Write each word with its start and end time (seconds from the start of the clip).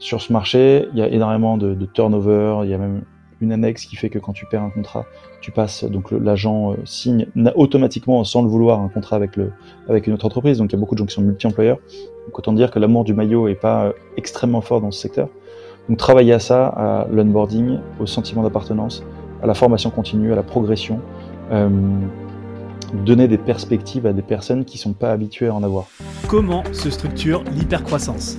sur 0.00 0.20
ce 0.20 0.32
marché, 0.32 0.88
il 0.92 0.98
y 0.98 1.02
a 1.02 1.08
énormément 1.08 1.56
de, 1.56 1.74
de 1.74 1.86
turnover, 1.86 2.62
il 2.64 2.70
y 2.70 2.74
a 2.74 2.78
même 2.78 3.02
une 3.40 3.52
annexe 3.52 3.86
qui 3.86 3.96
fait 3.96 4.10
que 4.10 4.18
quand 4.18 4.32
tu 4.32 4.46
perds 4.46 4.62
un 4.62 4.70
contrat, 4.70 5.06
tu 5.40 5.50
passes, 5.50 5.84
donc 5.84 6.10
l'agent 6.10 6.72
euh, 6.72 6.76
signe 6.84 7.26
automatiquement, 7.54 8.22
sans 8.24 8.42
le 8.42 8.48
vouloir, 8.48 8.80
un 8.80 8.88
contrat 8.88 9.16
avec, 9.16 9.36
une 9.36 10.12
autre 10.12 10.26
entreprise. 10.26 10.58
Donc 10.58 10.70
il 10.70 10.76
y 10.76 10.76
a 10.76 10.80
beaucoup 10.80 10.94
de 10.94 10.98
gens 10.98 11.06
qui 11.06 11.14
sont 11.14 11.22
multi-employeurs. 11.22 11.78
Donc 12.26 12.38
autant 12.38 12.52
dire 12.52 12.70
que 12.70 12.78
l'amour 12.78 13.04
du 13.04 13.14
maillot 13.14 13.48
est 13.48 13.54
pas 13.54 13.84
euh, 13.84 13.92
extrêmement 14.16 14.60
fort 14.60 14.80
dans 14.80 14.90
ce 14.90 15.00
secteur. 15.00 15.28
Donc 15.88 15.98
travailler 15.98 16.32
à 16.32 16.38
ça, 16.38 16.66
à 16.66 17.06
l'onboarding, 17.10 17.78
au 17.98 18.06
sentiment 18.06 18.42
d'appartenance, 18.42 19.02
à 19.42 19.46
la 19.46 19.54
formation 19.54 19.90
continue, 19.90 20.32
à 20.32 20.36
la 20.36 20.42
progression, 20.42 21.00
euh, 21.50 21.68
donner 23.06 23.28
des 23.28 23.38
perspectives 23.38 24.06
à 24.06 24.12
des 24.12 24.22
personnes 24.22 24.64
qui 24.64 24.76
sont 24.76 24.92
pas 24.92 25.12
habituées 25.12 25.48
à 25.48 25.54
en 25.54 25.62
avoir. 25.62 25.86
Comment 26.28 26.62
se 26.72 26.90
structure 26.90 27.42
l'hypercroissance? 27.56 28.38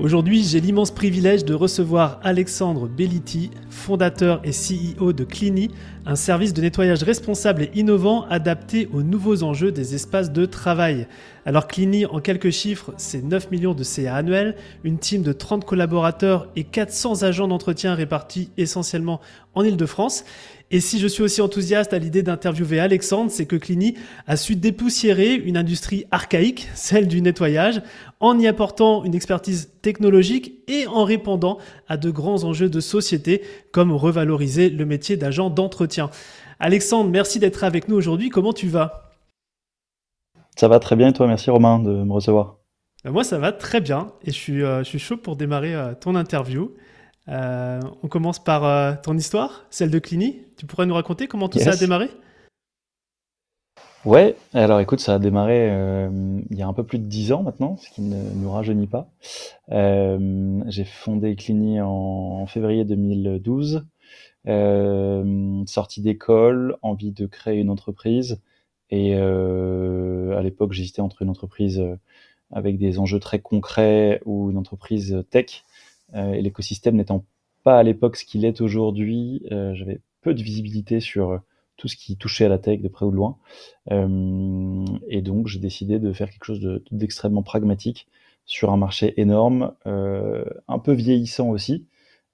Aujourd'hui, 0.00 0.44
j'ai 0.44 0.60
l'immense 0.60 0.92
privilège 0.92 1.44
de 1.44 1.54
recevoir 1.54 2.20
Alexandre 2.22 2.86
Belliti, 2.86 3.50
fondateur 3.68 4.40
et 4.44 4.52
CEO 4.52 5.12
de 5.12 5.24
Clini, 5.24 5.72
un 6.06 6.14
service 6.14 6.54
de 6.54 6.62
nettoyage 6.62 7.02
responsable 7.02 7.64
et 7.64 7.70
innovant 7.74 8.24
adapté 8.28 8.88
aux 8.92 9.02
nouveaux 9.02 9.42
enjeux 9.42 9.72
des 9.72 9.96
espaces 9.96 10.30
de 10.30 10.46
travail. 10.46 11.08
Alors 11.44 11.66
Clini, 11.66 12.06
en 12.06 12.20
quelques 12.20 12.50
chiffres, 12.50 12.94
c'est 12.96 13.24
9 13.24 13.50
millions 13.50 13.74
de 13.74 13.82
CA 13.82 14.14
annuels, 14.14 14.54
une 14.84 14.98
team 14.98 15.22
de 15.22 15.32
30 15.32 15.64
collaborateurs 15.64 16.46
et 16.54 16.62
400 16.62 17.24
agents 17.24 17.48
d'entretien 17.48 17.96
répartis 17.96 18.50
essentiellement 18.56 19.20
en 19.56 19.64
Ile-de-France. 19.64 20.24
Et 20.70 20.80
si 20.80 20.98
je 20.98 21.06
suis 21.06 21.22
aussi 21.22 21.40
enthousiaste 21.40 21.94
à 21.94 21.98
l'idée 21.98 22.22
d'interviewer 22.22 22.78
Alexandre, 22.78 23.30
c'est 23.30 23.46
que 23.46 23.56
Clini 23.56 23.94
a 24.26 24.36
su 24.36 24.54
dépoussiérer 24.54 25.34
une 25.34 25.56
industrie 25.56 26.04
archaïque, 26.10 26.68
celle 26.74 27.08
du 27.08 27.22
nettoyage, 27.22 27.80
en 28.20 28.38
y 28.38 28.46
apportant 28.46 29.02
une 29.04 29.14
expertise 29.14 29.72
technologique 29.80 30.60
et 30.68 30.86
en 30.86 31.04
répondant 31.04 31.58
à 31.88 31.96
de 31.96 32.10
grands 32.10 32.44
enjeux 32.44 32.68
de 32.68 32.80
société, 32.80 33.42
comme 33.72 33.92
revaloriser 33.92 34.68
le 34.68 34.84
métier 34.84 35.16
d'agent 35.16 35.48
d'entretien. 35.48 36.10
Alexandre, 36.60 37.08
merci 37.08 37.38
d'être 37.38 37.64
avec 37.64 37.88
nous 37.88 37.96
aujourd'hui. 37.96 38.28
Comment 38.28 38.52
tu 38.52 38.68
vas? 38.68 39.10
Ça 40.56 40.68
va 40.68 40.80
très 40.80 40.96
bien 40.96 41.08
et 41.08 41.12
toi, 41.14 41.26
merci 41.26 41.50
Romain 41.50 41.78
de 41.78 42.02
me 42.02 42.12
recevoir. 42.12 42.58
Ben, 43.04 43.12
moi, 43.12 43.24
ça 43.24 43.38
va 43.38 43.52
très 43.52 43.80
bien 43.80 44.12
et 44.24 44.32
je 44.32 44.36
suis, 44.36 44.62
euh, 44.62 44.80
je 44.80 44.88
suis 44.88 44.98
chaud 44.98 45.16
pour 45.16 45.36
démarrer 45.36 45.74
euh, 45.74 45.94
ton 45.94 46.14
interview. 46.14 46.74
Euh, 47.28 47.80
on 48.02 48.08
commence 48.08 48.38
par 48.38 48.64
euh, 48.64 48.94
ton 49.02 49.16
histoire, 49.16 49.66
celle 49.70 49.90
de 49.90 49.98
Clini. 49.98 50.38
Tu 50.56 50.66
pourrais 50.66 50.86
nous 50.86 50.94
raconter 50.94 51.26
comment 51.26 51.48
tout 51.48 51.58
ça 51.58 51.72
a 51.72 51.76
démarré? 51.76 52.08
Ouais, 54.04 54.36
alors 54.54 54.80
écoute, 54.80 55.00
ça 55.00 55.14
a 55.14 55.18
démarré 55.18 55.68
euh, 55.70 56.40
il 56.50 56.56
y 56.56 56.62
a 56.62 56.68
un 56.68 56.72
peu 56.72 56.84
plus 56.84 56.98
de 56.98 57.04
dix 57.04 57.32
ans 57.32 57.42
maintenant, 57.42 57.76
ce 57.76 57.90
qui 57.90 58.00
ne 58.00 58.16
nous 58.36 58.50
rajeunit 58.50 58.86
pas. 58.86 59.10
J'ai 59.70 60.84
fondé 60.84 61.36
Clini 61.36 61.80
en, 61.80 62.46
février 62.46 62.84
2012. 62.84 63.84
sortie 65.66 66.00
d'école, 66.00 66.76
envie 66.82 67.12
de 67.12 67.26
créer 67.26 67.58
une 67.60 67.70
entreprise. 67.70 68.40
Et 68.90 69.14
à 69.14 70.42
l'époque, 70.42 70.72
j'hésitais 70.72 71.02
entre 71.02 71.22
une 71.22 71.28
entreprise 71.28 71.82
avec 72.50 72.78
des 72.78 72.98
enjeux 72.98 73.20
très 73.20 73.40
concrets 73.40 74.22
ou 74.24 74.50
une 74.50 74.56
entreprise 74.56 75.24
tech. 75.30 75.64
Euh, 76.14 76.32
et 76.32 76.42
l'écosystème 76.42 76.96
n'étant 76.96 77.24
pas 77.64 77.78
à 77.78 77.82
l'époque 77.82 78.16
ce 78.16 78.24
qu'il 78.24 78.44
est 78.44 78.60
aujourd'hui, 78.60 79.42
euh, 79.52 79.74
j'avais 79.74 80.00
peu 80.22 80.34
de 80.34 80.42
visibilité 80.42 81.00
sur 81.00 81.30
euh, 81.30 81.38
tout 81.76 81.88
ce 81.88 81.96
qui 81.96 82.16
touchait 82.16 82.46
à 82.46 82.48
la 82.48 82.58
tech 82.58 82.80
de 82.80 82.88
près 82.88 83.06
ou 83.06 83.10
de 83.10 83.16
loin. 83.16 83.38
et 83.90 85.22
donc, 85.22 85.46
j'ai 85.46 85.60
décidé 85.60 86.00
de 86.00 86.12
faire 86.12 86.28
quelque 86.28 86.44
chose 86.44 86.82
d'extrêmement 86.90 87.44
pragmatique 87.44 88.08
sur 88.46 88.72
un 88.72 88.76
marché 88.76 89.14
énorme, 89.20 89.74
un 89.84 90.78
peu 90.82 90.92
vieillissant 90.92 91.50
aussi. 91.50 91.86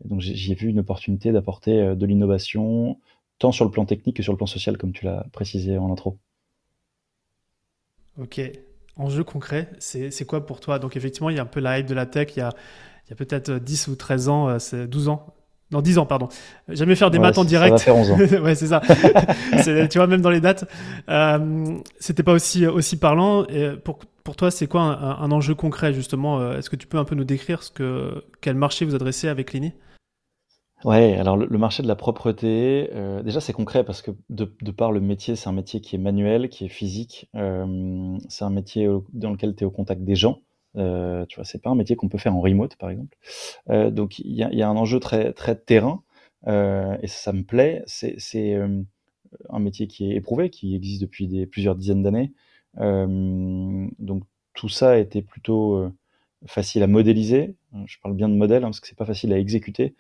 donc, 0.03 0.21
j'y 0.23 0.53
ai 0.53 0.55
vu 0.55 0.69
une 0.69 0.79
opportunité 0.79 1.31
d'apporter 1.31 1.95
de 1.95 2.07
l'innovation, 2.07 2.99
tant 3.39 3.53
sur 3.53 3.67
le 3.67 3.71
plan 3.71 3.85
technique 3.85 4.17
que 4.17 4.23
sur 4.23 4.33
le 4.33 4.39
plan 4.39 4.47
social, 4.47 4.79
comme 4.79 4.93
tu 4.93 5.05
l'as 5.05 5.27
précisé 5.31 5.77
en 5.77 5.93
intro. 5.93 6.17
Ok. 8.19 8.41
Enjeu 8.97 9.25
concret, 9.25 9.69
c'est 9.79 10.27
quoi 10.27 10.47
pour 10.47 10.61
toi? 10.61 10.79
Donc, 10.79 10.97
effectivement, 10.97 11.29
il 11.29 11.37
y 11.37 11.39
a 11.39 11.43
un 11.43 11.47
peu 11.47 11.61
la 11.61 11.81
hype 11.81 11.87
de 11.87 11.95
la 11.95 12.07
tech, 12.07 12.29
il 12.37 12.39
y 12.39 12.43
a 12.43 12.55
il 13.07 13.11
y 13.11 13.13
a 13.13 13.17
peut-être 13.17 13.53
10 13.53 13.89
ou 13.89 13.97
13 13.97 14.29
ans, 14.29 14.49
euh, 14.49 14.59
c'est 14.59 14.87
12 14.87 15.09
ans. 15.09 15.35
Non, 15.75 15.81
10 15.81 15.99
ans, 15.99 16.07
pardon. 16.07 16.29
Jamais 16.69 16.95
faire 16.95 17.11
des 17.11 17.19
maths 17.19 17.39
en 17.39 17.45
direct. 17.45 17.79
Ça 17.79 17.93
va 17.93 18.05
faire 18.05 18.17
11 18.17 18.33
ans. 18.33 18.43
ouais, 18.45 18.55
c'est 18.55 18.69
ça. 18.69 18.81
tu 19.91 19.99
vois, 19.99 20.07
même 20.07 20.21
dans 20.21 20.31
les 20.31 20.41
dates, 20.41 20.71
euh, 21.09 21.79
c'était 21.99 22.23
pas 22.23 22.33
aussi, 22.33 22.67
aussi 22.67 22.97
parlant. 22.97 23.45
Et 23.47 23.71
pour, 23.83 23.99
pour 24.23 24.37
toi, 24.37 24.51
c'est 24.51 24.67
quoi 24.67 24.83
un, 24.83 25.31
enjeu 25.33 25.55
concret, 25.55 25.93
justement 25.93 26.39
euh, 26.39 26.59
Est-ce 26.59 26.71
que 26.71 26.77
tu 26.77 26.87
peux 26.87 26.99
un 26.99 27.05
peu 27.05 27.15
nous 27.17 27.25
décrire 27.25 27.63
ce 27.63 27.71
que, 27.71 28.25
quel 28.41 28.55
marché 28.55 28.85
vous 28.85 28.95
adressez 28.95 29.27
avec 29.27 29.53
Lini? 29.53 29.73
Ouais, 30.85 31.17
alors 31.17 31.39
le, 31.39 31.59
marché 31.59 31.83
de 31.83 31.89
la 31.89 31.97
propreté, 31.97 32.91
euh, 32.93 33.23
déjà 33.23 33.41
c'est 33.41 33.55
concret 33.55 33.85
parce 33.85 34.03
que 34.03 34.11
de, 34.29 34.55
de 34.61 34.71
par 34.71 34.93
le 34.93 35.01
métier, 35.01 35.35
c'est 35.35 35.49
un 35.49 35.53
métier 35.53 35.81
qui 35.81 35.97
est 35.97 35.99
manuel, 35.99 36.51
qui 36.51 36.67
est 36.67 36.69
physique. 36.69 37.31
c'est 37.33 38.45
un 38.45 38.51
métier 38.51 38.87
dans 39.15 39.31
lequel 39.31 39.57
tu 39.57 39.65
es 39.65 39.67
au 39.67 39.71
contact 39.71 40.05
des 40.05 40.15
gens. 40.15 40.41
Euh, 40.77 41.25
tu 41.27 41.37
vois, 41.37 41.45
c'est 41.45 41.63
pas 41.63 41.71
un 41.71 41.75
métier 41.75 41.97
qu'on 41.97 42.09
peut 42.09 42.19
faire 42.19 42.35
en 42.35 42.41
remote, 42.41 42.77
par 42.77 42.91
exemple. 42.91 43.17
Euh, 43.71 43.91
donc 43.91 44.19
il 44.19 44.33
y 44.33 44.43
a, 44.43 44.69
un 44.69 44.77
enjeu 44.77 45.01
très 45.01 45.33
très 45.33 45.57
terrain 45.57 46.03
euh, 46.47 46.97
et 47.03 47.07
ça, 47.07 47.33
me 47.33 47.43
plaît. 47.43 47.83
C'est 47.87 48.57
un 49.51 49.59
métier 49.59 49.87
qui 49.87 50.11
est 50.11 50.17
éprouvé, 50.17 50.51
qui 50.51 50.75
existe 50.75 51.01
depuis 51.01 51.47
plusieurs 51.47 51.77
dizaines 51.77 52.03
d'années. 52.03 52.33
Donc 52.77 54.25
tout 54.55 54.69
ça 54.69 54.99
était 54.99 55.23
plutôt 55.23 55.91
facile 56.47 56.83
à 56.83 56.87
modéliser. 56.87 57.55
Je 57.87 57.97
parle 58.03 58.15
bien 58.15 58.29
de 58.29 58.35
modèle 58.35 58.65
hein, 58.65 58.69
parce 58.69 58.81
que 58.81 58.87
c'est 58.87 58.97
pas 58.97 59.07
facile 59.07 59.33
à 59.33 59.39
exécuter. 59.39 59.95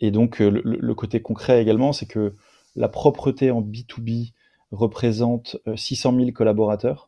et 0.00 0.10
donc 0.10 0.38
le, 0.38 0.62
le, 0.62 0.94
côté 0.94 1.20
concret 1.20 1.60
également, 1.62 1.92
c'est 1.92 2.06
que 2.06 2.34
la 2.76 2.88
propreté 2.88 3.50
en 3.50 3.62
B2B 3.62 4.32
représente 4.70 5.56
600 5.74 6.14
000 6.16 6.32
collaborateurs. 6.32 7.07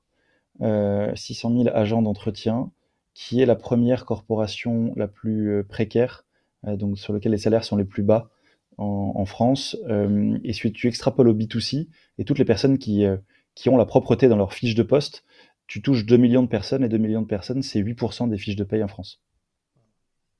600 0.60 1.56
000 1.64 1.68
agents 1.74 2.02
d'entretien, 2.02 2.70
qui 3.14 3.40
est 3.40 3.46
la 3.46 3.56
première 3.56 4.04
corporation 4.04 4.92
la 4.96 5.08
plus 5.08 5.50
euh, 5.50 5.62
précaire, 5.62 6.24
euh, 6.66 6.76
donc 6.76 6.98
sur 6.98 7.12
laquelle 7.12 7.32
les 7.32 7.38
salaires 7.38 7.64
sont 7.64 7.76
les 7.76 7.84
plus 7.84 8.02
bas 8.02 8.30
en, 8.78 9.26
France. 9.26 9.76
Euh, 9.90 10.38
et 10.42 10.54
si 10.54 10.72
tu 10.72 10.88
extrapoles 10.88 11.28
au 11.28 11.34
B2C, 11.34 11.88
et 12.16 12.24
toutes 12.24 12.38
les 12.38 12.46
personnes 12.46 12.78
qui, 12.78 13.04
qui 13.54 13.68
ont 13.68 13.76
la 13.76 13.84
propreté 13.84 14.26
dans 14.26 14.38
leur 14.38 14.54
fiche 14.54 14.74
de 14.74 14.82
poste, 14.82 15.24
tu 15.66 15.82
touches 15.82 16.06
2 16.06 16.16
millions 16.16 16.42
de 16.42 16.48
personnes, 16.48 16.82
et 16.82 16.88
2 16.88 16.96
millions 16.96 17.20
de 17.20 17.26
personnes, 17.26 17.62
c'est 17.62 17.82
8% 17.82 18.30
des 18.30 18.38
fiches 18.38 18.56
de 18.56 18.64
paye 18.64 18.82
en 18.82 18.88
France. 18.88 19.20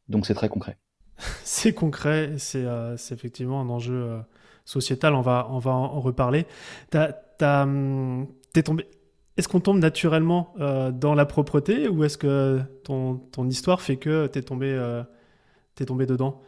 Donc 0.08 0.24
c'est 0.24 0.32
très 0.32 0.48
concret. 0.48 0.78
c'est 1.44 1.74
concret, 1.74 2.38
c'est 2.38 2.64
effectivement 3.10 3.60
un 3.60 3.68
enjeu 3.68 4.22
sociétal, 4.64 5.14
on 5.14 5.20
va, 5.20 5.46
on 5.50 5.58
va 5.58 5.72
en 5.72 6.00
reparler. 6.00 6.46
Hum, 7.42 8.26
t'es 8.54 8.62
tombé 8.62 8.86
est-ce 9.40 9.48
qu'on 9.48 9.60
tombe 9.60 9.78
naturellement 9.78 10.52
euh, 10.60 10.92
dans 10.92 11.14
la 11.14 11.24
propreté 11.24 11.88
ou 11.88 12.04
est-ce 12.04 12.18
que 12.18 12.60
ton, 12.84 13.48
histoire 13.48 13.80
fait 13.80 13.96
que 13.96 14.26
tu 14.26 14.38
es, 14.38 14.42
tombé, 14.42 14.70
euh, 14.70 15.02
tombé 15.86 16.04
dedans? 16.04 16.42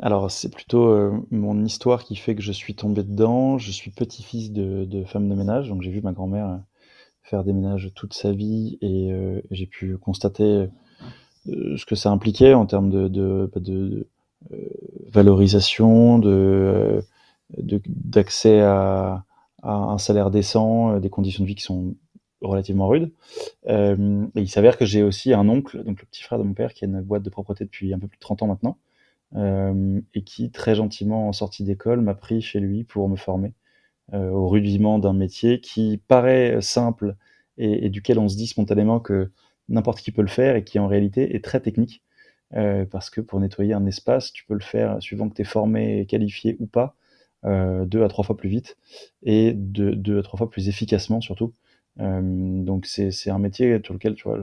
Alors, 0.00 0.28
c'est 0.28 0.52
plutôt 0.52 0.88
euh, 0.88 1.12
mon 1.30 1.64
histoire 1.64 2.02
qui 2.02 2.16
fait 2.16 2.34
que 2.34 2.42
je 2.42 2.50
suis 2.50 2.74
tombé 2.74 3.04
dedans. 3.04 3.58
Je 3.58 3.70
suis 3.70 3.92
petit-fils 3.92 4.50
de, 4.50 4.84
de, 4.84 5.04
femme 5.04 5.28
de 5.28 5.34
ménage, 5.36 5.68
donc 5.68 5.82
j'ai 5.82 5.92
vu 5.92 6.02
ma 6.02 6.12
grand-mère 6.12 6.60
faire 7.22 7.44
des 7.44 7.52
ménages 7.52 7.92
toute 7.94 8.12
sa 8.12 8.32
vie 8.32 8.76
et 8.80 9.12
j'ai 9.52 9.66
pu 9.66 9.96
constater 9.98 10.66
ce 11.46 11.86
que 11.86 11.94
ça 11.94 12.10
impliquait 12.10 12.54
en 12.54 12.66
termes 12.66 12.90
de, 12.90 13.06
de, 13.06 13.48
bah, 13.54 13.60
de 13.60 14.08
valorisation, 15.12 16.18
d'accès 17.56 18.62
à 18.62 19.24
un 19.62 19.98
salaire 19.98 20.30
décent, 20.30 20.94
euh, 20.94 21.00
des 21.00 21.10
conditions 21.10 21.44
de 21.44 21.48
vie 21.48 21.54
qui 21.54 21.62
sont 21.62 21.94
relativement 22.40 22.88
rudes. 22.88 23.12
Euh, 23.68 24.26
et 24.34 24.40
il 24.40 24.48
s'avère 24.48 24.78
que 24.78 24.86
j'ai 24.86 25.02
aussi 25.02 25.32
un 25.32 25.48
oncle, 25.48 25.84
donc 25.84 26.00
le 26.00 26.06
petit 26.06 26.22
frère 26.22 26.38
de 26.38 26.44
mon 26.44 26.54
père, 26.54 26.72
qui 26.72 26.84
a 26.84 26.88
une 26.88 27.00
boîte 27.02 27.22
de 27.22 27.30
propreté 27.30 27.64
depuis 27.64 27.92
un 27.92 27.98
peu 27.98 28.08
plus 28.08 28.16
de 28.16 28.20
30 28.20 28.42
ans 28.42 28.46
maintenant, 28.46 28.78
euh, 29.36 30.00
et 30.14 30.22
qui, 30.22 30.50
très 30.50 30.74
gentiment, 30.74 31.28
en 31.28 31.32
sortie 31.32 31.64
d'école, 31.64 32.00
m'a 32.00 32.14
pris 32.14 32.40
chez 32.40 32.60
lui 32.60 32.84
pour 32.84 33.08
me 33.08 33.16
former 33.16 33.54
au 34.12 34.48
rudiment 34.48 34.98
d'un 34.98 35.12
métier 35.12 35.60
qui 35.60 36.02
paraît 36.08 36.60
simple 36.60 37.14
et, 37.58 37.86
et, 37.86 37.90
duquel 37.90 38.18
on 38.18 38.28
se 38.28 38.36
dit 38.36 38.48
spontanément 38.48 38.98
que 38.98 39.30
n'importe 39.68 40.00
qui 40.00 40.10
peut 40.10 40.22
le 40.22 40.26
faire 40.26 40.56
et 40.56 40.64
qui 40.64 40.80
en 40.80 40.88
réalité 40.88 41.36
est 41.36 41.44
très 41.44 41.60
technique. 41.60 42.02
parce 42.90 43.08
que 43.08 43.20
pour 43.20 43.38
nettoyer 43.38 43.72
un 43.72 43.86
espace, 43.86 44.32
tu 44.32 44.44
peux 44.46 44.54
le 44.54 44.64
faire 44.64 45.00
suivant 45.00 45.28
que 45.28 45.34
tu 45.36 45.42
es 45.42 45.44
formé 45.44 46.00
et 46.00 46.06
qualifié 46.06 46.56
ou 46.58 46.66
pas, 46.66 46.96
deux 47.44 48.02
à 48.02 48.08
trois 48.08 48.24
fois 48.24 48.36
plus 48.36 48.48
vite 48.48 48.76
et 49.22 49.52
deux, 49.54 50.18
à 50.18 50.22
trois 50.22 50.38
fois 50.38 50.50
plus 50.50 50.68
efficacement 50.68 51.20
surtout. 51.20 51.54
donc 51.98 52.86
c'est 52.86 53.30
un 53.30 53.38
métier 53.38 53.80
sur 53.84 53.94
lequel 53.94 54.14
tu 54.14 54.24
vois, 54.24 54.38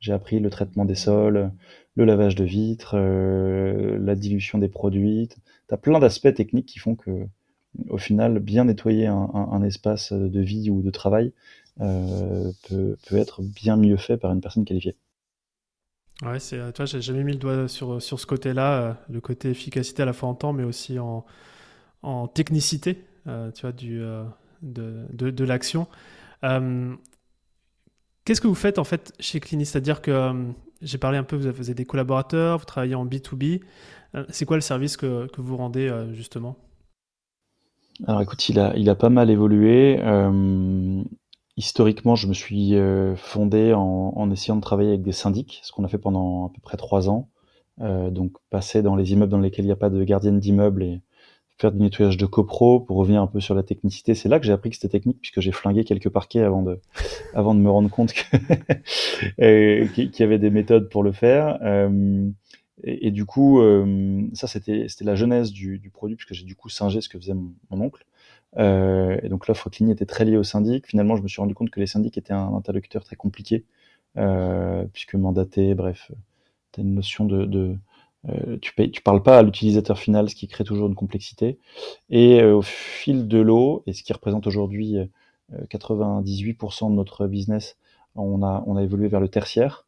j'ai 0.00 0.12
appris 0.12 0.40
le 0.40 0.50
traitement 0.50 0.84
des 0.84 0.96
sols, 0.96 1.52
le 1.94 2.04
lavage 2.04 2.34
de 2.34 2.44
vitres, 2.44 2.96
la 2.96 4.14
dilution 4.16 4.58
des 4.58 4.68
produits. 4.68 5.28
Tu 5.28 5.74
as 5.74 5.76
plein 5.76 6.00
d'aspects 6.00 6.34
techniques 6.34 6.66
qui 6.66 6.78
font 6.78 6.96
que 6.96 7.26
au 7.88 7.98
final, 7.98 8.38
bien 8.38 8.64
nettoyer 8.64 9.06
un, 9.06 9.62
espace 9.62 10.12
de 10.12 10.40
vie 10.40 10.70
ou 10.70 10.82
de 10.82 10.90
travail 10.90 11.32
euh, 11.80 12.52
peut, 12.68 12.96
être 13.12 13.42
bien 13.42 13.76
mieux 13.76 13.96
fait 13.96 14.16
par 14.16 14.32
une 14.32 14.40
personne 14.40 14.64
qualifiée. 14.64 14.96
Ouais, 16.22 16.38
c'est, 16.38 16.58
euh, 16.58 16.70
toi, 16.70 16.84
j'ai 16.84 17.00
jamais 17.00 17.24
mis 17.24 17.32
le 17.32 17.38
doigt 17.38 17.66
sur, 17.66 18.00
sur 18.00 18.20
ce 18.20 18.26
côté-là, 18.26 18.80
euh, 18.80 18.94
le 19.10 19.20
côté 19.20 19.50
efficacité 19.50 20.02
à 20.02 20.06
la 20.06 20.12
fois 20.12 20.28
en 20.28 20.34
temps, 20.34 20.52
mais 20.52 20.62
aussi 20.62 20.98
en, 20.98 21.24
en 22.04 22.28
technicité, 22.28 23.04
tu 23.26 23.60
vois, 23.62 23.72
du, 23.72 24.02
de, 24.62 25.44
l'action. 25.44 25.86
qu'est-ce 26.42 28.40
que 28.40 28.46
vous 28.46 28.54
faites 28.54 28.78
en 28.78 28.84
fait 28.84 29.12
chez 29.18 29.40
Clini 29.40 29.66
C'est-à-dire 29.66 30.02
que 30.02 30.52
j'ai 30.82 30.98
parlé 30.98 31.18
un 31.18 31.24
peu, 31.24 31.36
vous 31.36 31.46
avez 31.46 31.74
des 31.74 31.84
collaborateurs, 31.84 32.58
vous 32.58 32.64
travaillez 32.64 32.94
en 32.94 33.06
B2B. 33.06 33.62
c'est 34.28 34.44
quoi 34.44 34.56
le 34.56 34.62
service 34.62 34.96
que, 34.96 35.28
vous 35.36 35.56
rendez 35.56 35.90
justement? 36.12 36.56
Alors 38.06 38.20
écoute, 38.22 38.48
il 38.48 38.58
a, 38.58 38.94
pas 38.94 39.08
mal 39.08 39.30
évolué. 39.30 39.98
Euh, 40.00 41.02
historiquement, 41.56 42.16
je 42.16 42.26
me 42.26 42.34
suis 42.34 42.74
euh, 42.74 43.14
fondé 43.16 43.72
en, 43.72 44.30
essayant 44.30 44.56
de 44.56 44.60
travailler 44.60 44.90
avec 44.90 45.02
des 45.02 45.12
syndics, 45.12 45.60
ce 45.62 45.72
qu'on 45.72 45.84
a 45.84 45.88
fait 45.88 45.98
pendant 45.98 46.46
à 46.46 46.48
peu 46.50 46.60
près 46.60 46.76
trois 46.76 47.08
ans. 47.08 47.30
Euh, 47.80 48.10
donc 48.10 48.32
passer 48.50 48.82
dans 48.82 48.94
les 48.94 49.12
immeubles 49.12 49.32
dans 49.32 49.38
lesquels 49.38 49.64
il 49.64 49.68
n'y 49.68 49.72
a 49.72 49.76
pas 49.76 49.90
de 49.90 50.02
gardienne 50.04 50.38
d'immeuble 50.38 51.00
faire 51.58 51.72
du 51.72 51.78
nettoyage 51.78 52.16
de 52.16 52.26
copro 52.26 52.80
pour 52.80 52.96
revenir 52.96 53.22
un 53.22 53.26
peu 53.26 53.40
sur 53.40 53.54
la 53.54 53.62
technicité. 53.62 54.14
C'est 54.14 54.28
là 54.28 54.40
que 54.40 54.46
j'ai 54.46 54.52
appris 54.52 54.70
que 54.70 54.76
c'était 54.76 54.88
technique 54.88 55.18
puisque 55.20 55.40
j'ai 55.40 55.52
flingué 55.52 55.84
quelques 55.84 56.08
parquets 56.08 56.40
avant 56.40 56.62
de, 56.62 56.80
avant 57.34 57.54
de 57.54 57.60
me 57.60 57.70
rendre 57.70 57.90
compte 57.90 58.12
qu'il 58.12 58.28
y 59.38 60.22
avait 60.22 60.38
des 60.38 60.50
méthodes 60.50 60.88
pour 60.88 61.02
le 61.02 61.12
faire. 61.12 61.58
Euh, 61.62 62.28
et, 62.82 63.12
du 63.12 63.24
coup, 63.24 63.60
euh, 63.60 64.26
ça, 64.34 64.48
c'était 64.48 64.86
la 65.00 65.14
genèse 65.14 65.52
du, 65.52 65.78
du 65.78 65.90
produit, 65.90 66.16
puisque 66.16 66.34
j'ai 66.34 66.44
du 66.44 66.56
coup 66.56 66.68
singé 66.68 67.00
ce 67.00 67.08
que 67.08 67.18
faisait 67.18 67.34
mon, 67.34 67.54
oncle. 67.70 68.04
Euh, 68.56 69.18
et 69.22 69.28
donc 69.28 69.46
l'offre 69.46 69.70
Clini 69.70 69.92
était 69.92 70.06
très 70.06 70.24
liée 70.24 70.36
au 70.36 70.42
syndic. 70.42 70.88
Finalement, 70.88 71.16
je 71.16 71.22
me 71.22 71.28
suis 71.28 71.40
rendu 71.40 71.54
compte 71.54 71.70
que 71.70 71.80
les 71.80 71.86
syndics 71.86 72.18
étaient 72.18 72.32
un 72.32 72.52
interlocuteur 72.54 73.04
très 73.04 73.16
compliqué, 73.16 73.64
puisque 74.92 75.14
mandaté, 75.14 75.74
bref, 75.74 76.10
tu 76.72 76.80
as 76.80 76.82
une 76.82 76.94
notion 76.94 77.24
de 77.24 77.78
euh, 78.28 78.58
tu, 78.60 79.02
parles 79.02 79.22
pas 79.22 79.38
à 79.38 79.42
l'utilisateur 79.42 79.98
final, 79.98 80.30
ce 80.30 80.34
qui 80.34 80.48
crée 80.48 80.64
toujours 80.64 80.88
une 80.88 80.94
complexité. 80.94 81.58
Et 82.10 82.40
euh, 82.40 82.56
au 82.56 82.62
fil 82.62 83.28
de 83.28 83.38
l'eau, 83.38 83.82
et 83.86 83.92
ce 83.92 84.02
qui 84.02 84.12
représente 84.12 84.46
aujourd'hui 84.46 84.96
98% 85.52 86.90
de 86.90 86.94
notre 86.94 87.26
business, 87.26 87.76
on 88.16 88.42
a, 88.42 88.62
on 88.66 88.76
a 88.76 88.82
évolué 88.82 89.08
vers 89.08 89.20
le 89.20 89.28
tertiaire. 89.28 89.84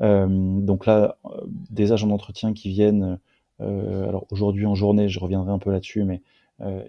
Euh, 0.00 0.26
donc 0.60 0.86
là, 0.86 1.18
euh, 1.26 1.40
des 1.70 1.92
agents 1.92 2.08
d'entretien 2.08 2.52
qui 2.52 2.68
viennent, 2.68 3.18
euh, 3.60 4.08
alors 4.08 4.26
aujourd'hui 4.30 4.66
en 4.66 4.74
journée, 4.74 5.08
je 5.08 5.20
reviendrai 5.20 5.52
un 5.52 5.58
peu 5.58 5.70
là-dessus, 5.70 6.04
mais 6.04 6.22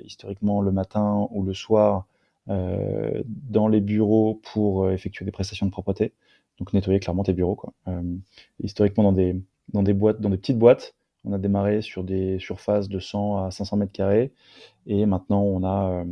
historiquement 0.03 0.62
le 0.62 0.71
matin 0.71 1.27
ou 1.31 1.41
le 1.41 1.56
soir, 1.56 2.06
dans 2.48 3.68
les 3.68 3.81
bureaux 3.81 4.39
pour 4.53 4.91
effectuer 4.91 5.25
des 5.25 5.31
prestations 5.31 5.65
de 5.65 5.71
propreté, 5.71 6.13
donc 6.59 6.71
nettoyer 6.71 7.00
clairement 7.00 7.24
tes 7.24 7.33
bureaux. 7.33 7.56
Quoi. 7.56 7.74
historiquement, 8.63 9.03
dans 9.06 9.12
des, 9.12 9.36
dans 9.69 9.83
des 9.83 9.94
boîtes, 9.94 10.21
dans 10.21 10.29
des 10.29 10.38
petites 10.38 10.59
boîtes, 10.59 10.95
on 11.23 11.33
a 11.33 11.38
démarré 11.38 11.81
sur 11.81 12.03
des 12.03 12.38
surfaces 12.39 12.88
de 12.89 13.00
100 13.00 13.45
à 13.45 13.51
500 13.51 13.77
mètres 13.77 13.91
carrés, 13.91 14.31
et 14.88 15.06
maintenant 15.06 15.41
on 15.41 15.63
a 15.63 16.06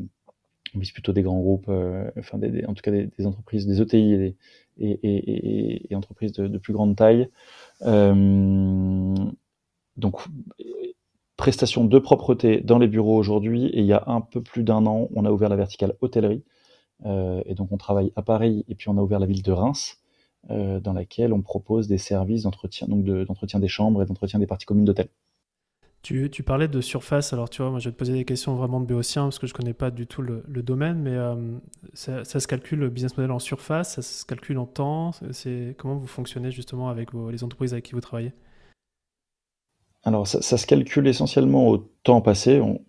on 0.75 0.79
vise 0.79 0.91
plutôt 0.91 1.13
des 1.13 1.21
grands 1.21 1.39
groupes, 1.39 1.67
euh, 1.69 2.09
enfin 2.17 2.38
des, 2.38 2.65
en 2.65 2.73
tout 2.73 2.81
cas 2.81 2.91
des, 2.91 3.07
des, 3.17 3.25
entreprises, 3.25 3.67
des 3.67 3.81
ETI 3.81 4.13
et, 4.13 4.35
et, 4.79 4.91
et, 5.03 5.91
et 5.91 5.95
entreprises 5.95 6.31
de, 6.33 6.57
plus 6.57 6.73
grande 6.73 6.95
taille. 6.95 7.29
Euh, 7.83 9.15
donc 9.97 10.21
prestation 11.38 11.85
de 11.85 12.00
propreté 12.00 12.61
dans 12.61 12.79
les 12.79 12.88
bureaux 12.88 13.17
aujourd'hui. 13.17 13.65
Et 13.67 13.81
il 13.81 13.85
y 13.85 13.94
a 13.94 14.03
un 14.07 14.21
peu 14.21 14.41
plus 14.41 14.63
d'un 14.63 14.85
an, 14.85 15.09
on 15.15 15.25
a 15.25 15.31
ouvert 15.31 15.50
la 15.50 15.55
verticale 15.55 15.94
hôtellerie. 16.01 16.44
Euh, 17.05 17.41
et 17.45 17.53
donc 17.53 17.71
on 17.71 17.77
travaille 17.77 18.13
à 18.15 18.21
Paris 18.21 18.65
et 18.69 18.75
puis 18.75 18.88
on 18.89 18.97
a 18.97 19.01
ouvert 19.01 19.19
la 19.19 19.25
ville 19.25 19.44
de 19.44 19.51
Reims 19.51 19.97
euh, 20.50 20.80
dans 20.80 20.94
laquelle 20.94 21.34
on 21.34 21.42
propose 21.42 21.88
des 21.88 21.98
services 21.98 22.44
d'entretien 22.44 22.88
donc 22.88 23.06
d'entretien 23.06 23.60
des 23.60 23.68
chambres 23.68 24.04
et 24.04 24.06
d'entretien 24.06 24.40
des 24.40 24.48
parties 24.48 24.66
communes 24.66 24.86
d'hôtel. 24.86 25.07
Tu, 26.01 26.30
tu, 26.30 26.44
parlais 26.44 26.68
de 26.68 26.81
surface, 26.81 27.31
alors 27.31 27.50
tu 27.50 27.62
vois, 27.62 27.72
moi 27.72 27.80
je 27.80 27.88
vais 27.88 27.94
te 27.94 27.98
poser 27.98 28.12
des 28.12 28.25
questions 28.25 28.56
vraiment 28.56 28.81
de 28.81 28.86
béotien 28.86 29.24
parce 29.24 29.40
que 29.40 29.48
je 29.48 29.54
connais 29.54 29.74
pas 29.74 29.90
du 29.90 30.06
tout 30.06 30.22
le, 30.22 30.44
le 30.50 30.62
domaine, 30.62 31.00
mais 31.00 31.16
euh, 31.16 31.36
ça, 31.94 32.25
ça, 32.25 32.42
se 32.42 32.48
calcule 32.48 32.80
le 32.80 32.90
business 32.90 33.16
model 33.16 33.31
en 33.31 33.40
surface, 33.40 33.95
ça 33.95 34.01
se 34.01 34.25
calcule 34.25 34.57
en 34.57 34.66
temps, 34.66 35.12
c'est 35.31 35.75
comment 35.78 35.95
vous 35.95 36.07
fonctionnez 36.07 36.51
justement 36.51 36.89
avec 36.89 37.13
vos, 37.13 37.31
les 37.31 37.46
entreprises 37.46 37.72
avec 37.72 37.86
qui 37.86 37.94
vous 37.94 38.01
travaillez? 38.01 38.34
Alors 40.04 40.28
ça, 40.28 40.42
ça, 40.42 40.57
se 40.57 40.68
calcule 40.68 41.07
essentiellement 41.07 41.69
au 41.69 41.78
temps 41.78 42.19
passé, 42.19 42.60
on, 42.60 42.81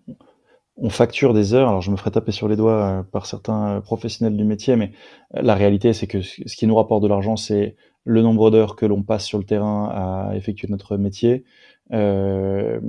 on, 0.77 0.89
facture 0.89 1.33
des 1.33 1.53
heures, 1.53 1.69
alors 1.69 1.81
je 1.81 1.91
me 1.91 1.97
ferai 1.97 2.11
taper 2.11 2.31
sur 2.31 2.47
les 2.47 2.55
doigts 2.55 2.83
euh, 2.83 3.03
par 3.03 3.25
certains 3.25 3.81
professionnels 3.81 4.37
du 4.37 4.43
métier, 4.43 4.75
mais 4.75 4.91
la 5.33 5.55
réalité 5.55 5.93
c'est 5.93 6.07
que 6.07 6.21
ce 6.21 6.55
qui 6.55 6.67
nous 6.67 6.75
rapporte 6.75 7.03
de 7.03 7.07
l'argent 7.07 7.37
c'est 7.37 7.75
le 8.03 8.21
nombre 8.21 8.51
d'heures 8.51 8.75
que 8.75 8.85
l'on 8.85 9.03
passe 9.03 9.25
sur 9.25 9.37
le 9.37 9.45
terrain 9.45 9.89
à 9.89 10.35
effectuer 10.35 10.67
notre 10.69 10.97
métier, 10.97 11.43
euh, 11.93 12.79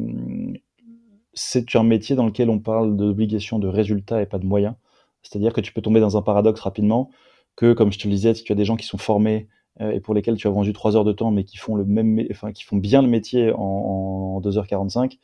c'est 1.36 1.76
un 1.76 1.84
métier 1.84 2.16
dans 2.16 2.26
lequel 2.26 2.50
on 2.50 2.58
parle 2.58 2.96
d'obligation 2.96 3.58
de 3.58 3.68
résultats 3.68 4.22
et 4.22 4.26
pas 4.26 4.38
de 4.38 4.46
moyens. 4.46 4.74
C'est-à-dire 5.22 5.52
que 5.52 5.60
tu 5.60 5.72
peux 5.72 5.82
tomber 5.82 6.00
dans 6.00 6.16
un 6.16 6.22
paradoxe 6.22 6.60
rapidement, 6.60 7.10
que 7.56 7.72
comme 7.72 7.92
je 7.92 7.98
te 7.98 8.08
le 8.08 8.14
disais, 8.14 8.34
si 8.34 8.42
tu 8.42 8.52
as 8.52 8.54
des 8.54 8.64
gens 8.64 8.76
qui 8.76 8.86
sont 8.86 8.98
formés 8.98 9.48
euh, 9.80 9.90
et 9.90 10.00
pour 10.00 10.14
lesquels 10.14 10.36
tu 10.36 10.46
as 10.48 10.50
vendu 10.50 10.72
3 10.72 10.96
heures 10.96 11.04
de 11.04 11.12
temps, 11.12 11.30
mais 11.30 11.44
qui 11.44 11.58
font, 11.58 11.74
le 11.74 11.84
même, 11.84 12.26
enfin, 12.30 12.52
qui 12.52 12.64
font 12.64 12.76
bien 12.76 13.02
le 13.02 13.08
métier 13.08 13.52
en, 13.52 13.58
en 13.58 14.40
2h45, 14.40 15.18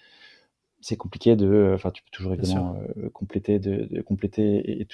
c'est 0.82 0.96
compliqué 0.96 1.36
de. 1.36 1.72
Enfin, 1.74 1.90
tu 1.90 2.02
peux 2.02 2.10
toujours 2.10 2.34
évidemment 2.34 2.76
euh, 2.98 3.08
compléter, 3.10 3.58
de, 3.58 4.02
compléter 4.02 4.80
et, 4.80 4.86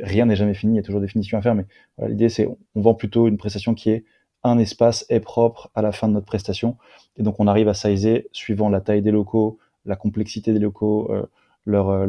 rien 0.00 0.26
n'est 0.26 0.36
jamais 0.36 0.54
fini, 0.54 0.74
il 0.74 0.76
y 0.76 0.78
a 0.78 0.82
toujours 0.82 1.00
des 1.00 1.08
finitions 1.08 1.36
à 1.36 1.42
faire, 1.42 1.54
mais 1.54 1.66
l'idée 2.06 2.28
c'est 2.28 2.46
on 2.46 2.80
vend 2.80 2.94
plutôt 2.94 3.28
une 3.28 3.36
prestation 3.38 3.74
qui 3.74 3.90
est 3.90 4.04
un 4.44 4.58
espace 4.58 5.04
est 5.08 5.20
propre 5.20 5.70
à 5.74 5.82
la 5.82 5.90
fin 5.90 6.06
de 6.06 6.12
notre 6.12 6.26
prestation. 6.26 6.76
Et 7.16 7.22
donc, 7.24 7.40
on 7.40 7.48
arrive 7.48 7.66
à 7.66 7.74
sizer 7.74 8.28
suivant 8.30 8.68
la 8.68 8.80
taille 8.80 9.02
des 9.02 9.10
locaux, 9.10 9.58
la 9.84 9.96
complexité 9.96 10.52
des 10.52 10.60
locaux, 10.60 11.10
euh, 11.10 11.26
leur, 11.64 11.88
euh, 11.88 12.06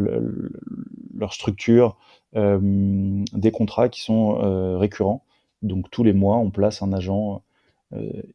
leur 1.18 1.34
structure, 1.34 1.98
des 2.36 3.52
contrats 3.52 3.90
qui 3.90 4.02
sont 4.02 4.78
récurrents. 4.78 5.24
Donc, 5.64 5.90
tous 5.90 6.04
les 6.04 6.14
mois, 6.14 6.38
on 6.38 6.52
place 6.52 6.84
un 6.84 6.94
agent 6.94 7.42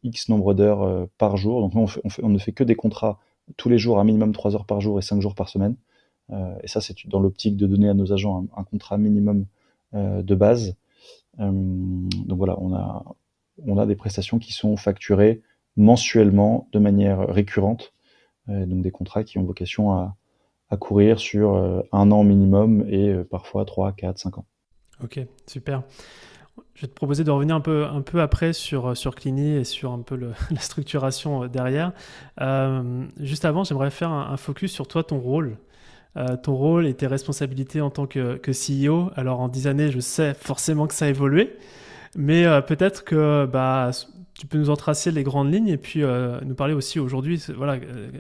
X 0.02 0.28
nombre 0.28 0.54
d'heures 0.54 1.06
par 1.18 1.36
jour. 1.36 1.60
Donc, 1.60 1.76
on, 1.76 1.86
on, 2.24 2.28
ne 2.28 2.38
fait 2.38 2.50
que 2.50 2.64
des 2.64 2.74
contrats 2.74 3.20
tous 3.56 3.68
les 3.68 3.78
jours, 3.78 3.98
un 3.98 4.04
minimum 4.04 4.32
3 4.32 4.54
heures 4.54 4.66
par 4.66 4.80
jour 4.80 4.98
et 4.98 5.02
5 5.02 5.20
jours 5.20 5.34
par 5.34 5.48
semaine. 5.48 5.76
et 6.62 6.68
ça, 6.68 6.80
c'est 6.80 6.94
dans 7.08 7.20
l'optique 7.20 7.56
de 7.56 7.66
donner 7.66 7.88
à 7.88 7.94
nos 7.94 8.12
agents 8.12 8.46
un, 8.56 8.64
contrat 8.64 8.98
minimum 8.98 9.46
de 9.92 10.34
base. 10.34 10.76
donc 11.38 12.38
voilà, 12.38 12.56
on 12.60 12.72
a, 12.74 13.04
on 13.66 13.78
a 13.78 13.86
des 13.86 13.96
prestations 13.96 14.38
qui 14.38 14.52
sont 14.52 14.76
facturées 14.76 15.42
mensuellement 15.76 16.68
de 16.72 16.78
manière 16.78 17.28
récurrente, 17.28 17.92
euh, 18.48 18.66
donc 18.66 18.82
des 18.82 18.90
contrats 18.90 19.24
qui 19.24 19.38
ont 19.38 19.44
vocation 19.44 19.92
à, 19.92 20.16
courir 20.80 21.20
sur 21.20 21.54
euh, 21.54 21.82
un 21.92 22.10
an 22.10 22.24
minimum 22.24 22.86
et 22.88 23.10
euh, 23.10 23.24
parfois 23.24 23.66
3, 23.66 23.92
4, 23.92 24.18
5 24.18 24.38
ans. 24.38 24.46
Ok, 25.04 25.20
super. 25.46 25.82
Je 26.74 26.82
vais 26.82 26.88
te 26.88 26.94
proposer 26.94 27.22
de 27.22 27.30
revenir 27.30 27.54
un 27.54 27.60
peu, 27.60 27.84
un 27.84 28.00
peu 28.00 28.20
après 28.20 28.52
sur, 28.52 28.96
sur 28.96 29.14
Clini 29.14 29.56
et 29.56 29.64
sur 29.64 29.92
un 29.92 30.00
peu 30.00 30.16
la 30.50 30.60
structuration 30.60 31.46
derrière. 31.46 31.92
juste 33.20 33.44
avant, 33.44 33.64
j'aimerais 33.64 33.90
faire 33.90 34.10
un, 34.10 34.36
focus 34.36 34.72
sur 34.72 34.88
toi, 34.88 35.04
ton 35.04 35.18
rôle. 35.18 35.58
ton 36.42 36.54
rôle 36.54 36.86
et 36.86 36.94
tes 36.94 37.06
responsabilités 37.06 37.80
en 37.80 37.90
tant 37.90 38.06
que, 38.06 38.40
CEO. 38.50 39.10
Alors 39.16 39.40
en 39.40 39.48
10 39.48 39.66
années, 39.66 39.90
je 39.90 40.00
sais 40.00 40.34
forcément 40.34 40.86
que 40.86 40.94
ça 40.94 41.04
a 41.04 41.08
évolué. 41.08 41.56
Mais 42.16 42.44
euh, 42.44 42.60
peut-être 42.60 43.04
que 43.04 43.46
bah, 43.46 43.90
tu 44.38 44.46
peux 44.46 44.58
nous 44.58 44.70
en 44.70 44.76
tracer 44.76 45.10
les 45.10 45.22
grandes 45.22 45.52
lignes 45.52 45.68
et 45.68 45.76
puis 45.76 46.02
euh, 46.02 46.40
nous 46.44 46.54
parler 46.54 46.74
aussi 46.74 46.98
aujourd'hui, 46.98 47.42
voilà, 47.56 47.74
euh, 47.74 48.10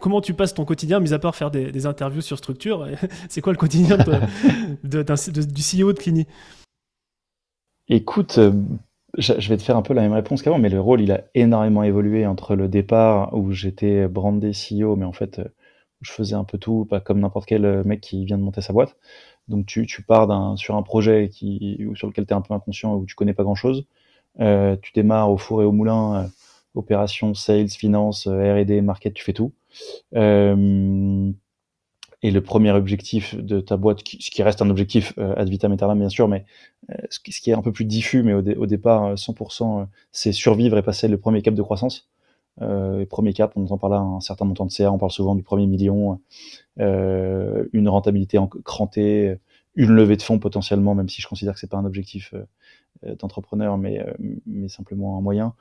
comment 0.00 0.20
tu 0.20 0.34
passes 0.34 0.54
ton 0.54 0.64
quotidien, 0.64 1.00
mis 1.00 1.12
à 1.12 1.18
part 1.18 1.34
faire 1.34 1.50
des, 1.50 1.86
interviews 1.86 2.20
sur 2.20 2.38
structure. 2.38 2.86
C'est 3.28 3.40
quoi 3.40 3.52
le 3.52 3.58
quotidien 3.58 3.96
du 3.96 4.98
CEO 5.04 5.92
de 5.92 5.98
Clini? 5.98 6.26
Écoute, 7.94 8.40
je 9.18 9.48
vais 9.50 9.56
te 9.58 9.62
faire 9.62 9.76
un 9.76 9.82
peu 9.82 9.92
la 9.92 10.00
même 10.00 10.14
réponse 10.14 10.40
qu'avant, 10.40 10.58
mais 10.58 10.70
le 10.70 10.80
rôle, 10.80 11.02
il 11.02 11.12
a 11.12 11.24
énormément 11.34 11.82
évolué 11.82 12.26
entre 12.26 12.54
le 12.56 12.66
départ 12.66 13.34
où 13.34 13.52
j'étais 13.52 14.08
brandé 14.08 14.52
CEO, 14.52 14.96
mais 14.96 15.04
en 15.04 15.12
fait, 15.12 15.42
je 16.00 16.10
faisais 16.10 16.34
un 16.34 16.44
peu 16.44 16.56
tout, 16.56 16.86
pas 16.88 17.00
comme 17.00 17.20
n'importe 17.20 17.44
quel 17.46 17.84
mec 17.84 18.00
qui 18.00 18.24
vient 18.24 18.38
de 18.38 18.42
monter 18.42 18.62
sa 18.62 18.72
boîte. 18.72 18.96
Donc 19.48 19.66
tu, 19.66 19.86
tu 19.86 20.02
pars 20.02 20.56
sur 20.58 20.76
un 20.76 20.82
projet 20.82 21.28
qui, 21.28 21.78
sur 21.94 22.06
lequel 22.06 22.24
tu 22.24 22.32
es 22.32 22.36
un 22.36 22.40
peu 22.40 22.54
inconscient, 22.54 22.94
où 22.96 23.04
tu 23.04 23.14
connais 23.14 23.34
pas 23.34 23.42
grand-chose. 23.42 23.86
Euh, 24.40 24.76
tu 24.80 24.92
démarres 24.94 25.30
au 25.30 25.36
four 25.36 25.60
et 25.60 25.66
au 25.66 25.72
moulin, 25.72 26.24
euh, 26.24 26.28
opération, 26.74 27.34
sales, 27.34 27.68
finance, 27.68 28.26
euh, 28.26 28.62
R&D, 28.62 28.80
market, 28.80 29.12
tu 29.12 29.22
fais 29.22 29.34
tout. 29.34 29.52
Euh, 30.14 31.30
Et 32.22 32.30
le 32.30 32.40
premier 32.40 32.70
objectif 32.70 33.34
de 33.34 33.60
ta 33.60 33.76
boîte, 33.76 33.98
ce 33.98 34.30
qui 34.30 34.42
reste 34.42 34.62
un 34.62 34.70
objectif 34.70 35.12
ad 35.18 35.48
vitam 35.48 35.72
aeternam 35.72 35.98
bien 35.98 36.08
sûr, 36.08 36.28
mais 36.28 36.44
ce 37.10 37.18
qui 37.18 37.50
est 37.50 37.54
un 37.54 37.62
peu 37.62 37.72
plus 37.72 37.84
diffus, 37.84 38.22
mais 38.22 38.32
au, 38.32 38.38
au 38.38 38.66
départ 38.66 39.14
100%, 39.14 39.86
c'est 40.12 40.32
survivre 40.32 40.78
et 40.78 40.82
passer 40.82 41.08
le 41.08 41.18
premier 41.18 41.42
cap 41.42 41.54
de 41.54 41.62
croissance. 41.62 42.08
Euh, 42.60 43.06
premier 43.06 43.32
cap, 43.32 43.52
on 43.56 43.64
entend 43.64 43.78
par 43.78 43.90
là 43.90 43.98
un 43.98 44.20
certain 44.20 44.44
montant 44.44 44.66
de 44.66 44.70
CA, 44.70 44.92
on 44.92 44.98
parle 44.98 45.10
souvent 45.10 45.34
du 45.34 45.42
premier 45.42 45.66
million, 45.66 46.20
euh, 46.80 47.64
une 47.72 47.88
rentabilité 47.88 48.38
en 48.38 48.46
crantée, 48.46 49.38
une 49.74 49.90
levée 49.90 50.16
de 50.16 50.22
fonds 50.22 50.38
potentiellement, 50.38 50.94
même 50.94 51.08
si 51.08 51.22
je 51.22 51.28
considère 51.28 51.54
que 51.54 51.60
c'est 51.60 51.70
pas 51.70 51.78
un 51.78 51.84
objectif 51.84 52.34
euh, 53.04 53.16
d'entrepreneur, 53.16 53.78
mais, 53.78 54.00
euh, 54.00 54.12
mais 54.46 54.68
simplement 54.68 55.18
un 55.18 55.20
moyen. 55.20 55.54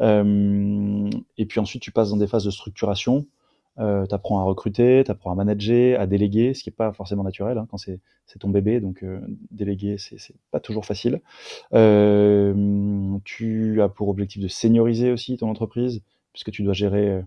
Euh, 0.00 1.10
et 1.38 1.46
puis 1.46 1.58
ensuite, 1.58 1.82
tu 1.82 1.90
passes 1.90 2.10
dans 2.10 2.16
des 2.16 2.26
phases 2.26 2.44
de 2.44 2.50
structuration. 2.50 3.26
Euh, 3.78 4.06
tu 4.06 4.14
apprends 4.14 4.38
à 4.38 4.44
recruter, 4.44 5.02
tu 5.04 5.10
apprends 5.10 5.32
à 5.32 5.34
manager, 5.34 6.00
à 6.00 6.06
déléguer, 6.06 6.54
ce 6.54 6.62
qui 6.62 6.70
n'est 6.70 6.74
pas 6.76 6.92
forcément 6.92 7.24
naturel 7.24 7.58
hein, 7.58 7.66
quand 7.70 7.78
c'est 7.78 8.00
ton 8.38 8.48
bébé, 8.48 8.80
donc 8.80 9.02
euh, 9.02 9.20
déléguer, 9.50 9.96
c'est 9.98 10.34
pas 10.50 10.60
toujours 10.60 10.86
facile. 10.86 11.20
Euh, 11.72 13.18
tu 13.24 13.82
as 13.82 13.88
pour 13.88 14.08
objectif 14.08 14.42
de 14.42 14.48
senioriser 14.48 15.10
aussi 15.12 15.36
ton 15.36 15.48
entreprise, 15.48 16.02
puisque 16.34 16.50
tu 16.50 16.62
dois 16.62 16.74
gérer, 16.74 17.08
euh, 17.08 17.22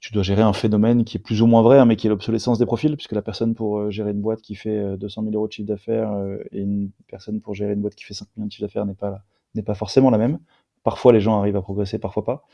tu 0.00 0.12
dois 0.12 0.24
gérer 0.24 0.42
un 0.42 0.52
phénomène 0.52 1.04
qui 1.04 1.18
est 1.18 1.20
plus 1.20 1.42
ou 1.42 1.46
moins 1.46 1.62
vrai, 1.62 1.78
hein, 1.78 1.84
mais 1.84 1.96
qui 1.96 2.08
est 2.08 2.10
l'obsolescence 2.10 2.58
des 2.58 2.66
profils, 2.66 2.96
puisque 2.96 3.12
la 3.12 3.22
personne 3.22 3.54
pour 3.54 3.78
euh, 3.78 3.90
gérer 3.90 4.10
une 4.10 4.20
boîte 4.20 4.42
qui 4.42 4.56
fait 4.56 4.96
200 4.96 5.22
euh, 5.22 5.24
000 5.26 5.36
euros 5.36 5.46
de 5.46 5.52
chiffre 5.52 5.68
d'affaires 5.68 6.12
et 6.50 6.60
une 6.60 6.90
personne 7.06 7.40
pour 7.40 7.54
gérer 7.54 7.74
une 7.74 7.80
boîte 7.80 7.94
qui 7.94 8.04
fait 8.04 8.14
5 8.14 8.26
millions 8.36 8.46
de 8.46 8.52
chiffre 8.52 8.66
d'affaires 8.66 8.86
n'est 8.86 8.94
pas, 8.94 9.22
n'est 9.54 9.62
pas 9.62 9.74
forcément 9.74 10.10
la 10.10 10.18
même. 10.18 10.38
Parfois, 10.84 11.12
les 11.12 11.20
gens 11.20 11.38
arrivent 11.38 11.56
à 11.56 11.62
progresser, 11.62 11.98
parfois 11.98 12.24
pas. 12.24 12.46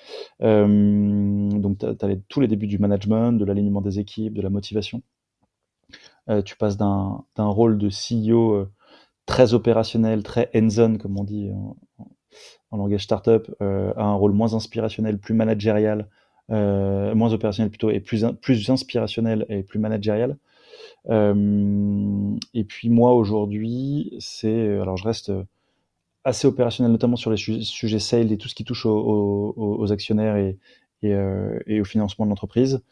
Euh, 0.43 1.51
donc, 1.51 1.79
tu 1.79 1.87
as, 1.87 2.17
tous 2.29 2.41
les 2.41 2.49
débuts 2.49 2.69
du 2.69 2.79
management, 2.79 3.33
de 3.33 3.45
l'alignement 3.45 3.83
des 3.83 3.99
équipes, 3.99 4.35
de 4.35 4.43
la 4.43 4.51
motivation. 4.51 5.03
Euh, 6.29 6.41
tu 6.41 6.57
passes 6.57 6.79
d'un 6.79 7.23
rôle 7.37 7.77
de 7.77 7.89
CEO 7.91 8.67
très 9.27 9.53
opérationnel, 9.55 10.23
très 10.23 10.51
hands-on, 10.55 10.97
comme 10.97 11.19
on 11.19 11.25
dit 11.25 11.51
en, 12.71 12.77
langage 12.77 13.05
startup 13.05 13.51
euh, 13.63 13.93
a 13.97 14.05
un 14.05 14.15
rôle 14.15 14.33
moins 14.33 14.55
inspirationnel, 14.55 15.19
plus 15.19 15.35
managérial, 15.35 16.09
euh, 16.51 17.15
moins 17.15 17.33
opérationnel 17.33 17.71
plutôt, 17.71 17.91
et 17.91 18.01
plus, 18.01 18.25
inspirationnel 18.71 19.47
et 19.49 19.63
plus 19.63 19.79
managérial. 19.79 20.37
Euh, 21.09 22.37
et 22.55 22.65
puis 22.65 22.91
moi 22.91 23.15
aujourd'hui, 23.15 24.15
c'est 24.19 24.79
alors 24.79 24.97
je 24.97 25.05
reste 25.05 25.33
assez 26.25 26.47
opérationnel, 26.47 26.93
notamment 26.93 27.17
sur 27.17 27.31
les 27.31 27.37
sujets 27.37 27.99
sales 27.99 28.33
et 28.33 28.39
tout 28.39 28.49
ce 28.49 28.55
qui 28.55 28.65
touche 28.65 28.87
aux, 28.87 29.55
aux, 29.57 29.77
aux 29.81 29.93
actionnaires 29.93 30.37
et, 30.37 30.59
et, 31.03 31.15
euh, 31.15 31.59
et, 31.67 31.81
au 31.81 31.85
financement 31.85 32.27
de 32.27 32.31
l'entreprise. 32.31 32.83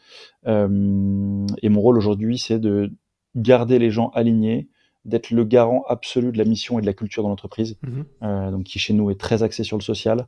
Euh, 0.47 1.45
et 1.61 1.69
mon 1.69 1.81
rôle 1.81 1.97
aujourd'hui, 1.97 2.37
c'est 2.37 2.59
de 2.59 2.91
garder 3.35 3.79
les 3.79 3.91
gens 3.91 4.09
alignés, 4.09 4.67
d'être 5.05 5.31
le 5.31 5.43
garant 5.43 5.83
absolu 5.87 6.31
de 6.31 6.37
la 6.37 6.45
mission 6.45 6.79
et 6.79 6.81
de 6.81 6.87
la 6.87 6.93
culture 6.93 7.23
dans 7.23 7.29
l'entreprise, 7.29 7.77
mmh. 7.81 8.01
euh, 8.23 8.51
donc 8.51 8.63
qui 8.63 8.79
chez 8.79 8.93
nous 8.93 9.11
est 9.11 9.19
très 9.19 9.43
axé 9.43 9.63
sur 9.63 9.77
le 9.77 9.83
social. 9.83 10.27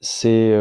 C'est 0.00 0.54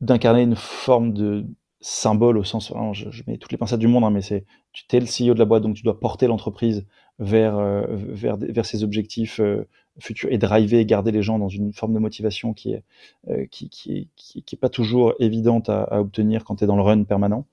d'incarner 0.00 0.42
une 0.42 0.56
forme 0.56 1.12
de 1.12 1.46
symbole 1.80 2.38
au 2.38 2.44
sens, 2.44 2.72
je, 2.92 3.10
je, 3.10 3.22
mets 3.26 3.36
toutes 3.36 3.52
les 3.52 3.58
pincettes 3.58 3.78
du 3.78 3.88
monde, 3.88 4.04
hein, 4.04 4.10
mais 4.10 4.22
c'est 4.22 4.46
tu 4.72 4.84
es 4.96 5.00
le 5.00 5.06
CEO 5.06 5.34
de 5.34 5.38
la 5.38 5.44
boîte, 5.44 5.62
donc 5.62 5.76
tu 5.76 5.82
dois 5.82 6.00
porter 6.00 6.26
l'entreprise 6.26 6.86
vers, 7.18 7.56
euh, 7.58 7.84
vers, 7.88 8.36
vers 8.36 8.66
ses 8.66 8.82
objectifs 8.82 9.40
euh, 9.40 9.66
futurs 9.98 10.32
et 10.32 10.38
driver 10.38 10.80
et 10.80 10.86
garder 10.86 11.12
les 11.12 11.22
gens 11.22 11.38
dans 11.38 11.48
une 11.48 11.72
forme 11.72 11.94
de 11.94 11.98
motivation 11.98 12.52
qui 12.52 12.72
est, 12.72 12.82
euh, 13.28 13.46
qui, 13.50 13.68
qui, 13.68 14.08
qui, 14.16 14.44
est 14.52 14.58
pas 14.58 14.68
toujours 14.68 15.14
évidente 15.20 15.68
à, 15.68 16.00
obtenir 16.00 16.44
quand 16.44 16.56
tu 16.56 16.64
es 16.64 16.66
dans 16.66 16.76
le 16.76 16.82
run 16.82 17.04
permanent. 17.04 17.46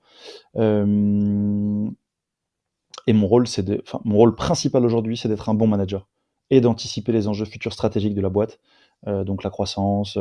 Et 3.06 3.12
mon 3.12 3.26
rôle, 3.26 3.48
c'est 3.48 3.68
mon 4.04 4.16
rôle 4.16 4.34
principal 4.34 4.84
aujourd'hui, 4.84 5.16
c'est 5.16 5.28
d'être 5.28 5.48
un 5.48 5.54
bon 5.54 5.66
manager 5.66 6.06
et 6.50 6.60
d'anticiper 6.60 7.12
les 7.12 7.26
enjeux 7.28 7.46
futurs 7.46 7.72
stratégiques 7.72 8.14
de 8.14 8.20
la 8.20 8.28
boîte, 8.28 8.60
donc 9.06 9.42
la 9.42 9.50
croissance, 9.50 10.18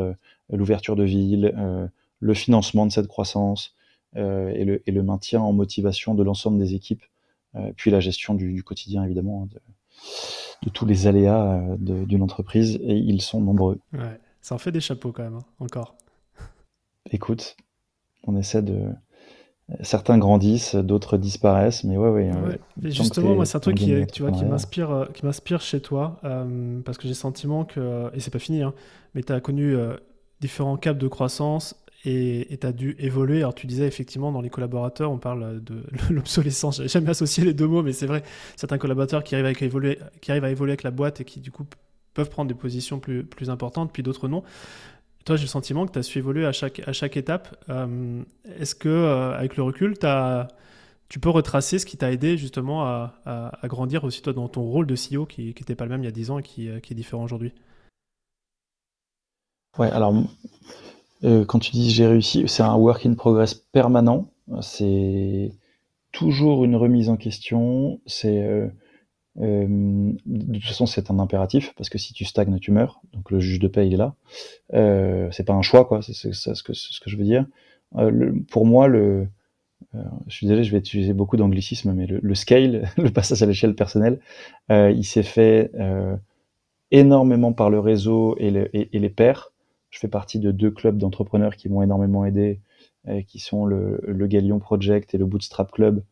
l'ouverture 0.49 0.95
de 0.95 1.03
villes, 1.03 1.53
euh, 1.57 1.87
le 2.19 2.33
financement 2.33 2.85
de 2.85 2.91
cette 2.91 3.07
croissance 3.07 3.75
et 4.15 4.65
le, 4.65 5.03
maintien 5.03 5.41
en 5.41 5.53
motivation 5.53 6.15
de 6.15 6.23
l'ensemble 6.23 6.59
des 6.59 6.75
équipes, 6.75 7.03
puis 7.75 7.91
la 7.91 7.99
gestion 7.99 8.33
du, 8.33 8.53
du 8.53 8.63
quotidien 8.63 9.03
évidemment, 9.03 9.43
hein, 9.43 9.49
de, 9.51 9.59
de, 10.63 10.69
tous 10.69 10.85
les 10.85 11.07
aléas 11.07 11.43
euh, 11.43 12.05
d'une 12.05 12.21
entreprise 12.21 12.75
et 12.75 12.95
ils 12.95 13.21
sont 13.21 13.41
nombreux. 13.41 13.79
Ouais, 13.93 14.19
ça 14.41 14.55
en 14.55 14.57
fait 14.57 14.71
des 14.71 14.81
chapeaux 14.81 15.11
quand 15.11 15.23
même, 15.23 15.35
hein, 15.35 15.45
encore. 15.59 15.95
Écoute, 17.11 17.57
on 18.25 18.37
essaie 18.37 18.61
de, 18.61 18.93
certains 19.81 20.17
grandissent, 20.17 20.75
d'autres 20.75 21.17
disparaissent, 21.17 21.83
mais 21.83 21.97
ouais, 21.97 22.09
ouais. 22.09 22.31
ouais. 22.31 22.59
Et 22.83 22.91
justement, 22.91 23.35
moi, 23.35 23.45
c'est 23.45 23.57
un 23.57 23.61
truc 23.61 23.77
qui, 23.77 23.93
tu 24.07 24.23
vois, 24.23 24.31
qui 24.31 24.45
m'inspire, 24.45 24.91
euh, 24.91 25.05
qui 25.13 25.25
m'inspire 25.25 25.61
chez 25.61 25.81
toi, 25.81 26.19
euh, 26.23 26.81
parce 26.81 26.97
que 26.97 27.03
j'ai 27.03 27.09
le 27.09 27.15
sentiment 27.15 27.65
que, 27.65 28.09
et 28.13 28.19
c'est 28.19 28.31
pas 28.31 28.39
fini, 28.39 28.61
hein, 28.61 28.73
mais 29.13 29.23
tu 29.23 29.31
as 29.33 29.39
connu 29.39 29.75
euh, 29.75 29.95
différents 30.39 30.77
caps 30.77 30.99
de 30.99 31.07
croissance 31.07 31.75
et 32.03 32.57
tu 32.59 32.67
as 32.67 32.71
dû 32.71 32.95
évoluer. 32.99 33.37
Alors, 33.39 33.53
tu 33.53 33.67
disais 33.67 33.85
effectivement, 33.85 34.31
dans 34.31 34.41
les 34.41 34.49
collaborateurs, 34.49 35.11
on 35.11 35.19
parle 35.19 35.63
de 35.63 35.83
l'obsolescence. 36.09 36.81
J'ai 36.81 36.87
jamais 36.87 37.09
associé 37.09 37.43
les 37.43 37.53
deux 37.53 37.67
mots, 37.67 37.83
mais 37.83 37.93
c'est 37.93 38.07
vrai, 38.07 38.23
certains 38.55 38.77
collaborateurs 38.77 39.23
qui 39.23 39.35
arrivent, 39.35 39.45
à 39.45 39.65
évoluer, 39.65 39.99
qui 40.21 40.31
arrivent 40.31 40.45
à 40.45 40.51
évoluer 40.51 40.71
avec 40.71 40.83
la 40.83 40.91
boîte 40.91 41.21
et 41.21 41.25
qui, 41.25 41.39
du 41.39 41.51
coup, 41.51 41.65
peuvent 42.13 42.29
prendre 42.29 42.47
des 42.47 42.55
positions 42.55 42.99
plus, 42.99 43.23
plus 43.23 43.49
importantes, 43.49 43.91
puis 43.93 44.03
d'autres 44.03 44.27
non. 44.27 44.43
Toi, 45.25 45.35
j'ai 45.35 45.43
le 45.43 45.49
sentiment 45.49 45.85
que 45.85 45.91
tu 45.91 45.99
as 45.99 46.03
su 46.03 46.17
évoluer 46.17 46.45
à 46.45 46.51
chaque, 46.51 46.81
à 46.87 46.93
chaque 46.93 47.15
étape. 47.15 47.55
Euh, 47.69 48.23
Est-ce 48.57 48.73
que, 48.73 48.89
euh, 48.89 49.37
avec 49.37 49.55
le 49.55 49.61
recul, 49.61 49.93
as, 50.01 50.47
tu 51.09 51.19
peux 51.19 51.29
retracer 51.29 51.77
ce 51.77 51.85
qui 51.85 51.97
t'a 51.97 52.11
aidé 52.11 52.37
justement 52.37 52.85
à, 52.85 53.13
à, 53.25 53.51
à, 53.61 53.67
grandir 53.67 54.03
aussi 54.03 54.23
toi 54.23 54.33
dans 54.33 54.47
ton 54.47 54.63
rôle 54.63 54.87
de 54.87 54.95
CEO 54.95 55.27
qui 55.27 55.47
n'était 55.47 55.75
pas 55.75 55.85
le 55.85 55.91
même 55.91 56.01
il 56.01 56.05
y 56.05 56.09
a 56.09 56.11
10 56.11 56.31
ans 56.31 56.39
et 56.39 56.43
qui, 56.43 56.69
euh, 56.69 56.79
qui 56.79 56.93
est 56.93 56.95
différent 56.95 57.23
aujourd'hui? 57.23 57.53
Ouais, 59.77 59.91
alors 59.91 60.13
euh, 61.23 61.45
quand 61.45 61.59
tu 61.59 61.71
dis 61.71 61.91
j'ai 61.91 62.07
réussi, 62.07 62.43
c'est 62.47 62.63
un 62.63 62.75
work 62.75 63.05
in 63.05 63.13
progress 63.13 63.53
permanent. 63.53 64.27
C'est 64.61 65.51
toujours 66.11 66.65
une 66.65 66.75
remise 66.75 67.09
en 67.09 67.17
question. 67.17 68.01
C'est 68.05 68.43
euh, 68.43 68.67
euh, 69.39 69.65
de 70.25 70.53
toute 70.53 70.65
façon, 70.65 70.85
c'est 70.85 71.09
un 71.09 71.19
impératif 71.19 71.73
parce 71.75 71.89
que 71.89 71.97
si 71.97 72.13
tu 72.13 72.25
stagnes, 72.25 72.59
tu 72.59 72.71
meurs. 72.71 73.01
Donc 73.13 73.31
le 73.31 73.39
juge 73.39 73.59
de 73.59 73.67
paix, 73.67 73.87
il 73.87 73.93
est 73.93 73.97
là. 73.97 74.15
Euh, 74.73 75.29
c'est 75.31 75.45
pas 75.45 75.53
un 75.53 75.61
choix, 75.61 75.85
quoi. 75.85 76.01
C'est 76.01 76.13
ce 76.13 76.63
que, 76.63 76.73
ce 76.73 76.99
que 76.99 77.09
je 77.09 77.17
veux 77.17 77.23
dire. 77.23 77.45
Euh, 77.97 78.09
le, 78.09 78.41
pour 78.43 78.65
moi, 78.65 78.87
le, 78.87 79.27
je 80.27 80.35
suis 80.35 80.47
désolé, 80.47 80.63
je 80.63 80.71
vais 80.71 80.79
utiliser 80.79 81.13
beaucoup 81.13 81.37
d'anglicisme, 81.37 81.93
mais 81.93 82.07
le, 82.07 82.19
le, 82.21 82.35
scale, 82.35 82.89
le 82.97 83.09
passage 83.09 83.41
à 83.41 83.45
l'échelle 83.45 83.75
personnelle, 83.75 84.19
il 84.69 85.03
s'est 85.03 85.23
fait 85.23 85.71
énormément 86.91 87.53
par 87.53 87.69
le 87.69 87.79
réseau 87.79 88.35
et, 88.37 88.47
et, 88.73 88.95
et, 88.95 88.99
les 88.99 89.09
pairs. 89.09 89.50
Je 89.91 89.99
fais 89.99 90.07
partie 90.07 90.39
de 90.39 90.51
deux 90.51 90.71
clubs 90.71 90.97
d'entrepreneurs 90.97 91.55
qui 91.55 91.69
m'ont 91.69 91.83
énormément 91.83 92.25
aidé, 92.25 92.59
qui 93.27 93.39
sont 93.39 93.65
le, 93.65 93.99
le 94.03 94.27
Galion 94.27 94.59
Project 94.59 95.13
et 95.13 95.17
le 95.17 95.25
Bootstrap 95.25 95.71
Club 95.71 96.03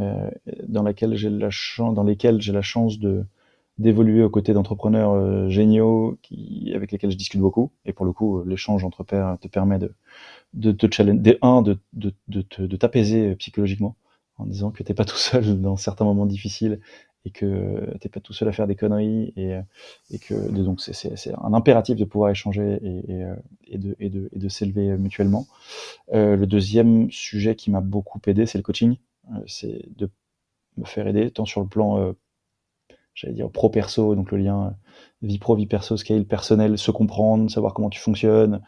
euh, 0.00 0.30
dans, 0.66 0.82
lesquels 0.82 1.14
j'ai 1.14 1.30
la 1.30 2.62
chance 2.62 2.98
de 2.98 3.24
d'évoluer 3.76 4.22
aux 4.22 4.30
côtés 4.30 4.52
d'entrepreneurs 4.52 5.12
euh, 5.12 5.48
géniaux 5.48 6.16
avec 6.74 6.92
lesquels 6.92 7.10
je 7.10 7.16
discute 7.16 7.40
beaucoup. 7.40 7.72
Et 7.84 7.92
pour 7.92 8.06
le 8.06 8.12
coup, 8.12 8.42
l'échange 8.44 8.84
entre 8.84 9.02
pairs 9.02 9.36
te 9.40 9.48
permet 9.48 9.78
de, 9.78 9.92
de 10.54 10.70
te 10.72 10.86
challenger, 10.90 11.38
de, 11.42 11.78
de, 11.92 12.14
de, 12.28 12.66
de 12.66 12.76
t'apaiser 12.76 13.34
psychologiquement 13.36 13.96
en 14.38 14.46
disant 14.46 14.70
que 14.70 14.82
t'es 14.82 14.94
pas 14.94 15.04
tout 15.04 15.16
seul 15.16 15.60
dans 15.60 15.76
certains 15.76 16.04
moments 16.04 16.26
difficiles 16.26 16.80
et 17.24 17.30
que 17.30 17.96
t'es 18.00 18.08
pas 18.08 18.20
tout 18.20 18.32
seul 18.32 18.48
à 18.48 18.52
faire 18.52 18.66
des 18.66 18.76
conneries 18.76 19.32
et, 19.36 19.58
et 20.10 20.18
que 20.18 20.34
donc 20.50 20.80
c'est 20.80 21.32
un 21.32 21.54
impératif 21.54 21.96
de 21.96 22.04
pouvoir 22.04 22.30
échanger 22.30 22.78
et, 22.82 23.12
et, 23.12 23.24
et 23.66 23.78
de, 23.78 23.96
et 23.98 24.10
de, 24.10 24.28
de 24.34 24.48
s'élever 24.48 24.96
mutuellement. 24.98 25.46
Euh, 26.12 26.36
le 26.36 26.46
deuxième 26.46 27.10
sujet 27.10 27.54
qui 27.56 27.70
m'a 27.70 27.80
beaucoup 27.80 28.20
aidé, 28.26 28.46
c'est 28.46 28.58
le 28.58 28.62
coaching. 28.62 28.96
Euh, 29.32 29.38
c'est 29.46 29.82
de 29.96 30.10
me 30.76 30.84
faire 30.84 31.06
aider 31.06 31.30
tant 31.30 31.44
sur 31.46 31.60
le 31.60 31.66
plan, 31.66 31.98
euh, 31.98 32.12
j'allais 33.14 33.34
dire 33.34 33.50
pro 33.50 33.70
perso, 33.70 34.14
donc 34.14 34.32
le 34.32 34.38
lien 34.38 34.66
euh, 34.66 34.70
vie 35.22 35.38
pro, 35.38 35.54
vie 35.54 35.66
perso, 35.66 35.96
scale 35.96 36.24
personnel, 36.26 36.76
se 36.76 36.90
comprendre, 36.90 37.50
savoir 37.50 37.74
comment 37.74 37.90
tu 37.90 38.00
fonctionnes, 38.00 38.60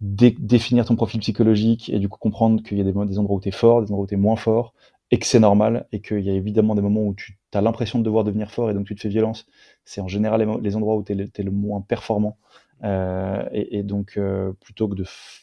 dé 0.00 0.34
définir 0.38 0.84
ton 0.84 0.96
profil 0.96 1.20
psychologique 1.20 1.88
et 1.90 1.98
du 1.98 2.08
coup 2.08 2.18
comprendre 2.18 2.62
qu'il 2.62 2.78
y 2.78 2.80
a 2.80 2.84
des, 2.84 2.92
des 2.92 3.18
endroits 3.18 3.36
où 3.36 3.40
tu 3.40 3.48
es 3.48 3.52
fort, 3.52 3.82
des 3.82 3.90
endroits 3.92 4.04
où 4.04 4.08
tu 4.08 4.14
es 4.14 4.18
moins 4.18 4.36
fort 4.36 4.74
et 5.10 5.18
que 5.18 5.26
c'est 5.26 5.40
normal 5.40 5.86
et 5.92 6.00
qu'il 6.00 6.20
y 6.20 6.30
a 6.30 6.34
évidemment 6.34 6.74
des 6.74 6.82
moments 6.82 7.02
où 7.02 7.14
tu 7.14 7.38
as 7.54 7.60
l'impression 7.60 7.98
de 7.98 8.04
devoir 8.04 8.24
devenir 8.24 8.50
fort 8.50 8.70
et 8.70 8.74
donc 8.74 8.86
tu 8.86 8.94
te 8.94 9.00
fais 9.00 9.08
violence. 9.08 9.46
C'est 9.84 10.00
en 10.00 10.08
général 10.08 10.60
les, 10.62 10.76
endroits 10.76 10.96
où 10.96 11.02
tu 11.02 11.12
es, 11.12 11.42
le 11.42 11.50
moins 11.50 11.80
performant. 11.80 12.38
Euh, 12.84 13.48
et, 13.52 13.82
donc, 13.82 14.14
euh, 14.16 14.52
plutôt 14.60 14.88
que 14.88 14.96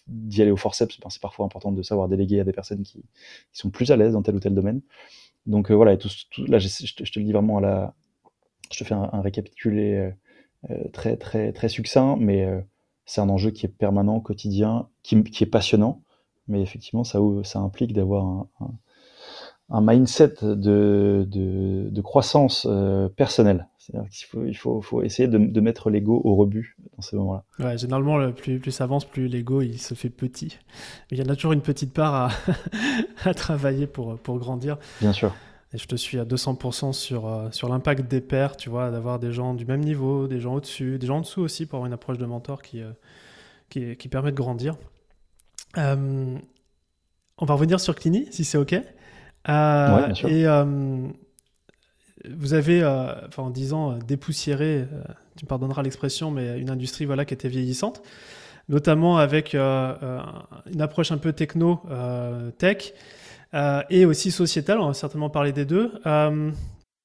d'y 0.07 0.41
aller 0.41 0.51
au 0.51 0.57
forceps, 0.57 0.99
ben, 0.99 1.09
c'est 1.09 1.21
parfois 1.21 1.45
important 1.45 1.71
de 1.71 1.81
savoir 1.81 2.09
déléguer 2.09 2.41
à 2.41 2.43
des 2.43 2.51
personnes 2.51 2.83
qui, 2.83 3.03
sont 3.53 3.69
plus 3.69 3.91
à 3.91 3.97
l'aise 3.97 4.13
dans 4.13 4.21
tel 4.21 4.35
ou 4.35 4.39
tel 4.39 4.53
domaine. 4.53 4.81
Donc 5.45 5.71
euh, 5.71 5.75
voilà, 5.75 5.93
et 5.93 5.97
tout, 5.97 6.09
tout, 6.31 6.45
là, 6.45 6.59
je, 6.59 6.67
te, 6.67 7.19
le 7.19 7.25
dis 7.25 7.31
vraiment 7.31 7.57
à 7.57 7.61
la, 7.61 7.95
je 8.71 8.79
te 8.79 8.83
fais 8.83 8.93
un, 8.93 9.21
récapitulé 9.21 10.11
très 10.91 11.15
très 11.15 11.53
très 11.53 11.69
succinct, 11.69 12.17
mais 12.19 12.45
c'est 13.05 13.21
un 13.21 13.29
enjeu 13.29 13.51
qui 13.51 13.65
est 13.65 13.69
permanent, 13.69 14.19
quotidien, 14.19 14.89
qui, 15.03 15.23
qui 15.23 15.43
est 15.43 15.47
passionnant, 15.47 16.03
mais 16.49 16.61
effectivement, 16.61 17.05
ça, 17.05 17.19
ça 17.43 17.59
implique 17.59 17.93
d'avoir 17.93 18.25
un, 18.59 18.71
mindset 19.71 20.35
de, 20.41 21.25
de, 21.29 21.89
de 21.89 22.01
croissance 22.01 22.65
euh, 22.69 23.07
personnelle. 23.09 23.67
C'est-à-dire 23.77 24.09
qu'il 24.09 24.25
faut, 24.27 24.45
il 24.45 24.53
faut, 24.55 24.81
faut 24.81 25.03
essayer 25.03 25.27
de, 25.27 25.37
de 25.37 25.61
mettre 25.61 25.89
l'ego 25.89 26.21
au 26.23 26.35
rebut 26.35 26.75
dans 26.95 27.01
ces 27.01 27.15
moments-là. 27.17 27.43
Ouais, 27.59 27.77
généralement, 27.77 28.31
plus, 28.31 28.59
plus 28.59 28.71
ça 28.71 28.85
avance, 28.85 29.05
plus 29.05 29.27
l'ego 29.27 29.61
il 29.61 29.79
se 29.79 29.93
fait 29.93 30.09
petit. 30.09 30.57
Il 31.11 31.19
y 31.19 31.21
en 31.21 31.29
a 31.29 31.35
toujours 31.35 31.53
une 31.53 31.61
petite 31.61 31.93
part 31.93 32.13
à, 32.13 32.29
à 33.29 33.33
travailler 33.33 33.85
pour, 33.87 34.17
pour 34.17 34.39
grandir. 34.39 34.77
Bien 35.01 35.13
sûr. 35.13 35.33
Et 35.71 35.77
je 35.77 35.85
te 35.85 35.95
suis 35.95 36.17
à 36.17 36.25
200% 36.25 36.93
sur, 36.93 37.27
euh, 37.27 37.51
sur 37.51 37.69
l'impact 37.69 38.09
des 38.09 38.21
pairs, 38.21 38.57
tu 38.57 38.69
vois, 38.69 38.89
d'avoir 38.89 39.19
des 39.19 39.31
gens 39.31 39.53
du 39.53 39.65
même 39.65 39.81
niveau, 39.81 40.27
des 40.27 40.39
gens 40.39 40.55
au-dessus, 40.55 40.97
des 40.97 41.05
gens 41.05 41.17
en 41.17 41.21
dessous 41.21 41.41
aussi 41.41 41.67
pour 41.67 41.77
avoir 41.77 41.85
une 41.85 41.93
approche 41.93 42.17
de 42.17 42.25
mentor 42.25 42.63
qui, 42.63 42.81
euh, 42.81 42.91
qui, 43.69 43.95
qui, 43.95 44.07
permet 44.07 44.31
de 44.31 44.35
grandir. 44.35 44.77
On 47.41 47.45
va 47.45 47.53
revenir 47.53 47.79
sur 47.79 47.95
Clini, 47.95 48.27
si 48.31 48.43
c'est 48.43 48.57
OK. 48.57 48.75
Euh. 49.47 50.13
Et 50.27 50.45
vous 52.29 52.53
avez, 52.53 52.83
enfin, 52.85 53.43
en 53.43 53.49
disant 53.49 53.97
dépoussiérer, 53.97 54.85
tu 55.37 55.45
me 55.45 55.47
pardonneras 55.47 55.81
l'expression, 55.83 56.31
mais 56.31 56.59
une 56.59 56.69
industrie 56.69 57.05
voilà, 57.05 57.23
qui 57.23 57.33
était 57.33 57.47
vieillissante, 57.47 58.01
notamment 58.67 59.17
avec 59.17 59.53
une 59.53 60.81
approche 60.81 61.11
un 61.11 61.17
peu 61.17 61.31
techno-tech. 61.31 62.93
Euh, 63.53 63.81
et 63.89 64.05
aussi 64.05 64.31
sociétal. 64.31 64.79
On 64.79 64.87
va 64.87 64.93
certainement 64.93 65.29
parler 65.29 65.51
des 65.51 65.65
deux. 65.65 65.91
Euh, 66.05 66.51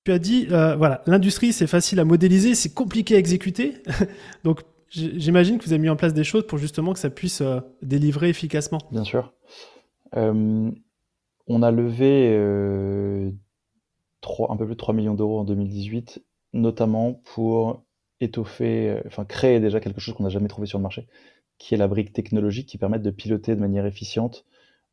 tu 0.05 0.13
as 0.13 0.19
dit, 0.19 0.47
euh, 0.51 0.77
voilà, 0.77 1.03
l'industrie, 1.07 1.53
c'est 1.53 1.67
facile 1.67 2.01
à 2.01 2.05
modéliser, 2.05 2.55
c'est 2.55 2.75
compliqué 2.75 3.17
à 3.17 3.19
exécuter. 3.19 3.83
Donc, 4.45 4.61
j'imagine 4.91 5.59
que 5.59 5.65
vous 5.65 5.73
avez 5.73 5.81
mis 5.81 5.89
en 5.89 5.97
place 5.97 6.13
des 6.13 6.25
choses 6.25 6.47
pour 6.47 6.59
justement 6.59 6.93
que 6.93 6.99
ça 6.99 7.09
puisse 7.09 7.43
délivrer 7.81 8.29
efficacement. 8.29 8.79
Bien 8.93 9.05
sûr. 9.05 9.33
On 11.47 11.63
a 11.63 11.71
levé 11.71 13.33
3, 14.21 14.53
un 14.53 14.57
peu 14.57 14.65
plus 14.65 14.75
de 14.75 14.79
3 14.79 14.95
millions 14.95 15.15
d'euros 15.15 15.41
en 15.41 15.45
2018, 15.45 16.25
notamment 16.53 17.15
pour 17.15 17.85
étoffer, 18.21 19.01
enfin 19.07 19.25
créer 19.25 19.61
déjà 19.61 19.81
quelque 19.81 20.01
chose 20.01 20.15
qu'on 20.15 20.25
n'a 20.25 20.31
jamais 20.31 20.49
trouvé 20.49 20.67
sur 20.67 20.79
le 20.79 20.83
marché, 20.83 21.07
qui 21.59 21.75
est 21.75 21.79
la 21.79 21.89
brique 21.89 22.13
technologique 22.13 22.69
qui 22.69 22.79
permet 22.79 22.99
de 22.99 23.11
piloter 23.11 23.55
de 23.55 23.61
manière 23.61 23.87
efficiente 23.87 24.45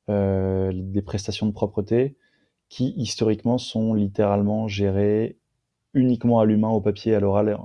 euh, 0.10 0.72
des 0.74 1.02
prestations 1.02 1.46
de 1.46 1.52
propreté 1.52 2.16
qui 2.70 2.94
historiquement 2.98 3.58
sont 3.58 3.94
littéralement 3.94 4.68
gérées 4.68 5.38
uniquement 5.94 6.40
à 6.40 6.46
l'humain, 6.46 6.70
au 6.70 6.82
papier, 6.82 7.14
à 7.14 7.20
l'oral, 7.20 7.58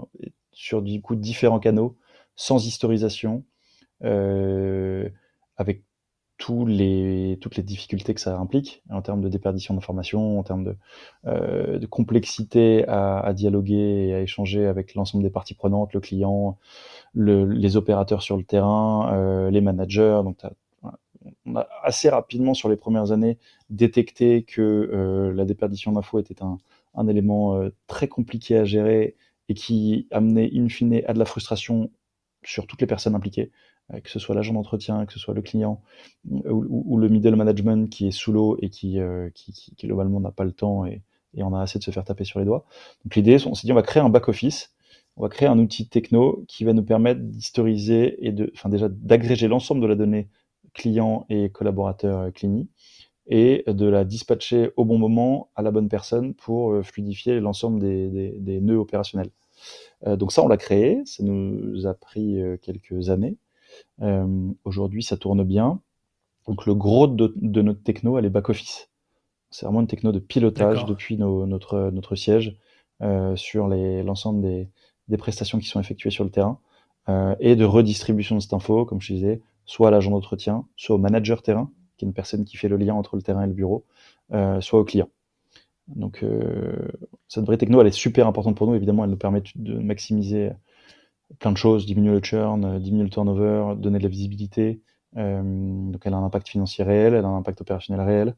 sur 0.52 0.82
du 0.82 1.00
coup 1.00 1.14
différents 1.14 1.60
canaux, 1.60 1.96
sans 2.34 2.66
historisation, 2.66 3.44
euh, 4.02 5.08
avec 5.56 5.84
tous 6.38 6.66
les, 6.66 7.38
toutes 7.40 7.56
les 7.56 7.62
difficultés 7.62 8.12
que 8.14 8.20
ça 8.20 8.38
implique 8.38 8.82
en 8.90 9.00
termes 9.00 9.22
de 9.22 9.28
déperdition 9.28 9.74
d'informations, 9.74 10.38
en 10.38 10.42
termes 10.42 10.64
de, 10.64 10.76
euh, 11.26 11.78
de 11.78 11.86
complexité 11.86 12.86
à, 12.88 13.20
à, 13.20 13.32
dialoguer 13.32 14.08
et 14.08 14.14
à 14.14 14.20
échanger 14.20 14.66
avec 14.66 14.94
l'ensemble 14.94 15.24
des 15.24 15.30
parties 15.30 15.54
prenantes, 15.54 15.94
le 15.94 16.00
client, 16.00 16.58
le, 17.14 17.46
les 17.46 17.76
opérateurs 17.76 18.22
sur 18.22 18.36
le 18.36 18.44
terrain, 18.44 19.12
euh, 19.14 19.50
les 19.50 19.62
managers. 19.62 20.20
Donc, 20.24 20.38
on 21.44 21.56
a 21.56 21.68
assez 21.82 22.08
rapidement 22.08 22.54
sur 22.54 22.68
les 22.68 22.76
premières 22.76 23.12
années 23.12 23.38
détecté 23.70 24.42
que 24.42 24.60
euh, 24.60 25.32
la 25.32 25.44
déperdition 25.44 25.92
d'infos 25.92 26.18
était 26.18 26.42
un, 26.42 26.58
élément 27.08 27.56
euh, 27.56 27.70
très 27.86 28.08
compliqué 28.08 28.56
à 28.56 28.64
gérer 28.64 29.16
et 29.48 29.54
qui 29.54 30.06
amenait 30.10 30.50
in 30.54 30.68
fine 30.68 31.02
à 31.06 31.12
de 31.12 31.18
la 31.18 31.24
frustration 31.24 31.90
sur 32.42 32.66
toutes 32.66 32.80
les 32.80 32.86
personnes 32.86 33.14
impliquées, 33.14 33.50
que 34.02 34.10
ce 34.10 34.18
soit 34.18 34.34
l'agent 34.34 34.54
d'entretien, 34.54 35.06
que 35.06 35.12
ce 35.12 35.18
soit 35.18 35.34
le 35.34 35.42
client 35.42 35.80
ou, 36.28 36.98
le 36.98 37.08
middle 37.08 37.36
management 37.36 37.88
qui 37.88 38.08
est 38.08 38.10
sous 38.10 38.32
l'eau 38.32 38.56
et 38.60 38.68
qui, 38.68 38.98
qui, 39.34 39.74
globalement 39.86 40.20
n'a 40.20 40.32
pas 40.32 40.44
le 40.44 40.52
temps 40.52 40.86
et, 40.86 41.02
et 41.34 41.42
on 41.42 41.54
a 41.54 41.60
assez 41.62 41.78
de 41.78 41.84
se 41.84 41.90
faire 41.90 42.04
taper 42.04 42.24
sur 42.24 42.40
les 42.40 42.44
doigts. 42.44 42.64
Donc 43.04 43.14
l'idée, 43.14 43.36
on 43.46 43.54
s'est 43.54 43.66
dit 43.66 43.72
on 43.72 43.76
va 43.76 43.82
créer 43.82 44.02
un 44.02 44.08
back-office 44.08 44.76
on 45.16 45.22
va 45.22 45.28
créer 45.28 45.48
un 45.48 45.58
outil 45.58 45.88
techno 45.88 46.44
qui 46.46 46.64
va 46.64 46.72
nous 46.72 46.82
permettre 46.82 47.20
d'historiser 47.20 48.26
et 48.26 48.32
de, 48.32 48.50
enfin 48.54 48.68
déjà 48.68 48.88
d'agréger 48.88 49.48
l'ensemble 49.48 49.80
de 49.80 49.86
la 49.86 49.94
donnée 49.94 50.28
clients 50.74 51.24
et 51.30 51.50
collaborateurs 51.50 52.20
euh, 52.20 52.30
Clini 52.30 52.68
et 53.28 53.64
de 53.66 53.86
la 53.86 54.04
dispatcher 54.04 54.70
au 54.76 54.84
bon 54.84 54.98
moment 54.98 55.50
à 55.56 55.62
la 55.62 55.70
bonne 55.72 55.88
personne 55.88 56.34
pour 56.34 56.72
euh, 56.72 56.82
fluidifier 56.82 57.40
l'ensemble 57.40 57.80
des, 57.80 58.34
des, 58.38 58.60
nœuds 58.60 58.76
opérationnels. 58.76 59.30
Euh, 60.06 60.16
donc 60.16 60.32
ça, 60.32 60.44
on 60.44 60.48
l'a 60.48 60.58
créé, 60.58 61.02
ça 61.06 61.24
nous 61.24 61.86
a 61.86 61.94
pris 61.94 62.38
quelques 62.62 63.10
années. 63.10 63.36
Aujourd'hui, 64.64 65.02
ça 65.02 65.16
tourne 65.16 65.42
bien. 65.44 65.80
Donc 66.46 66.66
le 66.66 66.74
gros 66.74 67.06
de, 67.06 67.62
notre 67.62 67.82
techno, 67.82 68.18
elle 68.18 68.24
est 68.24 68.30
back-office. 68.30 68.88
C'est 69.50 69.66
vraiment 69.66 69.80
une 69.80 69.86
techno 69.86 70.12
de 70.12 70.18
pilotage 70.18 70.84
depuis 70.84 71.16
notre, 71.16 71.90
notre 71.92 72.14
siège 72.14 72.56
sur 73.34 73.68
l'ensemble 73.68 74.42
des, 74.42 74.68
des, 75.08 75.16
prestations 75.16 75.58
qui 75.58 75.66
sont 75.66 75.80
effectuées 75.80 76.10
sur 76.10 76.24
le 76.24 76.30
terrain 76.30 76.58
et 77.40 77.56
de 77.56 77.64
redistribution 77.64 78.36
de 78.36 78.40
cette 78.40 78.52
info, 78.52 78.84
comme 78.84 79.00
je 79.00 79.12
disais, 79.12 79.40
soit 79.66 79.88
à 79.88 79.90
l'agent 79.90 80.12
d'entretien, 80.12 80.64
soit 80.76 80.94
au 80.94 80.98
manager 80.98 81.42
terrain, 81.42 81.70
qui 81.96 82.04
est 82.04 82.08
une 82.08 82.14
personne 82.14 82.44
qui 82.44 82.56
fait 82.56 82.68
le 82.68 82.76
lien 82.76 82.94
entre 82.94 83.16
le 83.16 83.22
terrain 83.22 83.42
et 83.42 83.46
le 83.46 83.52
bureau, 83.52 83.84
euh, 84.32 84.60
soit 84.60 84.78
au 84.78 84.84
client. 84.84 85.08
Donc 85.88 86.22
euh, 86.22 86.88
cette 87.28 87.44
vraie 87.44 87.58
techno, 87.58 87.80
elle 87.80 87.86
est 87.86 87.92
super 87.92 88.26
importante 88.26 88.56
pour 88.56 88.66
nous. 88.66 88.74
Évidemment, 88.74 89.04
elle 89.04 89.10
nous 89.10 89.16
permet 89.16 89.42
de 89.54 89.78
maximiser 89.78 90.50
plein 91.38 91.52
de 91.52 91.56
choses, 91.56 91.86
diminuer 91.86 92.12
le 92.12 92.22
churn, 92.22 92.64
euh, 92.64 92.78
diminuer 92.78 93.04
le 93.04 93.10
turnover, 93.10 93.74
donner 93.76 93.98
de 93.98 94.02
la 94.04 94.08
visibilité. 94.08 94.80
donc 95.14 96.02
elle 96.04 96.14
a 96.14 96.16
un 96.16 96.24
impact 96.24 96.48
financier 96.48 96.84
réel, 96.84 97.14
elle 97.14 97.24
a 97.24 97.28
un 97.28 97.38
impact 97.38 97.60
opérationnel 97.60 98.04
réel, 98.06 98.34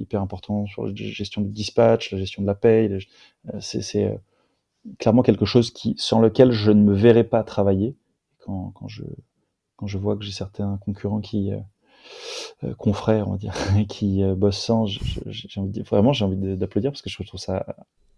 hyper 0.00 0.22
important 0.22 0.66
sur 0.66 0.86
la 0.86 0.94
gestion 0.94 1.42
du 1.42 1.50
dispatch, 1.50 2.12
la 2.12 2.18
gestion 2.18 2.42
de 2.42 2.46
la 2.46 2.54
paye. 2.54 3.06
C'est 3.60 4.18
clairement 4.98 5.22
quelque 5.22 5.44
chose 5.44 5.70
qui, 5.70 5.94
sans 5.98 6.20
lequel 6.20 6.50
je 6.52 6.72
ne 6.72 6.82
me 6.82 6.94
verrais 6.94 7.24
pas 7.24 7.44
travailler 7.44 7.94
quand, 8.38 8.72
quand 8.74 8.88
je 8.88 9.04
quand 9.82 9.88
je 9.88 9.98
vois 9.98 10.16
que 10.16 10.22
j'ai 10.22 10.30
certains 10.30 10.78
concurrents 10.84 11.20
qui 11.20 11.52
euh, 11.52 11.56
euh, 11.56 11.60
confrères, 12.78 13.28
on 13.28 13.32
va 13.32 13.38
dire, 13.38 13.54
qui 13.88 14.22
euh, 14.22 14.34
bossent 14.34 14.58
sans, 14.58 14.86
j'ai 14.86 15.60
envie 15.60 15.70
de, 15.70 15.82
vraiment 15.82 16.12
j'ai 16.12 16.24
envie 16.24 16.56
d'applaudir 16.56 16.90
parce 16.90 17.02
que 17.02 17.10
je 17.10 17.22
trouve 17.22 17.40
ça 17.40 17.66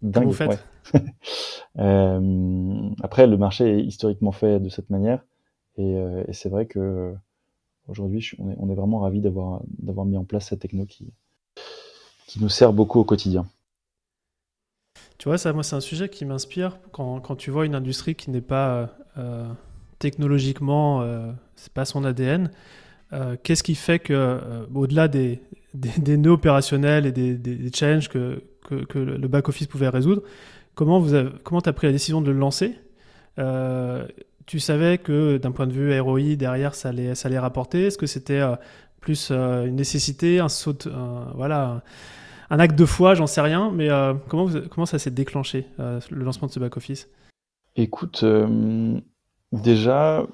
dingue. 0.01 0.27
Vous 0.27 0.33
faites? 0.33 0.63
après, 3.03 3.27
le 3.27 3.37
marché 3.37 3.79
est 3.79 3.83
historiquement 3.83 4.31
fait 4.31 4.59
de 4.59 4.69
cette 4.69 4.89
manière, 4.89 5.23
et, 5.77 5.97
c'est 6.31 6.49
vrai 6.49 6.65
que 6.65 7.13
aujourd'hui, 7.87 8.31
on 8.39 8.49
est, 8.49 8.55
on 8.57 8.69
est, 8.69 8.75
vraiment 8.75 8.99
ravi 8.99 9.21
d'avoir 9.21 9.61
d'avoir 9.79 10.05
mis 10.05 10.17
en 10.17 10.23
place 10.23 10.47
cette 10.47 10.59
techno 10.59 10.85
qui 10.85 11.11
qui 12.27 12.41
nous 12.41 12.49
sert 12.49 12.73
beaucoup 12.73 12.99
au 12.99 13.03
quotidien. 13.03 13.45
Tu 15.17 15.29
vois, 15.29 15.37
ça, 15.37 15.53
moi, 15.53 15.63
c'est 15.63 15.75
un 15.75 15.81
sujet 15.81 16.09
qui 16.09 16.25
m'inspire 16.25 16.79
quand, 16.91 17.21
quand, 17.21 17.35
tu 17.35 17.49
vois 17.49 17.65
une 17.65 17.75
industrie 17.75 18.15
qui 18.15 18.31
n'est 18.31 18.41
pas 18.41 18.89
technologiquement, 19.99 21.01
euh, 21.01 21.31
c'est 21.55 21.73
pas 21.73 21.85
son 21.85 22.03
ADN. 22.03 22.51
Euh, 23.13 23.35
qu'est-ce 23.41 23.63
qui 23.63 23.75
fait 23.75 23.99
que, 23.99 24.13
euh, 24.13 24.65
au-delà 24.73 25.07
des, 25.07 25.41
nœuds 26.07 26.31
opérationnels 26.31 27.05
et 27.05 27.11
des, 27.11 27.35
des 27.35 27.71
challenges 27.73 28.09
que, 28.09 28.41
le 28.69 29.27
back-office 29.27 29.67
pouvait 29.67 29.89
résoudre, 29.89 30.23
comment 30.73 31.05
tu 31.05 31.13
comment 31.43 31.61
as 31.61 31.73
pris 31.73 31.87
la 31.87 31.93
décision 31.93 32.21
de 32.21 32.31
le 32.31 32.37
lancer? 32.37 32.79
Tu 34.45 34.59
savais 34.59 34.97
que 34.99 35.37
d'un 35.37 35.51
point 35.51 35.67
de 35.67 35.73
vue 35.73 35.99
ROI, 35.99 36.35
derrière, 36.35 36.75
ça 36.75 36.89
allait, 36.89 37.39
rapporter? 37.39 37.87
Est-ce 37.87 37.97
que 37.97 38.07
c'était 38.07 38.41
plus 39.01 39.31
une 39.31 39.75
nécessité, 39.75 40.39
un 40.39 40.49
saut, 40.49 40.77
voilà, 41.35 41.83
un, 42.49 42.59
acte 42.59 42.75
de 42.77 42.85
foi, 42.85 43.13
j'en 43.13 43.27
sais 43.27 43.41
rien, 43.41 43.71
mais 43.71 43.89
comment 44.29 44.85
ça 44.85 44.97
s'est 44.97 45.11
déclenché, 45.11 45.67
le 45.77 46.23
lancement 46.23 46.47
de 46.47 46.53
ce 46.53 46.59
back-office 46.59 47.07
Écoute, 47.75 48.23
Déjà, 49.63 50.25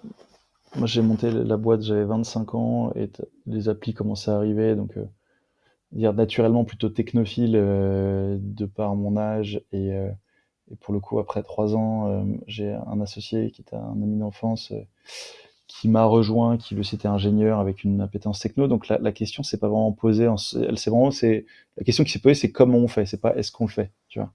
moi 0.75 0.87
j'ai 0.87 1.01
monté 1.01 1.31
la 1.31 1.57
boîte, 1.57 1.81
j'avais 1.81 2.05
25 2.05 2.55
ans 2.55 2.93
et 2.95 3.09
les 3.45 3.69
applis 3.69 3.93
commençaient 3.93 4.31
à 4.31 4.35
arriver, 4.35 4.75
donc 4.75 4.97
euh, 4.97 6.13
naturellement 6.13 6.63
plutôt 6.63 6.89
technophile 6.89 7.55
euh, 7.55 8.37
de 8.39 8.65
par 8.65 8.95
mon 8.95 9.17
âge 9.17 9.61
et, 9.73 9.91
euh, 9.93 10.09
et, 10.71 10.75
pour 10.77 10.93
le 10.93 10.99
coup 11.01 11.19
après 11.19 11.43
trois 11.43 11.75
ans, 11.75 12.25
j'ai 12.47 12.71
un 12.71 13.01
associé 13.01 13.51
qui 13.51 13.61
était 13.61 13.75
un 13.75 14.01
ami 14.01 14.17
d'enfance 14.17 14.71
qui 15.67 15.89
m'a 15.89 16.05
rejoint, 16.05 16.57
qui 16.57 16.75
lui 16.75 16.85
c'était 16.85 17.07
ingénieur 17.07 17.59
avec 17.59 17.83
une 17.83 18.01
appétence 18.01 18.39
techno, 18.39 18.67
donc 18.67 18.87
la, 18.87 19.11
question 19.11 19.43
s'est 19.43 19.57
pas 19.57 19.67
vraiment 19.67 19.91
posée, 19.91 20.23
elle 20.55 20.75
vraiment 20.77 21.09
la 21.21 21.83
question 21.83 22.03
qui 22.03 22.11
s'est 22.11 22.19
posée 22.19 22.35
c'est 22.35 22.51
comment 22.51 22.77
on 22.77 22.87
fait, 22.87 23.05
c'est 23.05 23.19
pas 23.19 23.35
est-ce 23.35 23.51
qu'on 23.51 23.65
le 23.65 23.71
fait, 23.71 23.91
tu 24.07 24.19
vois, 24.19 24.31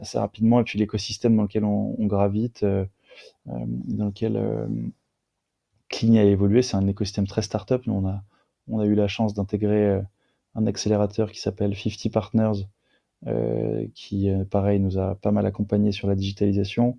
assez 0.00 0.18
rapidement 0.18 0.60
et 0.60 0.64
puis 0.64 0.78
l'écosystème 0.78 1.36
dans 1.36 1.44
lequel 1.44 1.64
on, 1.64 1.94
gravite 2.06 2.66
dans 3.46 4.06
lequel 4.06 4.36
euh, 5.92 5.96
Cligny 5.96 6.18
a 6.18 6.24
évolué. 6.24 6.62
C'est 6.62 6.76
un 6.76 6.86
écosystème 6.86 7.26
très 7.26 7.42
startup. 7.42 7.86
Nous, 7.86 7.94
on 7.94 8.06
a, 8.06 8.22
on 8.68 8.80
a 8.80 8.86
eu 8.86 8.94
la 8.94 9.08
chance 9.08 9.34
d'intégrer 9.34 9.86
euh, 9.86 10.02
un 10.54 10.66
accélérateur 10.66 11.32
qui 11.32 11.40
s'appelle 11.40 11.76
50 11.76 12.12
Partners, 12.12 12.66
qui, 13.94 14.30
pareil, 14.50 14.78
nous 14.80 14.98
a 14.98 15.16
pas 15.16 15.32
mal 15.32 15.46
accompagné 15.46 15.92
sur 15.92 16.06
la 16.08 16.14
digitalisation. 16.14 16.98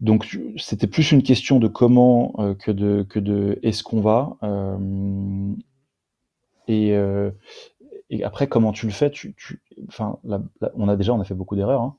donc 0.00 0.38
c'était 0.58 0.86
plus 0.86 1.12
une 1.12 1.22
question 1.22 1.58
de 1.58 1.68
comment 1.68 2.32
que 2.58 2.70
de 2.70 3.06
que 3.08 3.18
de 3.20 3.58
est-ce 3.62 3.82
qu'on 3.82 4.00
va 4.00 4.36
et, 6.68 6.94
après 8.24 8.46
comment 8.48 8.72
tu 8.72 8.86
le 8.86 8.92
fais 8.92 9.10
tu 9.10 9.34
enfin 9.88 10.18
on 10.74 10.88
a 10.88 10.96
déjà 10.96 11.14
on 11.14 11.20
a 11.20 11.24
fait 11.24 11.34
beaucoup 11.34 11.56
d'erreurs 11.56 11.82
hein, 11.82 11.96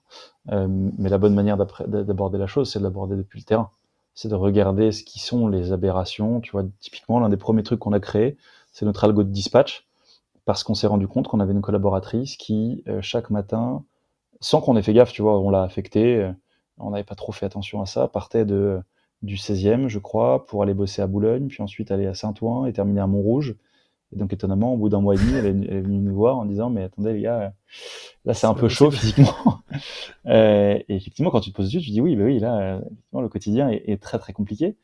mais 0.97 1.09
la 1.09 1.17
bonne 1.17 1.33
manière 1.33 1.57
d'aborder 1.57 2.37
la 2.37 2.47
chose 2.47 2.71
c'est 2.71 2.79
de 2.79 2.83
l'aborder 2.83 3.15
depuis 3.15 3.39
le 3.39 3.45
terrain 3.45 3.71
c'est 4.17 4.27
de 4.27 4.35
regarder 4.35 4.91
ce 4.91 5.03
qui 5.03 5.19
sont 5.19 5.47
les 5.47 5.71
aberrations 5.71 6.41
tu 6.41 6.51
vois 6.51 6.65
typiquement 6.81 7.19
l'un 7.19 7.29
des 7.29 7.37
premiers 7.37 7.63
trucs 7.63 7.79
qu'on 7.79 7.93
a 7.93 7.99
créé 8.01 8.35
c'est 8.73 8.85
notre 8.85 9.05
algo 9.05 9.23
de 9.23 9.29
dispatch 9.29 9.87
parce 10.45 10.63
qu'on 10.63 10.75
s'est 10.75 10.87
rendu 10.87 11.07
compte 11.07 11.27
qu'on 11.27 11.39
avait 11.39 11.53
une 11.53 11.61
collaboratrice 11.61 12.35
qui 12.35 12.83
chaque 13.01 13.29
matin 13.29 13.83
sans 14.41 14.61
qu'on 14.61 14.75
ait 14.75 14.81
fait 14.81 14.93
gaffe 14.93 15.13
tu 15.13 15.21
vois 15.21 15.39
on 15.39 15.49
l'a 15.49 15.61
affecté 15.63 16.31
on 16.79 16.91
n'avait 16.91 17.03
pas 17.03 17.15
trop 17.15 17.31
fait 17.31 17.45
attention 17.45 17.81
à 17.81 17.85
ça, 17.85 18.07
partait 18.07 18.45
du 18.45 19.35
16e, 19.35 19.87
je 19.87 19.99
crois, 19.99 20.45
pour 20.45 20.63
aller 20.63 20.73
bosser 20.73 21.01
à 21.01 21.07
Boulogne, 21.07 21.47
puis 21.47 21.61
ensuite 21.63 21.91
aller 21.91 22.07
à 22.07 22.13
Saint-Ouen 22.13 22.65
et 22.65 22.73
terminer 22.73 23.01
à 23.01 23.07
Montrouge. 23.07 23.55
Et 24.13 24.15
donc, 24.17 24.31
étonnamment, 24.31 24.73
au 24.73 24.77
bout 24.77 24.89
d'un 24.89 25.01
mois 25.01 25.15
et 25.15 25.17
demi, 25.17 25.33
elle 25.33 25.45
est, 25.45 25.81
venue 25.81 25.97
nous 25.97 26.15
voir 26.15 26.37
en 26.37 26.45
disant, 26.45 26.69
mais 26.69 26.83
attendez, 26.83 27.13
les 27.13 27.21
gars, 27.21 27.53
là, 28.25 28.33
c'est 28.33 28.47
un 28.47 28.53
peu 28.53 28.69
chaud 28.69 28.89
physiquement. 28.89 29.61
euh, 30.27 30.79
et 30.87 30.95
effectivement, 30.95 31.29
quand 31.29 31.41
tu 31.41 31.51
te 31.51 31.55
poses 31.55 31.65
dessus, 31.65 31.81
tu 31.81 31.91
dis, 31.91 31.99
oui, 31.99 32.15
bah 32.15 32.23
oui, 32.23 32.39
là, 32.39 32.79
le 33.13 33.27
quotidien 33.27 33.69
est, 33.69 34.01
très, 34.01 34.17
très 34.17 34.31
compliqué. 34.31 34.77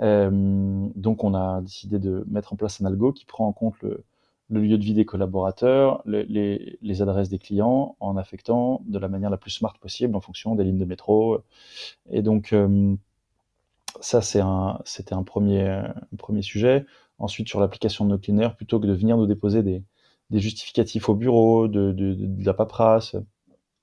Euh, 0.00 0.88
donc, 0.96 1.22
on 1.22 1.34
a 1.34 1.60
décidé 1.60 2.00
de 2.00 2.24
mettre 2.28 2.52
en 2.52 2.56
place 2.56 2.80
un 2.80 2.86
algo 2.86 3.12
qui 3.12 3.26
prend 3.26 3.46
en 3.46 3.52
compte 3.52 3.80
le, 3.80 4.04
le 4.50 4.60
lieu 4.60 4.76
de 4.76 4.82
vie 4.82 4.94
des 4.94 5.04
collaborateurs, 5.04 6.02
les, 6.04 6.78
les, 6.82 7.02
adresses 7.02 7.28
des 7.28 7.38
clients, 7.38 7.96
en 8.00 8.16
affectant 8.16 8.82
de 8.86 8.98
la 8.98 9.08
manière 9.08 9.30
la 9.30 9.36
plus 9.38 9.52
smart 9.52 9.74
possible 9.80 10.16
en 10.16 10.20
fonction 10.20 10.56
des 10.56 10.64
lignes 10.64 10.78
de 10.78 10.84
métro. 10.84 11.42
Et 12.10 12.22
donc, 12.22 12.52
euh, 12.52 12.96
ça, 14.00 14.20
un, 14.42 14.80
c'était 14.84 15.14
un 15.14 15.22
premier, 15.22 15.82
premier 16.18 16.42
sujet. 16.42 16.84
Ensuite, 17.18 17.48
sur 17.48 17.60
l'application 17.60 18.04
de 18.04 18.10
nos 18.10 18.18
cleaners, 18.18 18.56
plutôt 18.56 18.80
que 18.80 18.86
de 18.86 18.92
venir 18.92 19.16
nous 19.16 19.26
déposer 19.26 19.62
des, 19.62 19.82
justificatifs 20.30 21.08
au 21.08 21.14
bureau, 21.14 21.68
de, 21.68 22.16
la 22.44 22.54
paperasse, 22.54 23.16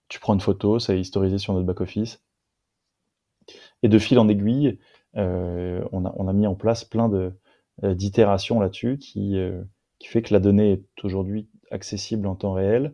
tu 0.09 0.19
prends 0.19 0.33
une 0.33 0.41
photo, 0.41 0.79
ça 0.79 0.93
est 0.93 0.99
historisé 0.99 1.37
sur 1.37 1.53
notre 1.53 1.65
back-office. 1.65 2.21
Et 3.83 3.89
de 3.89 3.99
fil 3.99 4.19
en 4.19 4.27
aiguille, 4.27 4.77
euh, 5.15 5.83
on, 5.91 6.05
a, 6.05 6.13
on, 6.17 6.27
a, 6.27 6.33
mis 6.33 6.47
en 6.47 6.55
place 6.55 6.83
plein 6.83 7.11
euh, 7.11 7.95
d'itérations 7.95 8.59
là-dessus 8.59 8.97
qui, 8.97 9.37
euh, 9.37 9.63
qui 9.99 10.07
fait 10.07 10.21
que 10.21 10.33
la 10.33 10.39
donnée 10.39 10.73
est 10.73 11.03
aujourd'hui 11.03 11.49
accessible 11.71 12.27
en 12.27 12.35
temps 12.35 12.53
réel, 12.53 12.93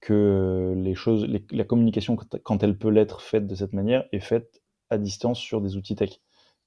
que 0.00 0.74
les 0.76 0.94
choses, 0.94 1.26
la 1.50 1.64
communication, 1.64 2.16
quand 2.16 2.62
elle 2.62 2.76
peut 2.76 2.88
l'être 2.90 3.20
faite 3.20 3.46
de 3.46 3.54
cette 3.54 3.72
manière, 3.72 4.04
est 4.12 4.20
faite 4.20 4.62
à 4.90 4.98
distance 4.98 5.38
sur 5.38 5.60
des 5.60 5.76
outils 5.76 5.96
tech. 5.96 6.20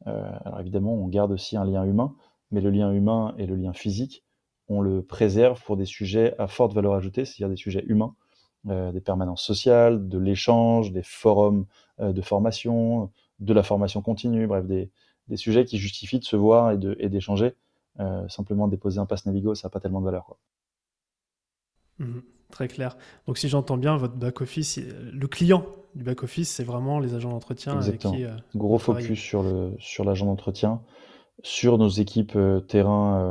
Euh, 0.08 0.32
alors 0.44 0.60
évidemment, 0.60 0.94
on 0.94 1.08
garde 1.08 1.32
aussi 1.32 1.58
un 1.58 1.66
lien 1.66 1.84
humain, 1.84 2.16
mais 2.52 2.62
le 2.62 2.70
lien 2.70 2.92
humain 2.92 3.34
et 3.38 3.46
le 3.46 3.56
lien 3.56 3.74
physique, 3.74 4.24
on 4.68 4.82
le 4.82 5.02
préserve 5.02 5.62
pour 5.64 5.78
des 5.78 5.86
sujets 5.86 6.36
à 6.40 6.48
forte 6.48 6.74
valeur 6.74 6.94
ajoutée, 6.94 7.26
c'est-à-dire 7.26 7.50
des 7.50 7.56
sujets 7.56 7.84
humains, 7.88 8.16
euh, 8.68 8.92
des 8.92 9.02
permanences 9.02 9.44
sociales, 9.44 10.08
de 10.08 10.18
l'échange, 10.18 10.92
des 10.92 11.04
forums 11.04 11.66
euh, 12.00 12.14
de 12.14 12.22
formation, 12.22 13.12
de 13.40 13.54
la 13.54 13.64
formation 13.64 14.02
continue, 14.02 14.48
bref, 14.48 14.66
des, 14.66 14.90
des, 15.28 15.38
sujets 15.38 15.66
qui 15.66 15.78
justifient 15.78 16.20
de 16.20 16.26
se 16.26 16.36
voir 16.36 16.72
et 16.72 17.10
d'échanger 17.10 17.54
euh, 18.00 18.28
simplement 18.28 18.68
déposer 18.68 19.00
un 19.00 19.06
pass 19.06 19.26
Navigo, 19.26 19.56
ça 19.56 19.68
n'a 19.68 19.70
pas 19.70 19.80
tellement 19.80 20.02
de 20.02 20.06
valeur. 20.06 20.26
Quoi. 20.26 20.38
Mhm, 22.00 22.24
très 22.52 22.68
clair. 22.68 22.98
Donc 23.26 23.38
si 23.38 23.48
j'entends 23.48 23.78
bien, 23.78 23.96
votre 23.96 24.16
back-office, 24.16 24.80
le 25.14 25.28
client 25.28 25.66
du 25.96 26.04
back-office, 26.04 26.50
c'est 26.50 26.66
vraiment 26.66 27.00
les 27.00 27.14
agents 27.14 27.30
d'entretien. 27.30 27.78
Exactement. 27.78 28.14
Qui, 28.14 28.26
euh, 28.26 28.36
Gros 28.54 28.80
focus 28.80 29.18
sur 29.18 30.04
l'agent 30.04 30.26
d'entretien, 30.26 30.82
sur 31.44 31.78
nos 31.78 31.90
équipes 31.90 32.36
euh, 32.36 32.60
terrain 32.62 33.22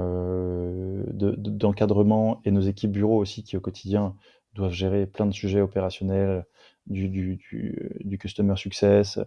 d'encadrement 1.13 2.41
et 2.45 2.51
nos 2.51 2.61
équipes 2.61 2.93
bureaux 2.93 3.19
aussi 3.19 3.43
qui 3.43 3.57
au 3.57 3.61
quotidien 3.61 4.15
doivent 4.55 4.73
gérer 4.73 5.07
plein 5.07 5.27
de 5.27 5.33
sujets 5.33 5.61
opérationnels, 5.61 6.45
du, 6.87 7.09
du, 7.09 8.19
customer 8.19 8.57
success. 8.57 9.19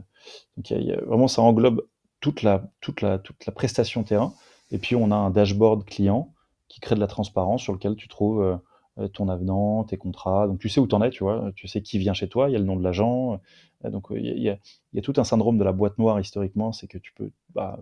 Donc 0.55 0.71
vraiment, 1.05 1.27
ça 1.27 1.41
englobe 1.41 1.81
toute 2.19 2.41
la, 2.41 2.69
toute 2.81 3.01
la, 3.01 3.19
toute 3.19 3.45
la 3.45 3.51
prestation 3.51 4.03
terrain. 4.03 4.33
Et 4.71 4.77
puis, 4.77 4.95
on 4.95 5.11
a 5.11 5.15
un 5.15 5.29
dashboard 5.29 5.85
client 5.85 6.33
qui 6.67 6.79
crée 6.79 6.95
de 6.95 6.99
la 6.99 7.07
transparence 7.07 7.61
sur 7.61 7.73
lequel 7.73 7.95
tu 7.95 8.07
trouves 8.07 8.41
euh, 8.41 8.57
euh, 8.99 9.07
ton 9.07 9.29
avenant, 9.29 9.83
tes 9.83 9.97
contrats. 9.97 10.47
Donc, 10.47 10.59
tu 10.59 10.69
sais 10.69 10.79
où 10.79 10.87
tu 10.87 10.95
en 10.95 11.01
es, 11.01 11.09
tu 11.09 11.23
vois. 11.23 11.51
Tu 11.55 11.67
sais 11.67 11.81
qui 11.81 11.97
vient 11.97 12.13
chez 12.13 12.27
toi, 12.27 12.49
il 12.49 12.53
y 12.53 12.55
a 12.55 12.59
le 12.59 12.65
nom 12.65 12.75
de 12.75 12.83
l'agent. 12.83 13.39
Euh, 13.85 13.89
donc, 13.89 14.07
il 14.11 14.25
y, 14.25 14.49
a, 14.49 14.57
y, 14.93 14.99
a, 14.99 15.01
tout 15.01 15.13
un 15.17 15.23
syndrome 15.23 15.57
de 15.57 15.63
la 15.63 15.71
boîte 15.71 15.97
noire 15.97 16.19
historiquement. 16.19 16.71
C'est 16.71 16.87
que 16.87 16.97
tu 16.97 17.13
peux. 17.13 17.31
Bah, 17.53 17.79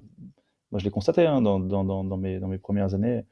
moi, 0.71 0.79
je 0.79 0.85
l'ai 0.85 0.91
constaté 0.91 1.25
hein, 1.25 1.41
dans, 1.41 1.59
dans, 1.59 1.83
dans, 1.83 2.17
mes, 2.17 2.39
dans 2.39 2.47
mes 2.47 2.57
premières 2.57 2.93
années 2.93 3.23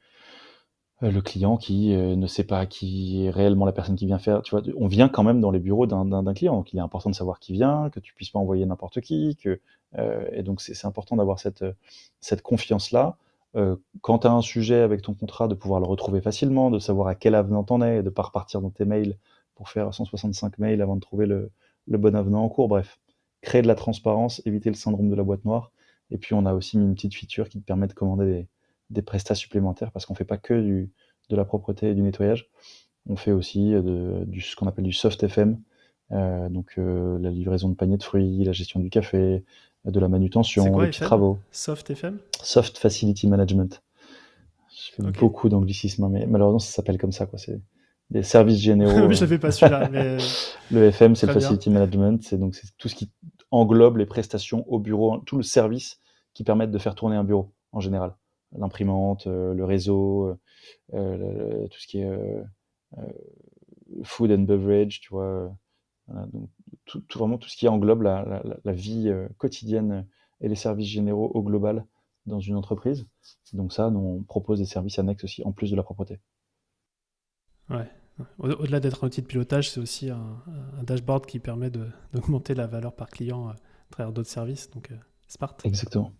le 1.00 1.20
client 1.20 1.58
qui 1.58 1.88
ne 1.90 2.26
sait 2.26 2.44
pas 2.44 2.64
qui 2.64 3.26
est 3.26 3.30
réellement 3.30 3.66
la 3.66 3.72
personne 3.72 3.96
qui 3.96 4.06
vient 4.06 4.20
faire. 4.20 4.40
Tu 4.40 4.52
vois, 4.52 4.62
on 4.76 4.86
vient 4.86 5.08
quand 5.08 5.24
même 5.24 5.40
dans 5.40 5.50
les 5.50 5.58
bureaux 5.58 5.86
d'un 5.86 6.34
client, 6.34 6.54
donc 6.54 6.72
il 6.72 6.78
est 6.78 6.80
important 6.80 7.10
de 7.10 7.14
savoir 7.14 7.40
qui 7.40 7.52
vient, 7.52 7.90
que 7.90 8.00
tu 8.00 8.14
puisses 8.14 8.30
pas 8.30 8.38
envoyer 8.38 8.64
n'importe 8.64 9.00
qui, 9.02 9.36
que 9.36 9.60
euh, 9.98 10.26
et 10.32 10.42
donc 10.42 10.62
c'est 10.62 10.86
important 10.86 11.16
d'avoir 11.16 11.40
cette 11.40 11.64
cette 12.20 12.40
confiance 12.40 12.90
là 12.90 13.18
euh, 13.56 13.76
quand 14.00 14.20
tu 14.20 14.26
as 14.26 14.32
un 14.32 14.42
sujet 14.42 14.80
avec 14.80 15.02
ton 15.02 15.14
contrat, 15.14 15.48
de 15.48 15.54
pouvoir 15.54 15.80
le 15.80 15.86
retrouver 15.86 16.20
facilement, 16.20 16.70
de 16.70 16.78
savoir 16.78 17.08
à 17.08 17.14
quel 17.14 17.34
avenant 17.34 17.62
t'en 17.62 17.80
es, 17.82 18.02
de 18.02 18.10
pas 18.10 18.22
repartir 18.22 18.60
dans 18.60 18.70
tes 18.70 18.84
mails 18.84 19.16
pour 19.54 19.68
faire 19.68 19.94
165 19.94 20.58
mails 20.58 20.82
avant 20.82 20.96
de 20.96 21.00
trouver 21.00 21.26
le, 21.26 21.50
bon 21.86 22.16
avenant 22.16 22.44
en 22.44 22.48
cours. 22.48 22.68
Bref, 22.68 22.98
créer 23.42 23.62
de 23.62 23.68
la 23.68 23.76
transparence, 23.76 24.42
éviter 24.44 24.70
le 24.70 24.74
syndrome 24.74 25.08
de 25.08 25.14
la 25.14 25.22
boîte 25.22 25.44
noire. 25.44 25.70
Et 26.10 26.18
puis 26.18 26.34
on 26.34 26.46
a 26.46 26.54
aussi 26.54 26.78
mis 26.78 26.84
une 26.84 26.94
petite 26.94 27.14
feature 27.14 27.48
qui 27.48 27.60
te 27.60 27.64
permet 27.64 27.86
de 27.86 27.92
commander 27.92 28.26
des, 28.26 28.48
des 28.90 29.02
prestats 29.02 29.34
supplémentaires 29.34 29.92
parce 29.92 30.06
qu'on 30.06 30.14
fait 30.14 30.24
pas 30.24 30.38
que 30.38 30.60
du, 30.60 30.90
de 31.30 31.36
la 31.36 31.44
propreté 31.44 31.90
et 31.90 31.94
du 31.94 32.02
nettoyage. 32.02 32.50
On 33.06 33.16
fait 33.16 33.32
aussi 33.32 33.70
de, 33.70 34.24
du, 34.26 34.40
ce 34.40 34.56
qu'on 34.56 34.66
appelle 34.66 34.84
du 34.84 34.92
soft 34.92 35.22
FM, 35.22 35.60
euh, 36.12 36.48
donc 36.48 36.74
euh, 36.78 37.18
la 37.18 37.30
livraison 37.30 37.68
de 37.68 37.74
paniers 37.74 37.98
de 37.98 38.02
fruits, 38.02 38.44
la 38.44 38.52
gestion 38.52 38.80
du 38.80 38.90
café, 38.90 39.44
de 39.84 40.00
la 40.00 40.08
manutention, 40.08 40.78
des 40.78 40.86
petits 40.86 41.00
travaux. 41.00 41.38
Soft 41.50 41.90
FM 41.90 42.18
Soft 42.42 42.78
Facility 42.78 43.26
Management. 43.26 43.82
Je 44.74 44.92
fais 44.92 45.02
beaucoup 45.02 45.48
d'anglicisme, 45.48 46.08
mais 46.08 46.26
malheureusement, 46.26 46.58
ça 46.58 46.72
s'appelle 46.72 46.98
comme 46.98 47.12
ça. 47.12 47.26
quoi. 47.26 47.38
C'est 47.38 47.60
des 48.10 48.22
services 48.22 48.58
généraux. 48.60 49.06
oui, 49.06 49.14
je 49.14 49.20
n'avais 49.20 49.38
pas 49.38 49.50
celui-là. 49.50 49.88
Mais... 49.92 50.16
le 50.70 50.84
FM, 50.84 51.14
c'est 51.14 51.26
le 51.26 51.32
Facility 51.32 51.70
Management. 51.70 52.22
C'est 52.22 52.38
donc 52.38 52.54
c'est 52.54 52.68
tout 52.78 52.88
ce 52.88 52.94
qui 52.94 53.10
englobe 53.54 53.98
les 53.98 54.06
prestations 54.06 54.64
au 54.68 54.78
bureau, 54.78 55.18
tout 55.18 55.36
le 55.36 55.42
service 55.42 56.00
qui 56.34 56.44
permettent 56.44 56.72
de 56.72 56.78
faire 56.78 56.94
tourner 56.94 57.16
un 57.16 57.24
bureau 57.24 57.52
en 57.72 57.80
général. 57.80 58.16
L'imprimante, 58.56 59.26
euh, 59.26 59.54
le 59.54 59.64
réseau, 59.64 60.26
euh, 60.26 60.36
euh, 60.94 61.68
tout 61.68 61.78
ce 61.78 61.86
qui 61.86 62.00
est 62.00 62.18
food 64.02 64.30
and 64.32 64.42
beverage, 64.42 65.00
tu 65.00 65.10
vois. 65.10 65.56
tout, 66.84 67.02
vraiment 67.14 67.38
tout 67.38 67.48
ce 67.48 67.56
qui 67.56 67.68
englobe 67.68 68.02
la, 68.02 68.42
la, 68.64 68.72
vie 68.72 69.12
quotidienne 69.38 70.06
et 70.40 70.48
les 70.48 70.54
services 70.54 70.88
généraux 70.88 71.30
au 71.34 71.42
global 71.42 71.86
dans 72.26 72.40
une 72.40 72.56
entreprise. 72.56 73.06
Donc 73.52 73.72
ça, 73.72 73.90
nous, 73.90 74.00
on 74.00 74.22
propose 74.22 74.58
des 74.58 74.64
services 74.64 74.98
annexes 74.98 75.24
aussi, 75.24 75.42
en 75.44 75.52
plus 75.52 75.70
de 75.70 75.76
la 75.76 75.82
propreté. 75.82 76.20
Ouais. 77.70 77.90
Au-delà 78.38 78.80
d'être 78.80 79.04
un 79.04 79.08
outil 79.08 79.22
de 79.22 79.26
pilotage, 79.26 79.70
c'est 79.70 79.80
aussi 79.80 80.10
un, 80.10 80.42
dashboard 80.82 81.26
qui 81.26 81.38
permet 81.40 81.70
d'augmenter 82.12 82.54
la 82.54 82.66
valeur 82.66 82.94
par 82.94 83.08
client 83.08 83.48
euh, 83.48 83.52
à 83.52 83.56
travers 83.90 84.12
d'autres 84.12 84.30
services. 84.30 84.70
Donc, 84.70 84.90
euh, 84.92 84.96
Smart. 85.26 85.56
Exactement 85.64 86.12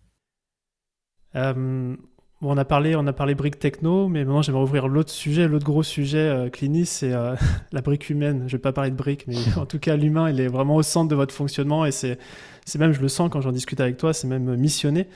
on 2.41 2.57
a 2.57 2.65
parlé, 2.65 2.95
on 2.95 3.05
a 3.07 3.13
parlé 3.13 3.35
briques 3.35 3.59
techno, 3.59 4.07
mais 4.07 4.23
maintenant 4.23 4.41
j'aimerais 4.41 4.63
ouvrir 4.63 4.87
l'autre 4.87 5.11
sujet, 5.11 5.47
l'autre 5.47 5.65
gros 5.65 5.83
sujet 5.83 6.17
euh, 6.17 6.49
Clinis, 6.49 6.85
c'est 6.85 7.13
euh, 7.13 7.35
la 7.71 7.81
brique 7.81 8.09
humaine. 8.09 8.43
Je 8.47 8.57
vais 8.57 8.61
pas 8.61 8.73
parler 8.73 8.91
de 8.91 8.95
briques, 8.95 9.25
mais 9.27 9.37
en 9.57 9.65
tout 9.65 9.79
cas 9.79 9.95
l'humain, 9.95 10.29
il 10.29 10.39
est 10.39 10.47
vraiment 10.47 10.75
au 10.75 10.83
centre 10.83 11.09
de 11.09 11.15
votre 11.15 11.33
fonctionnement 11.33 11.85
et 11.85 11.91
c'est, 11.91 12.17
c'est 12.65 12.79
même, 12.79 12.91
je 12.91 13.01
le 13.01 13.07
sens 13.07 13.29
quand 13.31 13.41
j'en 13.41 13.51
discute 13.51 13.79
avec 13.79 13.97
toi, 13.97 14.13
c'est 14.13 14.27
même 14.27 14.55
missionné 14.55 15.07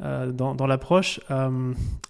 euh, 0.00 0.32
dans, 0.32 0.66
l'approche. 0.66 1.20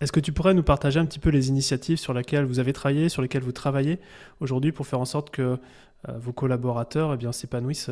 est-ce 0.01 0.12
que 0.12 0.20
tu 0.20 0.33
pourrais 0.33 0.55
nous 0.55 0.62
partager 0.62 0.99
un 0.99 1.07
petit 1.07 1.18
peu 1.18 1.31
les 1.31 1.49
initiatives 1.49 1.99
sur 1.99 2.14
lesquelles 2.14 2.44
vous 2.44 2.59
avez 2.59 2.72
travaillé, 2.72 3.09
sur 3.09 3.22
lesquelles 3.22 3.42
vous 3.42 3.53
travaillez 3.53 3.99
aujourd'hui 4.40 4.72
pour 4.72 4.87
faire 4.87 5.01
en 5.01 5.05
sorte 5.05 5.31
que 5.31 5.59
vos 6.09 6.33
collaborateurs 6.33 7.14
eh 7.14 7.16
bien, 7.16 7.33
s'épanouissent 7.33 7.90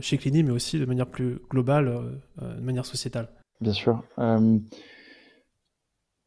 chez 0.00 0.18
Clini, 0.18 0.42
mais 0.42 0.50
aussi 0.50 0.78
de 0.78 0.84
manière 0.84 1.06
plus 1.06 1.38
globale, 1.48 1.90
de 2.40 2.60
manière 2.60 2.84
sociétale? 2.84 3.28
Bien 3.60 3.72
sûr 3.72 4.02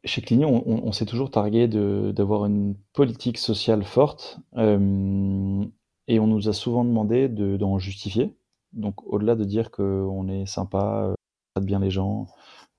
chez 0.06 0.22
Clini, 0.22 0.45
on, 0.45 0.91
s'est 0.91 1.06
toujours 1.06 1.30
targué 1.30 1.67
d'avoir 1.67 2.45
une 2.45 2.76
politique 2.93 3.38
sociale 3.38 3.84
forte 3.84 4.39
euh, 4.56 5.65
et 6.08 6.19
on 6.19 6.28
nous 6.28 6.48
a 6.48 6.54
souvent 6.54 6.86
demandé 6.86 7.28
d'en 7.28 7.80
justifier. 7.80 8.34
Donc, 8.72 8.95
au-delà 9.06 9.36
de 9.36 9.43
dire 9.43 9.72
qu'on 9.72 10.28
est 10.30 10.45
sympa, 10.45 11.08
euh, 11.10 11.13
traite 11.54 11.65
bien 11.65 11.80
les 11.80 11.91
gens, 11.91 12.28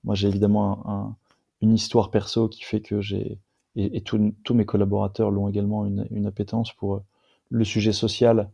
moi 0.03 0.15
j'ai 0.15 0.27
évidemment 0.27 1.15
une 1.61 1.73
histoire 1.73 2.11
perso 2.11 2.49
qui 2.49 2.63
fait 2.63 2.81
que 2.81 3.01
j'ai, 3.01 3.39
et, 3.75 4.01
tous 4.01 4.53
mes 4.53 4.65
collaborateurs 4.65 5.31
l'ont 5.31 5.47
également, 5.47 5.85
une, 5.85 6.25
appétence 6.25 6.73
pour 6.73 6.95
euh, 6.95 7.03
le 7.49 7.63
sujet 7.63 7.93
social. 7.93 8.49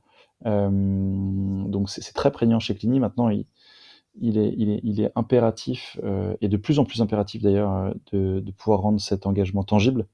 donc, 0.45 1.89
c'est 1.89 2.13
très 2.13 2.31
prégnant 2.31 2.59
chez 2.59 2.75
Clini. 2.75 2.99
Maintenant, 2.99 3.29
il, 3.29 4.99
est, 4.99 5.11
impératif, 5.15 5.99
euh, 6.03 6.35
et 6.41 6.47
de 6.49 6.57
plus 6.57 6.79
en 6.79 6.85
plus 6.85 7.01
impératif 7.01 7.41
d'ailleurs, 7.41 7.93
euh, 8.13 8.41
de, 8.41 8.51
pouvoir 8.51 8.81
rendre 8.81 8.99
cet 8.99 9.25
engagement 9.25 9.63
tangible. 9.63 10.07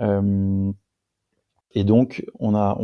Euh, 0.00 0.72
et 1.74 1.84
donc, 1.84 2.24
on 2.38 2.54
a, 2.54 2.78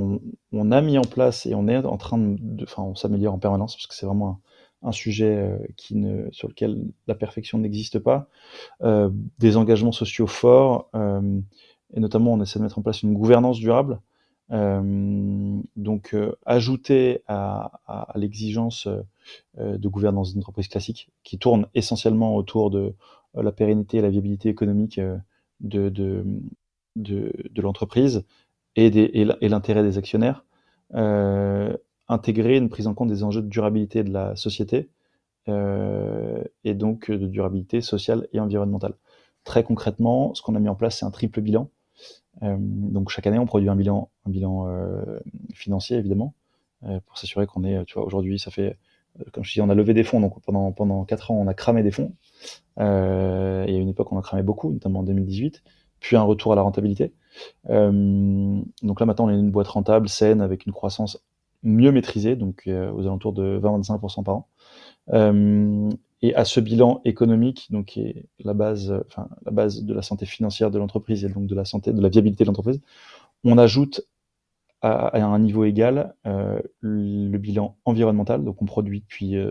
on, 0.53 0.71
a 0.71 0.81
mis 0.81 0.99
en 0.99 1.05
place 1.05 1.47
et 1.47 1.55
on 1.55 1.69
est 1.69 1.79
en 1.79 1.97
train 1.97 2.19
de, 2.19 2.65
enfin, 2.65 2.83
on 2.83 2.95
s'améliore 2.95 3.35
en 3.35 3.39
permanence 3.39 3.77
parce 3.77 3.87
que 3.87 3.95
c'est 3.95 4.07
vraiment 4.07 4.41
un, 4.85 4.93
sujet 4.93 5.37
euh, 5.37 5.59
qui 5.77 5.97
ne, 5.97 6.31
sur 6.31 6.49
lequel 6.49 6.85
la 7.07 7.15
perfection 7.15 7.59
n'existe 7.59 7.99
pas. 7.99 8.29
Euh, 8.83 9.11
des 9.39 9.57
engagements 9.57 9.93
sociaux 9.93 10.27
forts, 10.27 10.89
euh, 10.95 11.41
et 11.95 12.01
notamment, 12.01 12.33
on 12.33 12.43
essaie 12.43 12.59
de 12.59 12.65
mettre 12.65 12.79
en 12.79 12.83
place 12.83 13.03
une 13.03 13.15
gouvernance 13.15 13.59
durable. 13.59 14.01
Donc, 14.51 16.15
ajouter 16.45 17.23
à, 17.27 17.73
l'exigence 18.15 18.87
de 19.57 19.89
gouvernance 19.89 20.35
d'entreprise 20.35 20.69
classique, 20.69 21.09
qui 21.23 21.39
tourne 21.39 21.67
essentiellement 21.75 22.37
autour 22.37 22.71
de 22.71 22.95
la 23.35 23.53
pérennité 23.53 23.99
et 23.99 24.01
la 24.03 24.11
viabilité 24.11 24.51
économique 24.51 25.01
de, 25.61 25.89
de, 25.89 26.25
de, 26.97 27.63
l'entreprise 27.63 28.25
et, 28.77 28.87
et 28.87 29.49
l'intérêt 29.49 29.83
des 29.83 29.99
actionnaires, 29.99 30.45
intégrer 32.09 32.57
une 32.57 32.69
prise 32.69 32.87
en 32.87 32.95
compte 32.95 33.09
des 33.09 33.25
enjeux 33.25 33.43
de 33.43 33.49
durabilité 33.49 34.03
de 34.05 34.13
la 34.13 34.37
société 34.37 34.91
euh, 35.49 36.43
et 36.65 36.75
donc 36.75 37.11
de 37.11 37.27
durabilité 37.27 37.81
sociale 37.81 38.29
et 38.33 38.41
environnementale. 38.41 38.95
Très 39.45 39.63
concrètement, 39.63 40.35
ce 40.35 40.43
qu'on 40.43 40.55
a 40.55 40.61
mis 40.61 40.69
en 40.69 40.75
place, 40.75 40.99
c'est 40.99 41.05
un 41.05 41.11
triple 41.11 41.41
bilan. 41.41 41.71
Euh, 42.43 42.57
donc 42.59 43.11
chaque 43.11 43.27
année, 43.27 43.39
on 43.39 43.47
produit 43.47 43.69
un 43.69 43.77
bilan, 43.77 44.11
un 44.27 44.31
bilan 44.31 44.69
euh, 44.69 45.21
financier 45.53 45.97
évidemment, 45.97 46.35
euh, 46.85 46.99
pour 47.07 47.19
s'assurer 47.19 47.47
qu'on 47.47 47.65
est, 47.65 47.85
tu 47.85 47.95
vois, 47.95 48.05
aujourd'hui, 48.05 48.39
ça 48.39 48.51
fait, 48.51 48.79
comme 49.33 49.45
je 49.45 49.53
dis, 49.53 49.61
on 49.61 49.69
a 49.69 49.75
levé 49.75 49.95
des 49.95 50.05
fonds, 50.05 50.21
donc 50.21 50.41
pendant 50.43 50.73
pendant 50.73 51.05
quatre 51.05 51.31
ans, 51.31 51.37
on 51.37 51.47
a 51.47 51.55
cramé 51.55 51.83
des 51.83 51.91
fonds. 51.91 52.15
Euh, 52.81 53.65
et 53.67 53.77
à 53.77 53.79
une 53.79 53.89
époque, 53.89 54.13
on 54.13 54.19
a 54.19 54.23
cramé 54.23 54.43
beaucoup, 54.43 54.73
notamment 54.73 55.01
en 55.01 55.05
2018, 55.05 55.63
puis 56.01 56.17
un 56.17 56.23
retour 56.23 56.53
à 56.53 56.57
la 56.57 56.63
rentabilité. 56.63 57.13
Euh, 57.71 58.61
donc 58.83 59.01
là 59.01 59.07
maintenant, 59.07 59.27
on 59.27 59.31
est 59.31 59.39
une 59.39 59.51
boîte 59.51 59.69
rentable, 59.69 60.09
saine, 60.09 60.41
avec 60.41 60.67
une 60.67 60.73
croissance 60.73 61.23
mieux 61.65 61.93
maîtrisée, 61.93 62.37
donc 62.37 62.65
euh, 62.67 62.93
aux 62.93 63.03
alentours 63.03 63.33
de 63.33 63.59
20-25% 63.63 64.23
par 64.23 64.37
an. 64.37 64.49
Euh, 65.13 65.91
et 66.23 66.35
à 66.35 66.45
ce 66.45 66.61
bilan 66.61 67.03
économique, 67.05 67.67
donc 67.71 67.87
qui 67.87 68.01
est 68.01 68.27
la 68.39 68.55
base, 68.55 68.95
enfin, 69.07 69.29
la 69.45 69.53
base 69.53 69.83
de 69.83 69.93
la 69.93 70.03
santé 70.03 70.25
financière 70.25 70.71
de 70.71 70.79
l'entreprise 70.79 71.25
et 71.25 71.29
donc 71.29 71.47
de 71.47 71.55
la 71.55 71.65
santé, 71.65 71.93
de 71.93 72.01
la 72.01 72.09
viabilité 72.09 72.45
de 72.45 72.49
l'entreprise, 72.49 72.81
on 73.45 73.59
ajoute 73.59 74.07
à, 74.81 75.19
un 75.19 75.39
niveau 75.39 75.65
égal 75.65 76.15
euh, 76.27 76.61
le 76.81 77.39
bilan 77.39 77.77
environnemental. 77.85 78.45
Donc 78.45 78.61
on 78.63 78.67
produit 78.67 79.01
depuis 79.01 79.37
euh, 79.37 79.51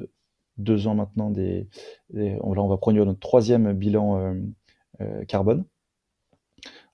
deux 0.58 0.88
ans 0.88 0.96
maintenant 0.96 1.30
des, 1.30 1.68
des, 2.12 2.32
là 2.32 2.40
on 2.44 2.68
va 2.68 2.78
produire 2.78 3.06
notre 3.06 3.20
troisième 3.20 3.74
bilan 3.74 4.18
euh, 4.18 4.34
euh, 5.02 5.26
carbone 5.26 5.66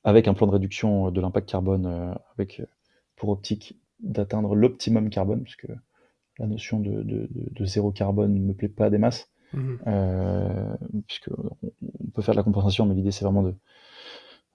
avec 0.03 0.27
un 0.27 0.33
plan 0.33 0.47
de 0.47 0.53
réduction 0.53 1.11
de 1.11 1.21
l'impact 1.21 1.49
carbone 1.49 1.85
euh, 1.85 2.13
avec 2.33 2.61
pour 3.15 3.29
optique 3.29 3.77
d'atteindre 3.99 4.55
l'optimum 4.55 5.09
carbone 5.09 5.43
puisque 5.43 5.67
la 6.37 6.47
notion 6.47 6.79
de, 6.79 7.03
de, 7.03 7.65
zéro 7.65 7.91
carbone 7.91 8.33
ne 8.33 8.39
me 8.39 8.53
plaît 8.53 8.69
pas 8.69 8.89
des 8.89 8.97
masses 8.97 9.29
Mmh. 9.53 9.75
Euh, 9.87 10.75
puisque 11.07 11.29
on 11.29 12.11
peut 12.13 12.21
faire 12.21 12.33
de 12.33 12.39
la 12.39 12.43
compensation, 12.43 12.85
mais 12.85 12.93
l'idée 12.93 13.11
c'est 13.11 13.25
vraiment 13.25 13.43
de, 13.43 13.55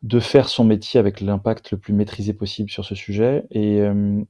de 0.02 0.20
faire 0.20 0.48
son 0.48 0.64
métier 0.64 1.00
avec 1.00 1.20
l'impact 1.20 1.72
le 1.72 1.78
plus 1.78 1.92
maîtrisé 1.92 2.33
possible 2.33 2.70
sur 2.70 2.85
ce 2.85 2.94
sujet. 2.94 3.44
Et 3.50 3.80
euh, 3.80 4.22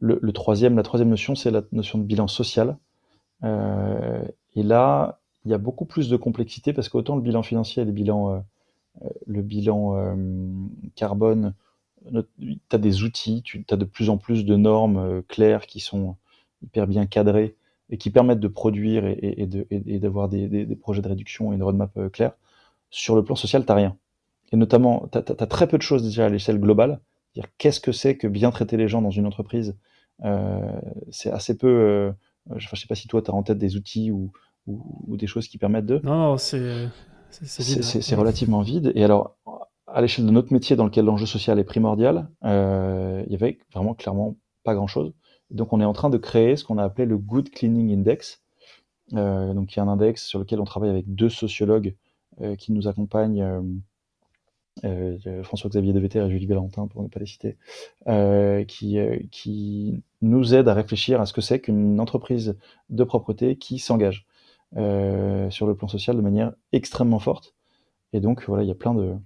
le, 0.00 0.18
le, 0.20 0.32
troisième, 0.32 0.76
la 0.76 0.82
troisième 0.82 1.10
notion, 1.10 1.34
c'est 1.34 1.50
la 1.50 1.62
notion 1.72 1.98
de 1.98 2.04
bilan 2.04 2.26
social. 2.26 2.76
Euh, 3.44 4.22
et 4.56 4.62
là, 4.62 5.20
il 5.44 5.50
y 5.50 5.54
a 5.54 5.58
beaucoup 5.58 5.84
plus 5.84 6.08
de 6.08 6.16
complexité 6.16 6.72
parce 6.72 6.88
qu'autant 6.88 7.16
le 7.16 7.22
bilan 7.22 7.42
financier 7.42 7.82
et 7.82 7.86
le 7.86 7.92
bilan, 7.92 8.44
le 9.26 9.42
bilan 9.42 10.16
carbone, 10.96 11.54
tu 12.38 12.58
as 12.72 12.78
des 12.78 13.02
outils, 13.02 13.42
tu 13.42 13.64
as 13.70 13.76
de 13.76 13.84
plus 13.84 14.10
en 14.10 14.18
plus 14.18 14.44
de 14.44 14.56
normes 14.56 14.98
euh, 14.98 15.22
claires 15.28 15.66
qui 15.66 15.80
sont 15.80 16.16
hyper 16.62 16.86
bien 16.86 17.06
cadrées 17.06 17.56
et 17.90 17.98
qui 17.98 18.10
permettent 18.10 18.40
de 18.40 18.48
produire 18.48 19.06
et, 19.06 19.18
et, 19.20 19.48
et 19.70 19.98
d'avoir 19.98 20.28
des, 20.28 20.48
des, 20.48 20.64
des, 20.64 20.76
projets 20.76 21.02
de 21.02 21.08
réduction 21.08 21.52
et 21.52 21.56
une 21.56 21.62
roadmap 21.62 21.96
euh, 21.96 22.08
claire. 22.08 22.32
Sur 22.90 23.16
le 23.16 23.24
plan 23.24 23.34
social, 23.34 23.66
tu 23.66 23.72
rien. 23.72 23.96
Et 24.52 24.56
notamment, 24.56 25.08
tu 25.12 25.18
as, 25.18 25.20
as, 25.20 25.46
très 25.46 25.68
peu 25.68 25.76
de 25.76 25.82
choses 25.82 26.02
déjà 26.02 26.26
à 26.26 26.28
l'échelle 26.28 26.58
globale. 26.58 27.00
Qu'est-ce 27.58 27.80
que 27.80 27.92
c'est 27.92 28.16
que 28.16 28.26
bien 28.26 28.50
traiter 28.50 28.76
les 28.76 28.88
gens 28.88 29.02
dans 29.02 29.10
une 29.10 29.26
entreprise 29.26 29.76
euh, 30.24 30.80
C'est 31.10 31.30
assez 31.30 31.56
peu. 31.56 31.68
Euh, 31.68 32.12
je 32.56 32.68
ne 32.70 32.76
sais 32.76 32.86
pas 32.86 32.94
si 32.94 33.06
toi, 33.06 33.22
tu 33.22 33.30
as 33.30 33.34
en 33.34 33.42
tête 33.42 33.58
des 33.58 33.76
outils 33.76 34.10
ou, 34.10 34.32
ou, 34.66 35.04
ou, 35.06 35.16
des 35.16 35.26
choses 35.26 35.46
qui 35.46 35.58
permettent 35.58 35.86
de. 35.86 36.00
Non, 36.02 36.36
c'est. 36.36 36.88
C'est 37.30 38.14
relativement 38.16 38.62
vide. 38.62 38.90
Et 38.96 39.04
alors, 39.04 39.36
à 39.92 40.00
l'échelle 40.00 40.26
de 40.26 40.30
notre 40.30 40.52
métier 40.52 40.76
dans 40.76 40.84
lequel 40.84 41.04
l'enjeu 41.04 41.26
social 41.26 41.58
est 41.58 41.64
primordial, 41.64 42.28
euh, 42.44 43.22
il 43.26 43.32
y 43.32 43.34
avait 43.34 43.58
vraiment 43.72 43.94
clairement 43.94 44.36
pas 44.64 44.74
grand-chose. 44.74 45.12
Donc 45.50 45.72
on 45.72 45.80
est 45.80 45.84
en 45.84 45.92
train 45.92 46.10
de 46.10 46.18
créer 46.18 46.56
ce 46.56 46.64
qu'on 46.64 46.78
a 46.78 46.84
appelé 46.84 47.06
le 47.06 47.18
Good 47.18 47.50
Cleaning 47.50 47.92
Index, 47.92 48.42
euh, 49.14 49.52
donc 49.52 49.68
qui 49.68 49.78
est 49.78 49.82
un 49.82 49.88
index 49.88 50.24
sur 50.24 50.38
lequel 50.38 50.60
on 50.60 50.64
travaille 50.64 50.90
avec 50.90 51.12
deux 51.12 51.28
sociologues 51.28 51.96
euh, 52.40 52.56
qui 52.56 52.72
nous 52.72 52.86
accompagnent, 52.88 53.42
euh, 53.42 53.62
euh 54.84 55.42
François-Xavier 55.42 55.92
Deveter 55.92 56.20
et 56.20 56.30
Julie 56.30 56.46
Valentin 56.46 56.86
pour 56.86 57.02
ne 57.02 57.08
pas 57.08 57.20
les 57.20 57.26
citer, 57.26 57.56
euh, 58.06 58.64
qui, 58.64 58.98
qui 59.30 60.02
nous 60.22 60.54
aident 60.54 60.68
à 60.68 60.74
réfléchir 60.74 61.20
à 61.20 61.26
ce 61.26 61.32
que 61.32 61.40
c'est 61.40 61.60
qu'une 61.60 61.98
entreprise 62.00 62.56
de 62.88 63.04
propreté 63.04 63.56
qui 63.56 63.78
s'engage 63.78 64.26
sur 64.72 65.66
le 65.66 65.74
plan 65.74 65.88
social 65.88 66.16
de 66.16 66.22
manière 66.22 66.52
extrêmement 66.70 67.18
forte. 67.18 67.56
Et 68.12 68.20
donc 68.20 68.44
voilà, 68.46 68.62
il 68.62 68.68
y 68.68 68.70
a 68.70 68.76
plein 68.76 68.94
de, 68.94 69.16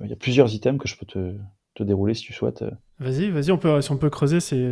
il 0.00 0.10
y 0.10 0.12
a 0.12 0.16
plusieurs 0.16 0.52
items 0.54 0.80
que 0.80 0.88
je 0.88 0.96
peux 0.96 1.06
te, 1.06 1.34
te 1.74 1.82
dérouler 1.82 2.14
si 2.14 2.22
tu 2.22 2.32
souhaites. 2.32 2.64
Vas-y, 2.98 3.30
vas-y, 3.30 3.52
on 3.52 3.58
peut, 3.58 3.80
si 3.80 3.92
on 3.92 3.98
peut 3.98 4.10
creuser, 4.10 4.40
c'est 4.40 4.66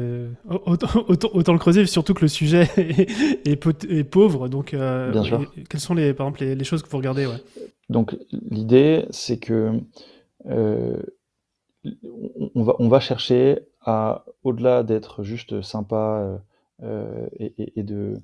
autant, 0.48 0.88
autant, 1.08 1.28
autant, 1.32 1.52
le 1.52 1.58
creuser, 1.58 1.87
surtout 1.87 2.14
que 2.14 2.22
le 2.22 2.28
sujet 2.28 2.68
est, 2.76 3.46
est, 3.46 3.84
est 3.84 4.04
pauvre. 4.04 4.48
Donc, 4.48 4.74
euh, 4.74 5.12
Bien 5.12 5.22
sûr. 5.22 5.52
quelles 5.68 5.80
sont 5.80 5.94
les, 5.94 6.14
par 6.14 6.26
exemple, 6.26 6.44
les, 6.44 6.54
les 6.54 6.64
choses 6.64 6.82
que 6.82 6.88
vous 6.88 6.96
regardez 6.96 7.26
ouais. 7.26 7.40
Donc, 7.90 8.16
l'idée, 8.32 9.06
c'est 9.10 9.38
que 9.38 9.72
euh, 10.46 10.96
on, 12.54 12.62
va, 12.62 12.76
on 12.78 12.88
va 12.88 13.00
chercher 13.00 13.60
à, 13.82 14.24
au-delà 14.42 14.82
d'être 14.82 15.22
juste 15.22 15.60
sympa 15.60 16.40
euh, 16.82 17.26
et, 17.38 17.54
et, 17.58 17.80
et, 17.80 17.82
de, 17.82 18.14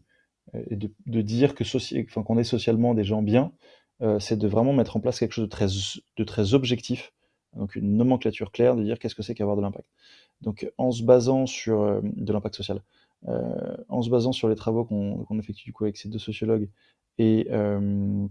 et 0.55 0.77
de, 0.77 0.91
de, 1.07 1.21
dire 1.21 1.55
que 1.55 1.65
enfin, 2.09 2.23
qu'on 2.23 2.39
est 2.39 2.45
socialement 2.45 2.95
des 2.95 3.05
gens 3.05 3.23
bien, 3.23 3.45
euh, 3.45 3.53
c'est 4.19 4.39
de 4.39 4.49
vraiment 4.49 4.73
mettre 4.73 4.97
en 4.97 5.01
place 5.01 5.19
quelque 5.19 5.33
chose 5.33 5.45
de 5.45 5.51
très, 5.51 5.67
de 6.17 6.25
très 6.25 6.55
objectif 6.55 7.13
donc 7.55 7.77
une 7.77 7.97
nomenclature 7.97 8.53
claire 8.53 8.77
de 8.77 8.83
dire 8.83 8.99
qu'est-ce 8.99 9.15
que 9.15 9.23
c'est 9.23 9.35
qu'avoir 9.35 9.57
de 9.57 9.63
l'impact. 9.63 9.89
Donc 10.41 10.71
en 10.79 10.91
se 10.91 11.03
basant 11.03 11.47
sur 11.47 11.83
euh, 11.83 12.01
de 12.03 12.33
l'impact 12.33 12.55
social, 12.55 12.83
euh, 13.29 13.77
en 13.89 14.03
se 14.03 14.11
basant 14.11 14.33
sur 14.33 14.49
les 14.49 14.57
travaux 14.57 14.85
qu'on 14.85 15.25
qu 15.25 15.39
effectue 15.39 15.65
du 15.65 15.73
coup 15.73 15.85
avec 15.85 15.97
ces 15.97 16.09
deux 16.09 16.19
sociologues 16.19 16.69
et 17.19 17.49
euh, 17.51 18.27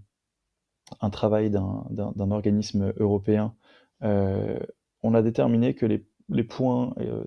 un 1.02 1.10
travail 1.12 1.52
d'un 1.52 2.32
organisme 2.32 2.94
européen, 2.98 3.54
euh, 4.02 4.60
on 5.04 5.14
a 5.14 5.22
déterminé 5.22 5.76
que 5.76 5.86
les, 5.86 6.04
les 6.30 6.44
points 6.44 6.96
euh, 6.98 7.24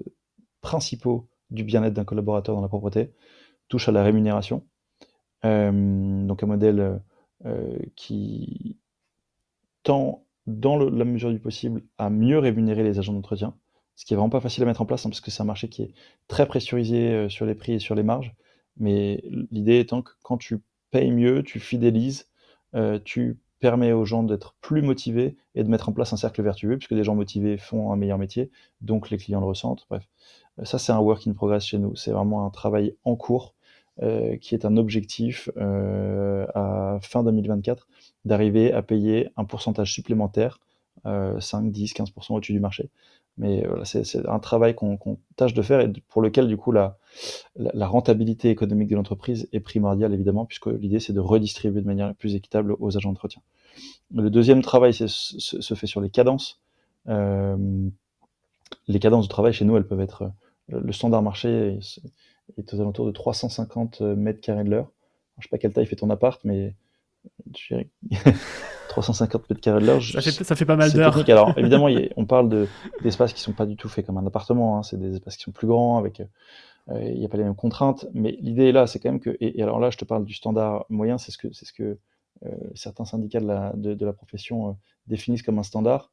principaux 0.62 1.28
du 1.50 1.62
bien-être 1.62 1.94
d'un 1.94 2.05
collaborateur 2.05 2.57
dans 2.57 2.62
la 2.62 2.68
propreté 2.68 3.12
touchent 3.68 3.88
à 3.88 3.92
la 3.92 4.02
rémunération. 4.02 4.66
Euh, 5.44 6.26
donc 6.26 6.42
un 6.42 6.46
modèle 6.46 7.00
qui 7.96 8.76
tend 9.83 10.24
dans 10.46 10.76
la 10.76 11.05
mesure 11.05 11.31
du 11.31 11.38
possible, 11.38 11.83
à 11.98 12.11
mieux 12.11 12.38
rémunérer 12.38 12.83
les 12.83 12.98
agents 12.98 13.12
d'entretien, 13.12 13.55
ce 13.94 14.05
qui 14.05 14.14
est 14.14 14.16
vraiment 14.16 14.31
pas 14.31 14.40
facile 14.40 14.62
à 14.64 14.66
mettre 14.66 14.83
en 14.83 14.87
place, 14.87 15.07
hein, 15.07 15.11
parce 15.11 15.20
que 15.20 15.31
c'est 15.31 15.42
un 15.42 15.46
marché 15.46 15.68
qui 15.68 15.83
est 15.83 15.92
très 16.28 16.46
pressurisé 16.46 17.11
euh, 17.11 17.28
sur 17.28 17.46
les 17.46 17.55
prix 17.55 17.74
et 17.74 17.78
sur 17.78 17.94
les 17.94 18.02
marges. 18.02 18.35
Mais 18.78 19.22
l'idée 19.50 19.78
étant 19.78 20.02
que 20.02 20.12
quand 20.22 20.38
tu 20.38 20.59
payes 20.90 21.11
mieux, 21.11 21.42
tu 21.42 21.61
fidélises, 21.61 22.28
euh, 22.74 22.98
tu 23.05 23.38
permets 23.61 23.92
aux 23.92 24.05
gens 24.05 24.24
d'être 24.24 24.57
plus 24.61 24.83
motivés 24.83 25.37
et 25.55 25.62
de 25.62 25.68
mettre 25.68 25.88
en 25.88 25.92
place 25.92 26.12
un 26.12 26.16
cercle 26.16 26.42
vertueux, 26.42 26.76
puisque 26.78 26.94
des 26.94 27.05
gens 27.05 27.14
motivés 27.14 27.59
font 27.59 27.92
un 27.92 27.96
meilleur 27.96 28.18
métier, 28.18 28.50
donc 28.81 29.11
les 29.11 29.18
clients 29.18 29.40
le 29.40 29.46
ressentent. 29.46 29.87
Bref, 29.88 30.09
ça 30.64 30.78
c'est 30.78 30.90
un 30.90 30.98
work 30.98 31.26
in 31.28 31.33
progress 31.33 31.64
chez 31.64 31.78
nous. 31.78 31.94
C'est 31.94 32.11
vraiment 32.11 32.44
un 32.44 32.50
travail 32.50 32.96
en 33.05 33.14
cours 33.14 33.55
euh, 34.00 34.38
qui 34.38 34.55
est 34.55 34.64
un 34.64 34.78
objectif 34.78 35.50
euh, 35.59 36.46
à 36.55 36.98
fin 37.02 37.22
2024 37.22 37.87
d'arriver 38.24 38.72
à 38.72 38.81
payer 38.81 39.28
un 39.37 39.44
pourcentage 39.44 39.92
supplémentaire, 39.92 40.61
euh, 41.05 41.38
5, 41.38 41.70
10, 41.70 41.92
15% 41.92 42.33
au-dessus 42.35 42.55
du 42.55 42.61
marché. 42.61 42.88
Mais 43.37 43.66
voilà, 43.66 43.85
c'est 43.85 44.26
un 44.26 44.38
travail 44.38 44.74
qu'on 44.74 44.96
qu 44.96 45.11
tâche 45.37 45.52
de 45.52 45.61
faire 45.61 45.81
et 45.81 45.92
pour 46.09 46.22
lequel 46.22 46.48
du 46.48 46.57
coup 46.57 46.72
la, 46.72 46.96
rentabilité 47.81 48.48
économique 48.48 48.88
de 48.88 48.96
l'entreprise 48.96 49.46
est 49.52 49.61
primordiale 49.61 50.14
évidemment, 50.14 50.46
puisque 50.46 50.68
l'idée 50.68 50.98
c'est 50.98 51.12
de 51.12 51.20
redistribuer 51.20 51.83
de 51.83 51.87
manière 51.87 52.14
plus 52.14 52.35
équitable 52.35 52.76
aux 52.81 52.96
agents 52.96 53.11
d'entretien. 53.11 53.42
Le 54.14 54.31
deuxième 54.31 54.62
travail 54.62 54.94
se, 54.94 55.07
se, 55.07 55.74
fait 55.74 55.87
sur 55.87 56.00
les 56.00 56.09
cadences. 56.11 56.61
Euh, 57.09 57.57
les 58.88 58.98
cadences 59.00 59.26
de 59.26 59.31
travail 59.31 59.52
chez 59.52 59.66
nous, 59.66 59.76
elles 59.76 59.87
peuvent 59.87 60.00
être 60.00 60.31
le 60.68 60.92
standard 60.92 61.22
marché 61.22 61.78
est 62.59 62.75
aux 62.75 62.81
alentours 62.81 63.07
de 63.07 63.12
350 63.12 64.01
mètres 64.01 64.41
carrés 64.41 64.65
de 64.65 64.71
l'heure. 64.71 64.91
je 65.38 65.45
sais 65.45 65.51
pas 65.51 65.59
quelle 65.59 65.73
taille 65.73 65.87
fait 65.87 65.97
ton 65.97 66.11
appart, 66.11 66.41
mais 66.45 66.75
je 67.57 67.75
dirais 67.75 67.88
350 68.88 69.51
mètres 69.51 69.61
carrés 69.61 69.81
de 69.81 69.87
l'heure. 69.87 70.03
Ça 70.03 70.21
fait, 70.21 70.45
ça 70.45 70.57
fait 70.57 70.65
pas 70.65 70.77
mal 70.77 70.93
d'heures. 70.93 71.17
Alors 71.29 71.57
évidemment, 71.57 71.88
on 72.17 72.27
parle 72.27 72.69
d'espaces 73.03 73.33
qui 73.33 73.41
sont 73.41 73.53
pas 73.53 73.67
du 73.67 73.77
tout 73.77 73.88
faits 73.88 74.07
comme 74.07 74.19
un 74.19 74.27
appartement. 74.27 74.79
Hein. 74.79 74.83
C'est 74.83 74.99
des 74.99 75.15
espaces 75.15 75.37
qui 75.37 75.45
sont 75.45 75.53
plus 75.53 75.67
grands 75.67 75.99
avec 75.99 76.23
euh, 76.91 77.03
il 77.03 77.19
n'y 77.19 77.25
a 77.25 77.29
pas 77.29 77.37
les 77.37 77.45
mêmes 77.45 77.55
contraintes, 77.55 78.07
mais 78.12 78.37
l'idée 78.41 78.69
est 78.69 78.73
là, 78.73 78.87
c'est 78.87 78.99
quand 78.99 79.11
même 79.11 79.21
que, 79.21 79.37
et, 79.41 79.62
alors 79.62 79.79
là, 79.79 79.91
je 79.91 79.99
te 79.99 80.05
parle 80.05 80.25
du 80.25 80.35
standard 80.35 80.85
moyen, 80.88 81.19
c'est 81.19 81.31
ce 81.31 81.38
que, 81.38 81.53
c'est 81.53 81.65
ce 81.65 81.73
que 81.73 81.99
euh, 82.45 82.51
certains 82.75 83.05
syndicats 83.05 83.41
de 83.41 83.47
la, 83.47 83.73
de, 83.75 84.05
la 84.05 84.12
profession 84.12 84.71
euh, 84.71 84.73
définissent 85.07 85.43
comme 85.43 85.59
un 85.59 85.62
standard. 85.62 86.11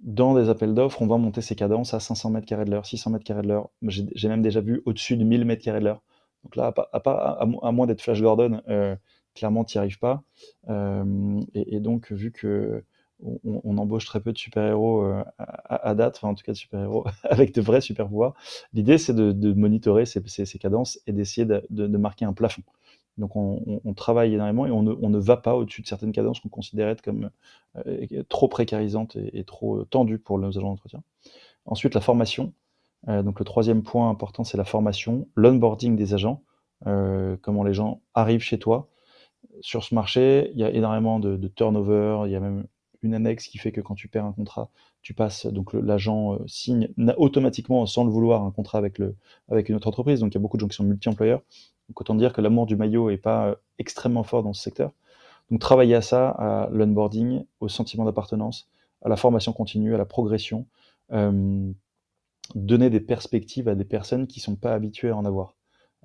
Dans 0.00 0.34
des 0.34 0.48
appels 0.48 0.74
d'offres, 0.74 1.00
on 1.02 1.06
va 1.06 1.16
monter 1.16 1.40
ces 1.40 1.54
cadences 1.54 1.94
à 1.94 2.00
500 2.00 2.30
mètres 2.30 2.46
carrés 2.46 2.64
de 2.64 2.70
l'heure, 2.70 2.84
600 2.84 3.10
mètres 3.10 3.24
carrés 3.24 3.42
de 3.42 3.48
l'heure. 3.48 3.70
J'ai 3.82 4.28
même 4.28 4.42
déjà 4.42 4.60
vu 4.60 4.82
au-dessus 4.84 5.16
de 5.16 5.24
1000 5.24 5.44
mètres 5.44 5.62
carrés 5.62 5.80
de 5.80 5.84
l'heure. 5.86 6.02
Donc 6.42 6.56
là, 6.56 6.74
à, 6.92 7.72
moins 7.72 7.86
d'être 7.86 8.02
Flash 8.02 8.20
Gordon, 8.20 8.60
clairement, 9.34 9.64
tu 9.64 9.78
n'y 9.78 9.80
arrives 9.80 9.98
pas. 9.98 10.22
Et, 10.68 11.76
et, 11.76 11.80
donc, 11.80 12.12
vu 12.12 12.32
que 12.32 12.84
on, 13.22 13.78
embauche 13.78 14.04
très 14.06 14.20
peu 14.20 14.32
de 14.32 14.38
super-héros 14.38 15.04
euh, 15.04 15.24
à, 15.38 15.94
date, 15.94 16.22
en 16.22 16.34
tout 16.34 16.44
cas 16.44 16.52
de 16.52 16.56
super-héros 16.56 17.06
avec 17.24 17.54
de 17.54 17.60
vrais 17.60 17.80
super-pouvoirs. 17.80 18.34
L'idée, 18.72 18.98
c'est 18.98 19.14
de, 19.14 19.52
monitorer 19.52 20.04
ces, 20.06 20.20
cadences 20.58 21.00
et 21.06 21.12
d'essayer 21.12 21.46
de, 21.46 21.96
marquer 21.96 22.24
un 22.24 22.32
plafond. 22.32 22.62
Donc 23.16 23.36
on, 23.36 23.94
travaille 23.94 24.34
énormément 24.34 24.66
et 24.66 24.70
on 24.70 24.82
ne, 24.82 25.18
va 25.18 25.36
pas 25.36 25.54
au-dessus 25.54 25.82
de 25.82 25.86
certaines 25.86 26.12
cadences 26.12 26.40
qu'on 26.40 26.48
considère 26.48 27.00
comme 27.00 27.30
euh, 27.86 28.22
trop 28.28 28.48
précarisantes 28.48 29.16
et, 29.16 29.44
trop 29.44 29.84
tendues 29.84 30.18
pour 30.18 30.38
nos 30.38 30.48
agents 30.48 30.70
d'entretien. 30.70 31.02
Ensuite, 31.64 31.94
la 31.94 32.00
formation. 32.00 32.52
Euh, 33.08 33.22
donc 33.22 33.38
le 33.38 33.44
troisième 33.44 33.82
point 33.82 34.10
important, 34.10 34.42
c'est 34.42 34.56
la 34.56 34.64
formation, 34.64 35.28
l'onboarding 35.36 35.96
des 35.96 36.14
agents, 36.14 36.42
comment 36.84 37.62
les 37.62 37.72
gens 37.72 38.02
arrivent 38.14 38.42
chez 38.42 38.58
toi. 38.58 38.88
Sur 39.60 39.84
ce 39.84 39.94
marché, 39.94 40.50
il 40.52 40.58
y 40.58 40.64
a 40.64 40.70
énormément 40.70 41.20
de, 41.20 41.36
de 41.36 41.48
turnover, 41.48 42.22
il 42.26 42.32
y 42.32 42.36
a 42.36 42.40
même 42.40 42.66
une 43.04 43.14
annexe 43.14 43.46
qui 43.46 43.58
fait 43.58 43.70
que 43.70 43.80
quand 43.80 43.94
tu 43.94 44.08
perds 44.08 44.24
un 44.24 44.32
contrat, 44.32 44.70
tu 45.02 45.14
passes, 45.14 45.46
donc 45.46 45.74
l'agent 45.74 46.34
euh, 46.34 46.38
signe 46.46 46.88
automatiquement, 47.18 47.86
sans 47.86 48.04
le 48.04 48.10
vouloir, 48.10 48.42
un 48.42 48.50
contrat 48.50 48.78
avec, 48.78 48.98
le, 48.98 49.14
avec 49.48 49.68
une 49.68 49.76
autre 49.76 49.86
entreprise. 49.86 50.20
Donc 50.20 50.32
il 50.32 50.34
y 50.34 50.38
a 50.38 50.40
beaucoup 50.40 50.56
de 50.56 50.62
gens 50.62 50.68
qui 50.68 50.76
sont 50.76 50.84
multi-employeurs. 50.84 51.42
Donc 51.88 52.00
autant 52.00 52.14
dire 52.14 52.32
que 52.32 52.40
l'amour 52.40 52.66
du 52.66 52.76
maillot 52.76 53.10
n'est 53.10 53.16
pas 53.16 53.48
euh, 53.48 53.54
extrêmement 53.78 54.22
fort 54.22 54.42
dans 54.42 54.52
ce 54.52 54.62
secteur. 54.62 54.92
Donc 55.50 55.60
travailler 55.60 55.94
à 55.94 56.02
ça, 56.02 56.28
à 56.30 56.68
l'onboarding, 56.72 57.44
au 57.60 57.68
sentiment 57.68 58.04
d'appartenance, 58.04 58.68
à 59.02 59.08
la 59.08 59.16
formation 59.16 59.52
continue, 59.52 59.94
à 59.94 59.98
la 59.98 60.06
progression, 60.06 60.66
euh, 61.12 61.70
donner 62.54 62.88
des 62.90 63.00
perspectives 63.00 63.68
à 63.68 63.74
des 63.74 63.84
personnes 63.84 64.26
qui 64.26 64.40
ne 64.40 64.44
sont 64.44 64.56
pas 64.56 64.72
habituées 64.72 65.10
à 65.10 65.16
en 65.16 65.24
avoir. 65.24 65.54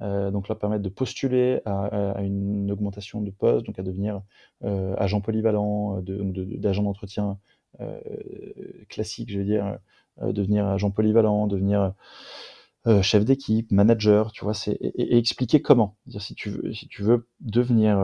Euh, 0.01 0.31
donc 0.31 0.47
leur 0.47 0.57
permettre 0.57 0.83
de 0.83 0.89
postuler 0.89 1.61
à, 1.65 2.21
une 2.21 2.71
augmentation 2.71 3.21
de 3.21 3.31
poste, 3.31 3.65
donc 3.65 3.79
à 3.79 3.83
devenir 3.83 4.21
agent 4.61 5.21
polyvalent, 5.21 6.01
d'agent 6.01 6.83
d'entretien 6.83 7.37
classique, 8.89 9.31
je 9.31 9.39
veux 9.39 9.45
dire, 9.45 9.77
devenir 10.21 10.65
agent 10.65 10.91
polyvalent, 10.91 11.47
devenir 11.47 11.93
chef 13.01 13.25
d'équipe, 13.25 13.71
manager, 13.71 14.31
tu 14.31 14.43
vois, 14.43 14.53
et, 14.67 15.17
expliquer 15.17 15.61
comment. 15.61 15.95
si 16.19 16.35
tu 16.35 16.51
veux, 16.99 17.27
devenir, 17.39 17.99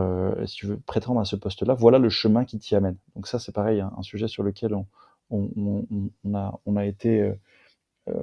si 0.46 0.56
tu 0.56 0.66
veux 0.66 0.78
prétendre 0.78 1.20
à 1.20 1.24
ce 1.24 1.36
poste-là, 1.36 1.74
voilà 1.74 1.98
le 1.98 2.08
chemin 2.08 2.44
qui 2.44 2.58
t'y 2.58 2.74
amène. 2.74 2.96
Donc 3.14 3.26
ça, 3.26 3.38
c'est 3.38 3.52
pareil, 3.52 3.80
un, 3.80 4.02
sujet 4.02 4.28
sur 4.28 4.42
lequel 4.42 4.74
on, 5.30 5.48
a, 6.34 6.86
été, 6.86 7.32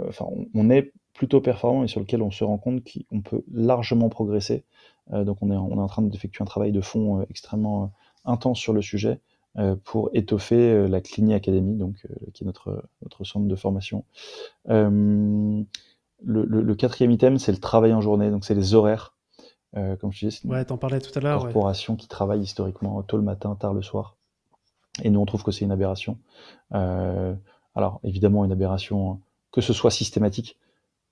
enfin, 0.08 0.26
on, 0.54 0.70
est 0.70 0.94
plutôt 1.14 1.42
performant 1.42 1.84
et 1.84 1.88
sur 1.88 2.00
lequel 2.00 2.22
on 2.22 2.32
se 2.32 2.44
rend 2.44 2.58
compte 2.58 2.84
qu'on 2.84 3.22
peut 3.22 3.44
largement 3.52 4.10
progresser. 4.10 4.64
Euh, 5.12 5.24
donc 5.24 5.38
on 5.42 5.52
est, 5.52 5.56
en 5.56 5.88
train 5.88 6.02
d'effectuer 6.02 6.42
un 6.42 6.46
travail 6.46 6.72
de 6.72 6.82
fond 6.82 7.20
euh, 7.20 7.26
extrêmement 7.30 7.84
euh, 7.84 7.88
intense 8.26 8.60
sur 8.60 8.74
le 8.74 8.82
sujet 8.82 9.20
pour 9.84 10.10
étoffer 10.14 10.88
la 10.88 11.00
Clini 11.00 11.36
Academy, 11.36 11.78
qui 12.34 12.44
est 12.44 12.48
notre 12.48 12.84
centre 13.24 13.46
de 13.46 13.56
formation. 13.56 14.04
Le, 16.26 16.44
le, 16.46 16.76
quatrième 16.76 17.12
item, 17.12 17.38
c'est 17.38 17.52
le 17.52 17.58
travail 17.58 17.94
en 17.94 18.02
journée, 18.02 18.32
donc 18.32 18.46
c'est 18.46 18.56
les 18.56 18.74
horaires. 18.74 19.16
comme 19.74 20.12
je 20.12 20.26
disais, 20.26 20.32
c'est 20.32 20.48
une 20.48 20.72
en 20.72 20.78
parlais 20.78 21.02
tout 21.02 21.12
à 21.18 21.22
l'heure, 21.22 21.42
corporation 21.42 21.96
qui 21.96 22.08
travaille 22.08 22.42
historiquement 22.42 23.02
tôt 23.04 23.18
le 23.18 23.24
matin, 23.24 23.56
tard 23.56 23.74
le 23.74 23.82
soir. 23.82 24.16
Et 25.04 25.10
nous, 25.10 25.20
on 25.20 25.26
trouve 25.26 25.44
que 25.44 25.52
c'est 25.52 25.66
une 25.66 25.72
aberration. 25.72 26.18
alors, 26.72 28.00
évidemment, 28.04 28.46
une 28.46 28.52
aberration 28.52 29.20
que 29.54 29.62
ce 29.62 29.72
soit 29.72 29.92
systématique. 29.92 30.58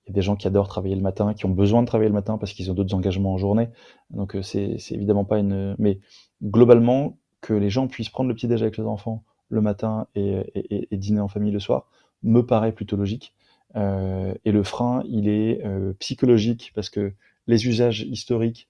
Il 0.04 0.10
y 0.10 0.12
a 0.12 0.14
des 0.14 0.22
gens 0.22 0.34
qui 0.34 0.48
adorent 0.48 0.68
travailler 0.68 0.96
le 0.96 1.00
matin, 1.00 1.32
qui 1.32 1.46
ont 1.46 1.50
besoin 1.50 1.80
de 1.80 1.86
travailler 1.86 2.08
le 2.08 2.14
matin 2.14 2.36
parce 2.36 2.52
qu'ils 2.52 2.70
ont 2.70 2.74
d'autres 2.74 2.94
engagements 2.94 3.32
en 3.32 3.38
journée. 3.38 3.70
Donc 4.10 4.34
euh, 4.34 4.42
c'est 4.42 4.76
évidemment 4.90 5.24
pas 5.24 5.38
une. 5.38 5.76
Mais 5.78 6.00
globalement, 6.42 7.18
que 7.40 7.54
les 7.54 7.70
gens 7.70 7.86
puissent 7.86 8.08
prendre 8.08 8.28
le 8.28 8.34
petit 8.34 8.48
déj 8.48 8.62
avec 8.62 8.76
les 8.76 8.84
enfants 8.84 9.24
le 9.48 9.60
matin 9.60 10.06
et, 10.14 10.88
dîner 10.92 11.20
en 11.20 11.28
famille 11.28 11.52
le 11.52 11.60
soir 11.60 11.88
me 12.22 12.40
paraît 12.40 12.72
plutôt 12.72 12.96
logique. 12.96 13.34
Euh, 13.76 14.34
et 14.44 14.52
le 14.52 14.62
frein, 14.62 15.02
il 15.08 15.28
est 15.28 15.64
euh, 15.64 15.92
psychologique 15.98 16.72
parce 16.74 16.90
que 16.90 17.12
les 17.46 17.66
usages 17.66 18.02
historiques 18.02 18.68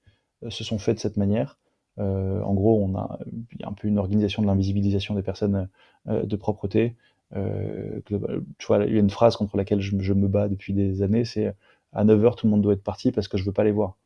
se 0.48 0.64
sont 0.64 0.78
faits 0.78 0.96
de 0.96 1.00
cette 1.00 1.16
manière. 1.16 1.58
en 1.98 2.54
gros, 2.54 2.82
on 2.82 2.96
a, 2.96 3.18
il 3.52 3.60
y 3.60 3.64
a 3.64 3.68
un 3.68 3.72
peu 3.72 3.86
une 3.86 3.98
organisation 3.98 4.42
de 4.42 4.46
l'invisibilisation 4.46 5.14
des 5.14 5.22
personnes 5.22 5.68
de 6.06 6.36
propreté. 6.36 6.96
Euh, 7.36 8.00
tu 8.06 8.66
vois, 8.66 8.84
il 8.84 8.92
y 8.92 8.96
a 8.96 9.00
une 9.00 9.10
phrase 9.10 9.36
contre 9.36 9.56
laquelle 9.56 9.80
je, 9.80 10.12
me 10.12 10.28
bats 10.28 10.48
depuis 10.48 10.72
des 10.72 11.02
années, 11.02 11.24
c'est 11.24 11.54
à 11.92 12.04
9h 12.04 12.36
tout 12.36 12.46
le 12.46 12.50
monde 12.50 12.62
doit 12.62 12.74
être 12.74 12.82
parti 12.82 13.12
parce 13.12 13.28
que 13.28 13.38
je 13.38 13.44
veux 13.44 13.52
pas 13.52 13.64
les 13.64 13.72
voir. 13.72 13.96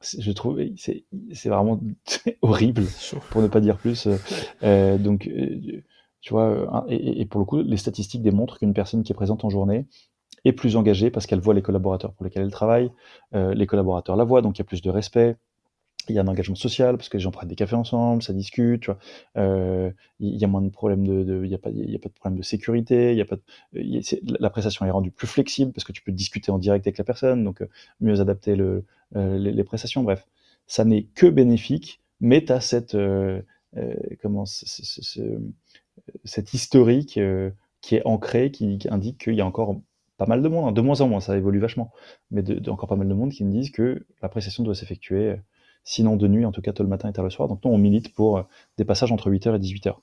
Je 0.00 0.30
trouve 0.30 0.60
c'est 0.76 1.04
c'est 1.32 1.48
vraiment 1.48 1.80
horrible 2.42 2.84
pour 3.30 3.42
ne 3.42 3.48
pas 3.48 3.60
dire 3.60 3.76
plus. 3.76 4.08
Euh, 4.62 4.98
donc 4.98 5.26
euh, 5.26 5.82
tu 6.20 6.32
vois, 6.32 6.84
et, 6.88 7.24
pour 7.26 7.40
le 7.40 7.44
coup, 7.44 7.62
les 7.62 7.76
statistiques 7.76 8.22
démontrent 8.22 8.58
qu'une 8.58 8.74
personne 8.74 9.02
qui 9.04 9.12
est 9.12 9.14
présente 9.14 9.44
en 9.44 9.50
journée 9.50 9.86
est 10.44 10.52
plus 10.52 10.76
engagée 10.76 11.10
parce 11.10 11.26
qu'elle 11.26 11.40
voit 11.40 11.54
les 11.54 11.62
collaborateurs 11.62 12.12
pour 12.12 12.24
lesquels 12.24 12.42
elle 12.42 12.50
travaille, 12.50 12.90
les 13.32 13.66
collaborateurs 13.66 14.16
la 14.16 14.24
voient, 14.24 14.42
donc 14.42 14.58
il 14.58 14.60
y 14.60 14.62
a 14.62 14.64
plus 14.64 14.82
de 14.82 14.90
respect, 14.90 15.36
il 16.08 16.16
y 16.16 16.18
a 16.18 16.22
un 16.22 16.28
engagement 16.28 16.56
social 16.56 16.96
parce 16.96 17.08
que 17.08 17.16
les 17.16 17.22
gens 17.22 17.30
prennent 17.30 17.48
des 17.48 17.54
cafés 17.54 17.76
ensemble, 17.76 18.22
ça 18.22 18.32
discute. 18.32 18.90
Euh, 19.36 19.90
il 20.20 20.36
y 20.36 20.44
a 20.44 20.48
moins 20.48 20.62
de 20.62 20.68
problèmes 20.68 21.06
de, 21.06 21.42
il 21.44 21.50
y 21.50 21.54
a 21.54 21.58
pas, 21.58 21.70
il 21.70 21.90
y 21.90 21.94
a 21.94 21.98
pas 21.98 22.08
de 22.08 22.14
problème 22.14 22.38
de 22.38 22.42
sécurité, 22.42 23.22
la 23.72 24.50
prestation 24.50 24.86
est 24.86 24.90
rendue 24.90 25.10
plus 25.10 25.26
flexible 25.26 25.72
parce 25.72 25.84
que 25.84 25.92
tu 25.92 26.02
peux 26.02 26.12
discuter 26.12 26.50
en 26.50 26.58
direct 26.58 26.86
avec 26.86 26.98
la 26.98 27.04
personne, 27.04 27.44
donc 27.44 27.62
euh, 27.62 27.68
mieux 28.00 28.20
adapter 28.20 28.56
le, 28.56 28.84
euh, 29.16 29.38
les, 29.38 29.64
prestations. 29.64 30.02
Bref, 30.02 30.26
ça 30.66 30.84
n'est 30.84 31.04
que 31.04 31.26
bénéfique, 31.26 32.00
mais 32.20 32.44
tu 32.44 32.52
as 32.52 32.60
cette, 32.60 32.96
comment, 34.22 34.44
cette 34.46 36.54
historique 36.54 37.20
qui 37.80 37.94
est 37.94 38.02
ancrée, 38.04 38.50
qui, 38.50 38.78
indique 38.90 39.18
qu'il 39.18 39.34
y 39.34 39.40
a 39.40 39.46
encore 39.46 39.80
pas 40.18 40.26
mal 40.26 40.42
de 40.42 40.48
monde, 40.48 40.68
hein, 40.68 40.72
de 40.72 40.80
moins 40.80 41.00
en 41.00 41.08
moins, 41.08 41.20
ça 41.20 41.36
évolue 41.36 41.60
vachement, 41.60 41.92
mais 42.30 42.42
de, 42.42 42.70
encore 42.70 42.88
pas 42.88 42.96
mal 42.96 43.08
de 43.08 43.14
monde 43.14 43.30
qui 43.30 43.44
me 43.44 43.50
disent 43.50 43.70
que 43.70 44.06
la 44.20 44.28
prestation 44.28 44.62
doit 44.64 44.74
s'effectuer 44.74 45.36
sinon 45.84 46.16
de 46.16 46.28
nuit, 46.28 46.44
en 46.44 46.52
tout 46.52 46.60
cas 46.60 46.72
tôt 46.72 46.82
le 46.82 46.88
matin 46.88 47.08
et 47.08 47.12
tard 47.12 47.24
le 47.24 47.30
soir. 47.30 47.48
Donc 47.48 47.64
nous, 47.64 47.70
on 47.70 47.78
milite 47.78 48.14
pour 48.14 48.38
euh, 48.38 48.42
des 48.76 48.84
passages 48.84 49.10
entre 49.12 49.30
8h 49.30 49.56
et 49.56 49.58
18h, 49.58 49.94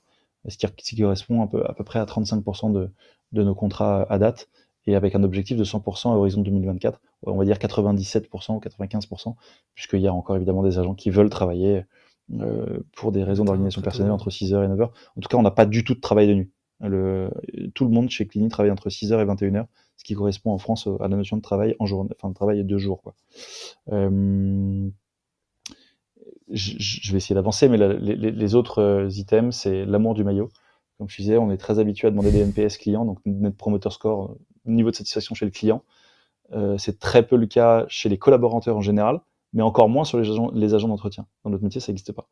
ce 0.48 0.66
qui, 0.76 0.96
correspond 0.96 1.42
un 1.42 1.46
peu, 1.46 1.64
à 1.64 1.74
peu 1.74 1.84
près 1.84 2.00
à 2.00 2.04
35% 2.04 2.72
de, 2.72 2.90
de 3.32 3.42
nos 3.44 3.54
contrats 3.54 4.04
à 4.10 4.18
date, 4.18 4.48
et 4.86 4.94
avec 4.94 5.14
un 5.14 5.22
objectif 5.22 5.56
de 5.56 5.64
100% 5.64 6.10
à 6.10 6.16
horizon 6.16 6.42
2024, 6.42 7.00
on 7.22 7.36
va 7.36 7.44
dire 7.44 7.56
97% 7.58 8.54
ou 8.54 8.60
95%, 8.60 9.34
puisqu'il 9.74 10.00
y 10.00 10.06
a 10.06 10.14
encore 10.14 10.36
évidemment 10.36 10.62
des 10.62 10.78
agents 10.78 10.94
qui 10.94 11.10
veulent 11.10 11.30
travailler 11.30 11.84
euh, 12.40 12.80
pour 12.96 13.12
des 13.12 13.22
raisons 13.24 13.44
d'organisation 13.44 13.82
personnelle 13.82 14.12
entre 14.12 14.30
6h 14.30 14.64
et 14.64 14.68
9h. 14.68 14.84
En 14.84 15.20
tout 15.20 15.28
cas, 15.28 15.36
on 15.36 15.42
n'a 15.42 15.50
pas 15.50 15.66
du 15.66 15.84
tout 15.84 15.94
de 15.94 16.00
travail 16.00 16.28
de 16.28 16.34
nuit. 16.34 16.50
Le, 16.80 17.30
tout 17.74 17.84
le 17.84 17.90
monde 17.90 18.10
chez 18.10 18.26
Clini 18.26 18.48
travaille 18.48 18.70
entre 18.70 18.88
6h 18.88 19.20
et 19.20 19.24
21h, 19.24 19.66
ce 19.96 20.04
qui 20.04 20.14
correspond 20.14 20.52
en 20.52 20.58
France 20.58 20.88
à 21.00 21.08
la 21.08 21.16
notion 21.16 21.36
de 21.36 21.42
travail 21.42 21.74
en 21.78 21.86
journée, 21.86 22.10
enfin 22.16 22.28
de 22.28 22.34
travail 22.34 22.62
deux 22.64 22.78
jours. 22.78 23.02
Euh, 23.92 24.88
je, 26.50 27.12
vais 27.12 27.18
essayer 27.18 27.34
d'avancer, 27.34 27.68
mais 27.68 27.78
les, 27.78 28.54
autres 28.54 28.80
euh, 28.80 29.08
items, 29.10 29.56
c'est 29.56 29.84
l'amour 29.84 30.14
du 30.14 30.22
maillot. 30.22 30.48
Comme 30.98 31.08
je 31.08 31.16
disais, 31.16 31.38
on 31.38 31.50
est 31.50 31.56
très 31.56 31.78
habitué 31.78 32.08
à 32.08 32.10
demander 32.10 32.30
des 32.30 32.40
NPS 32.40 32.78
clients, 32.78 33.04
donc 33.04 33.18
Net 33.26 33.56
Promoter 33.56 33.90
Score, 33.90 34.30
euh, 34.30 34.38
niveau 34.66 34.90
de 34.90 34.96
satisfaction 34.96 35.34
chez 35.34 35.44
le 35.44 35.50
client. 35.50 35.82
C'est 36.78 37.00
très 37.00 37.26
peu 37.26 37.34
le 37.34 37.46
cas 37.46 37.86
chez 37.88 38.08
les 38.08 38.18
collaborateurs 38.18 38.76
en 38.76 38.80
général, 38.80 39.20
mais 39.52 39.64
encore 39.64 39.88
moins 39.88 40.04
sur 40.04 40.20
les 40.20 40.30
agents, 40.30 40.52
les 40.54 40.74
agents 40.74 40.86
d'entretien. 40.86 41.26
Dans 41.42 41.50
notre 41.50 41.64
métier, 41.64 41.80
ça 41.80 41.90
n'existe 41.90 42.12
pas. 42.12 42.28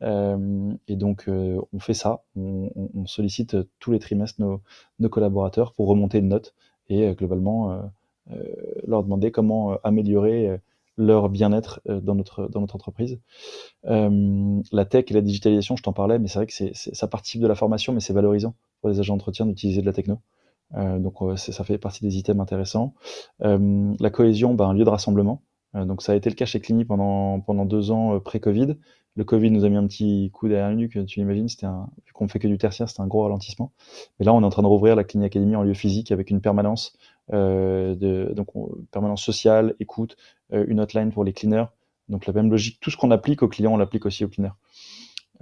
et 0.00 0.96
donc, 0.96 1.28
on 1.28 1.78
fait 1.78 1.92
ça. 1.92 2.24
On, 2.34 3.04
sollicite 3.04 3.58
tous 3.78 3.92
les 3.92 3.98
trimestres 3.98 4.40
nos, 4.40 4.62
nos, 5.00 5.10
collaborateurs 5.10 5.74
pour 5.74 5.86
remonter 5.86 6.16
une 6.16 6.28
note 6.28 6.54
et 6.88 7.14
globalement 7.14 7.90
leur 8.86 9.02
demander 9.02 9.30
comment 9.30 9.78
améliorer 9.84 10.58
leur 10.98 11.28
bien-être 11.30 11.80
euh, 11.88 12.00
dans 12.00 12.14
notre, 12.14 12.48
dans 12.48 12.60
notre 12.60 12.76
entreprise. 12.76 13.18
Euh, 13.86 14.60
la 14.72 14.84
tech 14.84 15.04
et 15.08 15.14
la 15.14 15.22
digitalisation, 15.22 15.76
je 15.76 15.82
t'en 15.82 15.92
parlais, 15.92 16.18
mais 16.18 16.28
c'est 16.28 16.40
vrai 16.40 16.46
que 16.46 16.74
ça 16.74 17.06
participe 17.06 17.40
de 17.40 17.46
la 17.46 17.54
formation, 17.54 17.92
mais 17.94 18.00
c'est 18.00 18.12
valorisant 18.12 18.54
pour 18.80 18.90
les 18.90 19.00
agents 19.00 19.14
d'entretien 19.14 19.46
d'utiliser 19.46 19.80
de 19.80 19.86
la 19.86 19.92
techno. 19.92 20.18
Euh, 20.74 20.98
donc 20.98 21.16
ça 21.38 21.64
fait 21.64 21.78
partie 21.78 22.02
des 22.02 22.18
items 22.18 22.42
intéressants. 22.42 22.92
la 23.40 24.10
cohésion, 24.10 24.54
ben, 24.54 24.66
un 24.66 24.74
lieu 24.74 24.84
de 24.84 24.90
rassemblement. 24.90 25.40
donc 25.74 26.02
ça 26.02 26.12
a 26.12 26.14
été 26.16 26.28
le 26.28 26.34
cas 26.34 26.44
chez 26.44 26.60
Clini 26.60 26.84
pendant, 26.84 27.40
pendant 27.40 27.64
deux 27.64 27.90
ans 27.90 28.18
pré-Covid. 28.20 28.76
Le 29.18 29.24
Covid 29.24 29.50
nous 29.50 29.64
a 29.64 29.68
mis 29.68 29.76
un 29.76 29.84
petit 29.88 30.30
coup 30.32 30.46
derrière 30.46 30.70
le 30.70 30.76
nuque, 30.76 31.04
tu 31.06 31.18
l'imagines, 31.18 31.48
c'était 31.48 31.66
un, 31.66 31.88
vu 32.06 32.12
qu'on 32.12 32.28
fait 32.28 32.38
que 32.38 32.46
du 32.46 32.56
tertiaire, 32.56 32.88
c'était 32.88 33.00
un 33.00 33.08
gros 33.08 33.24
ralentissement. 33.24 33.72
Mais 34.18 34.24
là, 34.24 34.32
on 34.32 34.42
est 34.42 34.44
en 34.44 34.50
train 34.50 34.62
de 34.62 34.68
rouvrir 34.68 34.94
la 34.94 35.02
Clinique 35.02 35.34
Academy 35.34 35.56
en 35.56 35.64
lieu 35.64 35.74
physique 35.74 36.12
avec 36.12 36.30
une 36.30 36.40
permanence, 36.40 36.96
euh, 37.32 37.96
donc 38.32 38.46
permanence 38.92 39.24
sociale, 39.24 39.74
écoute, 39.80 40.16
euh, 40.52 40.64
une 40.68 40.78
hotline 40.78 41.10
pour 41.10 41.24
les 41.24 41.32
cleaners. 41.32 41.64
Donc 42.08 42.26
la 42.26 42.32
même 42.32 42.48
logique, 42.48 42.78
tout 42.80 42.92
ce 42.92 42.96
qu'on 42.96 43.10
applique 43.10 43.42
aux 43.42 43.48
clients, 43.48 43.74
on 43.74 43.76
l'applique 43.76 44.06
aussi 44.06 44.24
aux 44.24 44.28
cleaners. 44.28 44.54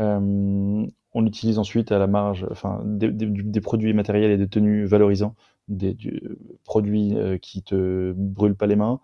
Euh, 0.01 0.87
on 1.13 1.27
utilise 1.27 1.59
ensuite 1.59 1.93
à 1.93 1.99
la 1.99 2.07
marge, 2.07 2.47
des, 2.83 3.11
des 3.11 3.61
produits 3.61 3.93
matériels 3.93 4.31
et 4.31 4.39
des 4.39 4.49
tenues 4.49 4.87
valorisants 4.87 5.35
des 5.69 5.95
du, 5.95 6.23
produits 6.65 7.17
euh, 7.17 7.39
qui 7.39 7.63
te 7.63 8.13
brûlent 8.17 8.55
pas 8.55 8.67
les 8.67 8.77
mains. 8.77 9.01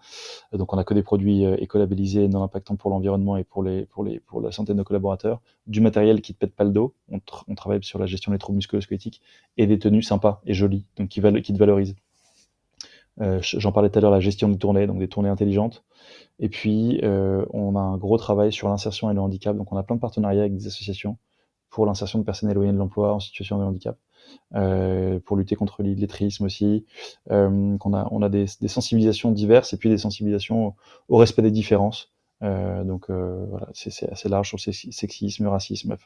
Donc 0.52 0.72
on 0.72 0.78
a 0.78 0.84
que 0.84 0.94
des 0.94 1.02
produits 1.02 1.44
euh, 1.44 1.56
écolabellisés, 1.58 2.28
non 2.28 2.42
impactants 2.42 2.76
pour 2.76 2.90
l'environnement 2.90 3.36
et 3.36 3.44
pour 3.44 3.62
les 3.62 3.86
pour 3.86 4.04
les 4.04 4.20
pour 4.20 4.40
la 4.40 4.52
santé 4.52 4.72
de 4.72 4.78
nos 4.78 4.84
collaborateurs. 4.84 5.40
Du 5.66 5.80
matériel 5.80 6.20
qui 6.20 6.34
te 6.34 6.38
pète 6.38 6.54
pas 6.54 6.64
le 6.64 6.70
dos. 6.70 6.94
On, 7.10 7.20
on 7.48 7.54
travaille 7.54 7.82
sur 7.82 7.98
la 7.98 8.06
gestion 8.06 8.32
des 8.32 8.38
troubles 8.38 8.56
musculo-squelettiques 8.56 9.20
et 9.56 9.66
des 9.66 9.78
tenues 9.78 10.02
sympas 10.02 10.40
et 10.46 10.54
jolies, 10.54 10.84
donc 10.96 11.08
qui, 11.08 11.20
qui 11.20 11.52
te 11.52 11.58
valorisent. 11.58 11.96
Euh, 13.20 13.40
J'en 13.42 13.72
parlais 13.72 13.90
tout 13.90 13.98
à 13.98 14.02
l'heure, 14.02 14.10
la 14.10 14.20
gestion 14.20 14.48
des 14.48 14.56
tournées, 14.56 14.86
donc 14.86 14.98
des 14.98 15.08
tournées 15.08 15.28
intelligentes. 15.28 15.84
Et 16.38 16.48
puis, 16.48 17.00
on 17.04 17.76
a 17.76 17.80
un 17.80 17.96
gros 17.96 18.18
travail 18.18 18.52
sur 18.52 18.68
l'insertion 18.68 19.10
et 19.10 19.14
le 19.14 19.20
handicap. 19.20 19.56
Donc, 19.56 19.70
on 19.72 19.76
a 19.76 19.82
plein 19.82 19.96
de 19.96 20.00
partenariats 20.00 20.40
avec 20.40 20.56
des 20.56 20.66
associations 20.66 21.18
pour 21.70 21.86
l'insertion 21.86 22.18
de 22.18 22.24
personnes 22.24 22.50
éloignées 22.50 22.72
de 22.72 22.78
l'emploi 22.78 23.14
en 23.14 23.20
situation 23.20 23.58
de 23.58 23.64
handicap. 23.64 23.96
Euh, 24.54 25.18
pour 25.20 25.36
lutter 25.36 25.56
contre 25.56 25.82
l'illettrisme 25.82 26.44
aussi. 26.44 26.84
Euh, 27.30 27.78
qu'on 27.78 27.94
a, 27.94 28.06
on 28.10 28.20
a 28.22 28.28
des, 28.28 28.46
des, 28.60 28.68
sensibilisations 28.68 29.30
diverses 29.32 29.72
et 29.72 29.78
puis 29.78 29.88
des 29.88 29.98
sensibilisations 29.98 30.74
au 31.08 31.16
respect 31.16 31.42
des 31.42 31.50
différences. 31.50 32.12
Euh, 32.42 32.82
donc 32.84 33.08
euh, 33.08 33.46
voilà, 33.48 33.68
c'est 33.72 34.10
assez 34.10 34.28
large 34.28 34.48
sur 34.48 34.58
le 34.66 34.72
sexisme, 34.72 35.46
racisme. 35.46 35.96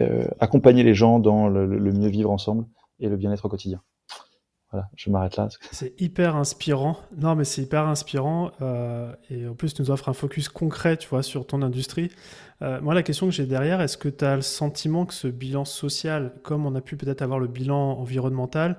Euh, 0.00 0.28
accompagner 0.40 0.82
les 0.82 0.94
gens 0.94 1.18
dans 1.18 1.48
le, 1.48 1.66
le 1.66 1.92
mieux 1.92 2.08
vivre 2.08 2.30
ensemble 2.30 2.66
et 3.00 3.08
le 3.08 3.16
bien-être 3.16 3.44
au 3.44 3.48
quotidien. 3.48 3.82
Voilà, 4.74 4.90
je 4.96 5.08
m'arrête 5.08 5.36
là. 5.36 5.46
C'est 5.70 5.94
hyper 6.00 6.34
inspirant. 6.34 6.96
Non, 7.16 7.36
mais 7.36 7.44
c'est 7.44 7.62
hyper 7.62 7.86
inspirant. 7.86 8.50
Euh, 8.60 9.14
et 9.30 9.46
en 9.46 9.54
plus, 9.54 9.72
tu 9.72 9.82
nous 9.82 9.92
offres 9.92 10.08
un 10.08 10.14
focus 10.14 10.48
concret, 10.48 10.96
tu 10.96 11.08
vois, 11.08 11.22
sur 11.22 11.46
ton 11.46 11.62
industrie. 11.62 12.10
Euh, 12.60 12.80
moi, 12.80 12.92
la 12.92 13.04
question 13.04 13.26
que 13.26 13.32
j'ai 13.32 13.46
derrière, 13.46 13.80
est-ce 13.80 13.96
que 13.96 14.08
tu 14.08 14.24
as 14.24 14.34
le 14.34 14.42
sentiment 14.42 15.06
que 15.06 15.14
ce 15.14 15.28
bilan 15.28 15.64
social, 15.64 16.32
comme 16.42 16.66
on 16.66 16.74
a 16.74 16.80
pu 16.80 16.96
peut-être 16.96 17.22
avoir 17.22 17.38
le 17.38 17.46
bilan 17.46 18.00
environnemental, 18.00 18.76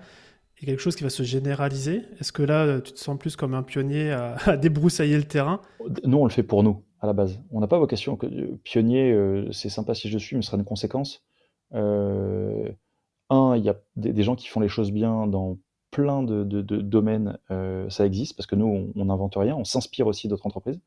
est 0.61 0.65
quelque 0.65 0.81
chose 0.81 0.97
qui 0.97 1.05
va 1.05 1.09
se 1.09 1.23
généraliser? 1.23 2.01
Est-ce 2.19 2.33
que 2.33 2.43
là, 2.43 2.81
tu 2.81 2.91
te 2.91 2.99
sens 2.99 3.17
plus 3.17 3.37
comme 3.37 3.53
un 3.53 3.63
pionnier 3.63 4.11
à, 4.11 4.35
à, 4.45 4.57
débroussailler 4.57 5.15
le 5.15 5.23
terrain? 5.23 5.61
Nous, 6.03 6.17
on 6.17 6.25
le 6.25 6.29
fait 6.29 6.43
pour 6.43 6.61
nous, 6.61 6.83
à 6.99 7.07
la 7.07 7.13
base. 7.13 7.39
On 7.51 7.61
n'a 7.61 7.67
pas 7.67 7.79
vocation. 7.79 8.17
Que, 8.17 8.27
pionnier, 8.65 9.13
euh, 9.13 9.49
c'est 9.53 9.69
sympa 9.69 9.93
si 9.93 10.09
je 10.09 10.17
suis, 10.17 10.35
mais 10.35 10.41
ce 10.41 10.47
sera 10.47 10.57
une 10.57 10.65
conséquence. 10.65 11.23
Un, 11.71 13.55
il 13.55 13.63
y 13.63 13.69
a 13.69 13.75
des, 13.95 14.11
des 14.11 14.23
gens 14.23 14.35
qui 14.35 14.47
font 14.47 14.59
les 14.59 14.67
choses 14.67 14.91
bien 14.91 15.25
dans 15.25 15.57
plein 15.95 16.23
de, 16.23 16.61
domaines, 16.61 17.37
euh, 17.51 17.89
ça 17.89 18.05
existe 18.05 18.35
parce 18.35 18.47
que 18.47 18.55
nous, 18.55 18.91
on 18.93 19.05
n'invente 19.05 19.35
rien, 19.37 19.55
on 19.55 19.63
s'inspire 19.63 20.07
aussi 20.07 20.27
d'autres 20.27 20.45
entreprises. 20.45 20.81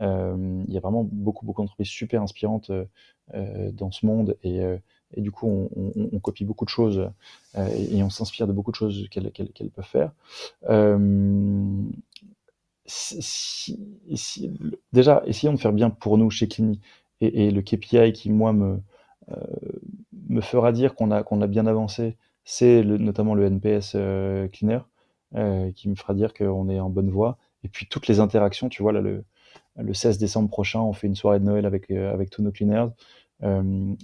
Euh, 0.00 0.64
il 0.66 0.72
y 0.72 0.78
a 0.78 0.80
vraiment 0.80 1.06
beaucoup, 1.12 1.44
beaucoup 1.44 1.60
d'entreprises 1.60 1.88
super 1.88 2.22
inspirantes 2.22 2.70
euh, 2.70 3.70
dans 3.72 3.90
ce 3.90 4.06
monde 4.06 4.38
et, 4.42 4.62
et 5.12 5.20
du 5.20 5.30
coup, 5.30 5.68
on, 5.76 6.18
copie 6.20 6.46
beaucoup 6.46 6.64
de 6.64 6.70
choses 6.70 7.10
et, 7.54 8.02
on 8.02 8.08
s'inspire 8.08 8.46
de 8.46 8.54
beaucoup 8.54 8.70
de 8.70 8.76
choses 8.76 9.06
qu'elles 9.10 9.30
qu 9.30 9.44
qu 9.44 9.68
peuvent 9.68 9.84
faire. 9.84 10.12
Déjà, 14.94 15.22
essayons 15.26 15.52
de 15.52 15.58
faire 15.58 15.72
bien 15.74 15.90
pour 15.90 16.16
nous 16.16 16.30
chez 16.30 16.48
Clini 16.48 16.80
et, 17.20 17.46
et 17.46 17.50
le 17.50 17.60
KPI 17.60 18.14
qui, 18.14 18.30
moi, 18.30 18.54
me, 18.54 18.80
me 20.30 20.40
fera 20.40 20.72
dire 20.72 20.94
qu'on 20.94 21.10
a, 21.10 21.22
qu'on 21.22 21.42
a 21.42 21.46
bien 21.46 21.66
avancé 21.66 22.16
c'est 22.48 22.84
notamment 22.84 23.34
le 23.34 23.44
NPS 23.44 23.92
euh, 23.96 24.46
Cleaner 24.46 24.78
euh, 25.34 25.72
qui 25.72 25.88
me 25.88 25.96
fera 25.96 26.14
dire 26.14 26.32
qu'on 26.32 26.68
est 26.70 26.78
en 26.78 26.88
bonne 26.88 27.10
voie. 27.10 27.38
Et 27.64 27.68
puis 27.68 27.86
toutes 27.86 28.06
les 28.06 28.20
interactions, 28.20 28.68
tu 28.68 28.82
vois, 28.82 28.92
là, 28.92 29.00
le, 29.00 29.24
le 29.76 29.92
16 29.92 30.16
décembre 30.18 30.48
prochain, 30.48 30.80
on 30.80 30.92
fait 30.92 31.08
une 31.08 31.16
soirée 31.16 31.40
de 31.40 31.44
Noël 31.44 31.66
avec, 31.66 31.90
euh, 31.90 32.14
avec 32.14 32.30
tous 32.30 32.42
nos 32.42 32.52
cleaners. 32.52 32.86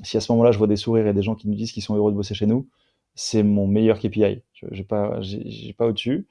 Si 0.02 0.16
à 0.16 0.20
ce 0.20 0.32
moment-là, 0.32 0.50
je 0.50 0.58
vois 0.58 0.66
des 0.66 0.76
sourires 0.76 1.06
et 1.06 1.14
des 1.14 1.22
gens 1.22 1.36
qui 1.36 1.48
nous 1.48 1.54
disent 1.54 1.72
qu'ils 1.72 1.84
sont 1.84 1.94
heureux 1.94 2.10
de 2.10 2.16
bosser 2.16 2.34
chez 2.34 2.46
nous, 2.46 2.68
c'est 3.14 3.42
mon 3.44 3.66
meilleur 3.66 3.98
KPI. 3.98 4.42
Je 4.52 4.66
n'ai 4.66 4.84
pas, 4.84 5.20
j'ai 5.22 5.72
pas 5.72 5.86
au-dessus. 5.86 6.26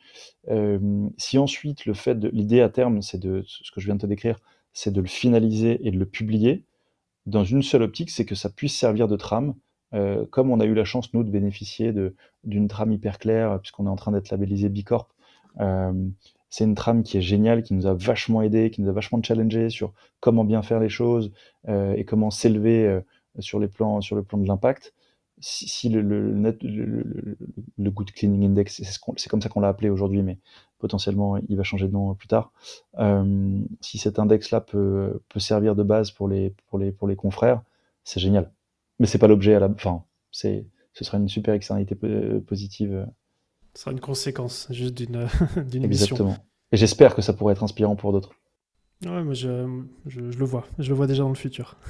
Si 1.18 1.38
ensuite, 1.40 1.86
le 1.86 1.96
fait 1.96 2.14
de, 2.14 2.28
l'idée 2.28 2.62
à 2.62 2.70
terme, 2.70 3.02
c'est 3.02 3.18
de, 3.18 3.44
ce 3.48 3.72
que 3.72 3.82
je 3.82 3.88
viens 3.88 3.96
de 3.96 4.02
te 4.02 4.06
décrire, 4.06 4.36
c'est 4.74 4.92
de 4.92 5.02
le 5.02 5.08
finaliser 5.08 5.80
et 5.88 5.90
de 5.90 5.98
le 5.98 6.06
publier 6.06 6.64
dans 7.26 7.44
une 7.44 7.64
seule 7.64 7.82
optique, 7.82 8.12
c'est 8.12 8.26
que 8.26 8.36
ça 8.36 8.50
puisse 8.50 8.76
servir 8.78 9.08
de 9.08 9.16
trame 9.16 9.56
euh, 9.94 10.26
comme 10.30 10.52
on 10.52 10.60
a 10.60 10.66
eu 10.66 10.74
la 10.74 10.86
chance, 10.86 11.14
nous, 11.14 11.24
de 11.24 11.30
bénéficier 11.30 11.94
d'une 12.44 12.68
trame 12.68 12.92
hyper 12.92 13.20
claire, 13.20 13.60
puisqu'on 13.60 13.86
est 13.86 13.90
en 13.90 13.96
train 13.96 14.12
d'être 14.12 14.30
labellisé 14.30 14.70
Bicorp, 14.70 15.10
euh, 15.60 15.94
c'est 16.52 16.66
une 16.66 16.76
trame 16.76 17.04
qui 17.04 17.18
est 17.18 17.22
géniale, 17.22 17.64
qui 17.64 17.74
nous 17.74 17.88
a 17.88 17.94
vachement 17.94 18.42
aidé, 18.42 18.72
qui 18.72 18.82
nous 18.82 18.90
a 18.90 18.92
vachement 18.92 19.24
challengé 19.24 19.70
sur 19.70 19.94
comment 20.20 20.44
bien 20.44 20.62
faire 20.62 20.82
les 20.82 20.90
choses 20.90 21.32
euh, 21.70 21.94
et 21.94 22.04
comment 22.04 22.30
s'élever 22.30 22.86
euh, 22.86 23.02
sur, 23.40 23.58
les 23.58 23.70
plans, 23.70 24.02
sur 24.02 24.18
le 24.18 24.24
plan 24.24 24.38
de 24.38 24.46
l'impact. 24.46 24.94
Si, 25.40 25.68
si 25.70 25.90
le, 25.90 26.02
le, 26.02 26.34
net, 26.36 26.62
le, 26.62 27.38
le, 27.78 27.92
Good 27.92 28.12
Cleaning 28.12 28.46
Index, 28.46 28.76
c'est 28.76 28.84
ce 28.84 29.00
comme 29.30 29.42
ça 29.42 29.50
qu'on 29.50 29.62
l'a 29.62 29.70
appelé 29.70 29.90
aujourd'hui, 29.90 30.22
mais 30.24 30.38
potentiellement 30.78 31.38
il 31.38 31.56
va 31.56 31.64
changer 31.64 31.88
de 31.88 31.94
nom 31.94 32.14
plus 32.16 32.28
tard. 32.28 32.52
Euh, 33.00 33.60
si 33.80 33.98
cet 33.98 34.20
index-là 34.20 34.60
peut, 34.60 35.22
peut 35.30 35.40
servir 35.40 35.76
de 35.76 35.84
base 35.84 36.12
pour 36.12 36.28
les, 36.28 36.54
pour 36.68 36.78
les, 36.78 36.92
pour 36.92 37.08
les 37.08 37.16
confrères, 37.16 37.64
c'est 38.04 38.20
génial 38.20 38.52
mais 39.02 39.08
c'est 39.08 39.18
pas 39.18 39.28
l'objet 39.28 39.56
à 39.56 39.60
la 39.60 39.68
enfin 39.68 40.04
c'est 40.32 40.66
ce 40.94 41.04
sera 41.04 41.18
une 41.18 41.28
super 41.28 41.54
externalité 41.54 41.96
positive 42.48 43.08
ce 43.74 43.82
sera 43.82 43.92
une 43.92 44.00
conséquence 44.00 44.68
juste 44.70 44.96
d'une 44.96 45.28
d'une 45.70 45.84
exactement. 45.84 46.38
Et 46.72 46.78
j'espère 46.78 47.16
que 47.16 47.22
ça 47.22 47.34
pourrait 47.34 47.54
être 47.54 47.64
inspirant 47.64 47.98
pour 47.98 48.14
d'autres. 48.14 48.32
Ouais 49.06 49.24
moi 49.24 49.34
je, 49.34 49.82
je, 50.06 50.32
je, 50.32 50.38
le 50.38 50.46
vois. 50.46 50.66
Je 50.80 50.88
le 50.88 50.96
vois 50.96 51.08
déjà 51.08 51.24
dans 51.24 51.30
le 51.30 51.36
futur. 51.36 51.76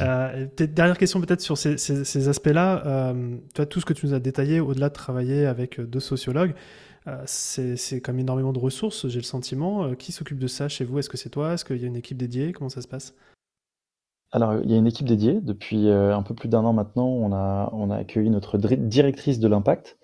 Euh, 0.00 0.46
dernière 0.56 0.96
question 0.96 1.20
peut-être 1.20 1.42
sur 1.42 1.58
ces, 1.58 1.76
ces, 1.76 2.06
ces 2.06 2.28
aspects 2.28 2.46
là 2.46 2.82
euh, 2.86 3.36
toi 3.54 3.66
tout 3.66 3.80
ce 3.80 3.84
que 3.84 3.92
tu 3.92 4.06
nous 4.06 4.14
as 4.14 4.18
détaillé 4.18 4.60
au-delà 4.60 4.88
de 4.88 4.94
travailler 4.94 5.44
avec 5.44 5.78
deux 5.78 6.00
sociologues 6.00 6.54
euh, 7.08 7.22
c'est 7.26 8.00
comme 8.00 8.20
énormément 8.20 8.52
de 8.52 8.58
ressources 8.58 9.08
j'ai 9.08 9.18
le 9.18 9.24
sentiment. 9.24 9.84
Euh, 9.84 9.94
qui 9.94 10.12
s'occupe 10.12 10.38
de 10.38 10.46
ça 10.46 10.68
chez 10.68 10.84
vous? 10.84 10.98
Est-ce 10.98 11.08
que 11.08 11.16
c'est 11.16 11.30
toi? 11.30 11.54
Est-ce 11.54 11.64
qu'il 11.64 11.78
y 11.78 11.84
a 11.84 11.88
une 11.88 11.96
équipe 11.96 12.16
dédiée? 12.16 12.52
Comment 12.52 12.70
ça 12.70 12.82
se 12.82 12.88
passe? 12.88 13.14
Alors, 14.32 14.54
il 14.64 14.70
y 14.70 14.74
a 14.74 14.78
une 14.78 14.86
équipe 14.86 15.06
dédiée. 15.06 15.40
Depuis 15.42 15.88
euh, 15.88 16.16
un 16.16 16.22
peu 16.22 16.34
plus 16.34 16.48
d'un 16.48 16.64
an 16.64 16.72
maintenant, 16.72 17.06
on 17.06 17.32
a, 17.32 17.68
on 17.72 17.90
a 17.90 17.96
accueilli 17.96 18.30
notre 18.30 18.56
directrice 18.56 19.38
de 19.38 19.46
l'impact, 19.46 19.98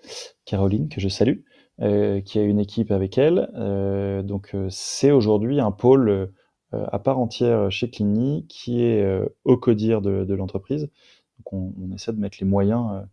Caroline, 0.45 0.87
que 0.87 1.01
je 1.01 1.09
salue, 1.09 1.39
euh, 1.81 2.21
qui 2.21 2.37
a 2.37 2.43
une 2.43 2.59
équipe 2.59 2.91
avec 2.91 3.17
elle. 3.17 3.49
Euh, 3.55 4.21
donc, 4.21 4.55
c'est 4.69 5.11
aujourd'hui 5.11 5.59
un 5.59 5.71
pôle 5.71 6.31
à 6.71 6.99
part 6.99 7.17
entière 7.17 7.71
chez 7.71 7.89
Clini 7.89 8.45
qui 8.47 8.83
est 8.83 9.03
au 9.43 9.57
codir 9.57 10.03
de, 10.03 10.23
de 10.23 10.33
l'entreprise. 10.35 10.91
Donc, 11.39 11.53
on, 11.53 11.95
essaie 11.95 12.13
de 12.13 12.19
mettre 12.19 12.37
les 12.39 12.45
moyens 12.45 13.03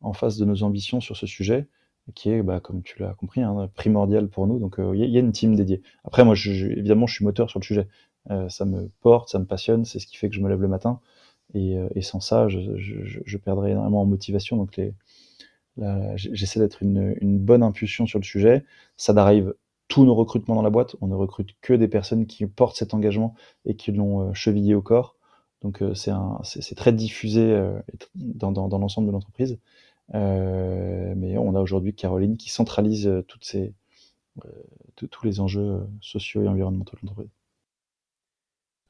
en 0.00 0.12
face 0.12 0.36
de 0.36 0.44
nos 0.44 0.64
ambitions 0.64 1.00
sur 1.00 1.16
ce 1.16 1.28
sujet, 1.28 1.68
qui 2.16 2.30
est, 2.30 2.42
bah, 2.42 2.58
comme 2.58 2.82
tu 2.82 3.00
l'as 3.00 3.14
compris, 3.14 3.42
hein, 3.42 3.70
primordial 3.76 4.28
pour 4.28 4.48
nous. 4.48 4.58
Donc, 4.58 4.80
il 4.80 5.08
y, 5.08 5.16
a 5.16 5.20
une 5.20 5.30
team 5.30 5.54
dédiée. 5.54 5.82
Après, 6.02 6.24
moi, 6.24 6.34
je, 6.34 6.50
évidemment, 6.66 7.06
je 7.06 7.14
suis 7.14 7.24
moteur 7.24 7.48
sur 7.48 7.60
le 7.60 7.64
sujet. 7.64 7.86
Euh, 8.30 8.48
ça 8.48 8.64
me 8.64 8.90
porte, 9.00 9.28
ça 9.28 9.38
me 9.38 9.44
passionne, 9.44 9.84
c'est 9.84 9.98
ce 9.98 10.06
qui 10.06 10.16
fait 10.16 10.28
que 10.28 10.34
je 10.34 10.40
me 10.40 10.48
lève 10.48 10.60
le 10.60 10.68
matin. 10.68 11.00
Et, 11.54 11.76
euh, 11.76 11.88
sans 12.00 12.20
ça, 12.20 12.48
je, 12.48 12.60
je, 12.76 13.38
perdrais 13.38 13.72
énormément 13.72 14.02
en 14.02 14.06
motivation. 14.06 14.56
Donc 14.56 14.80
j'essaie 16.16 16.60
d'être 16.60 16.82
une, 16.82 17.38
bonne 17.38 17.62
impulsion 17.62 18.06
sur 18.06 18.18
le 18.18 18.24
sujet. 18.24 18.64
Ça 18.96 19.12
n'arrive 19.12 19.54
tous 19.88 20.04
nos 20.04 20.14
recrutements 20.14 20.54
dans 20.54 20.62
la 20.62 20.70
boîte. 20.70 20.96
On 21.00 21.06
ne 21.06 21.14
recrute 21.14 21.50
que 21.60 21.74
des 21.74 21.88
personnes 21.88 22.26
qui 22.26 22.46
portent 22.46 22.76
cet 22.76 22.94
engagement 22.94 23.34
et 23.66 23.76
qui 23.76 23.92
l'ont 23.92 24.30
euh, 24.30 24.32
chevillé 24.32 24.74
au 24.74 24.82
corps. 24.82 25.16
Donc 25.62 25.82
c'est 25.94 26.74
très 26.74 26.92
diffusé 26.92 27.58
dans, 28.14 28.50
l'ensemble 28.50 29.06
de 29.06 29.12
l'entreprise. 29.12 29.58
Mais 30.12 31.38
on 31.38 31.54
a 31.54 31.60
aujourd'hui 31.60 31.94
Caroline 31.94 32.36
qui 32.36 32.50
centralise 32.50 33.10
tous 33.26 35.24
les 35.24 35.40
enjeux 35.40 35.86
sociaux 36.02 36.42
et 36.42 36.48
environnementaux 36.48 36.96
de 36.96 37.06
l'entreprise. 37.06 37.30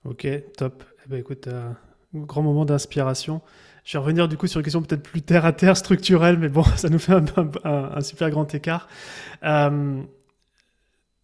Ok, 0.04 0.26
top. 0.58 0.84
Eh 1.06 1.08
ben, 1.08 1.18
écoute, 1.18 1.48
euh, 1.48 1.70
grand 2.14 2.42
moment 2.42 2.66
d'inspiration. 2.66 3.40
Je 3.84 3.96
vais 3.96 4.02
revenir 4.02 4.28
du 4.28 4.36
coup 4.36 4.46
sur 4.46 4.60
une 4.60 4.64
question 4.64 4.82
peut-être 4.82 5.02
plus 5.02 5.22
terre 5.22 5.46
à 5.46 5.52
terre, 5.52 5.76
structurelle, 5.76 6.38
mais 6.38 6.50
bon, 6.50 6.62
ça 6.76 6.90
nous 6.90 6.98
fait 6.98 7.14
un, 7.64 8.00
super 8.02 8.30
grand 8.30 8.54
écart. 8.54 8.86
Euh, 9.44 10.02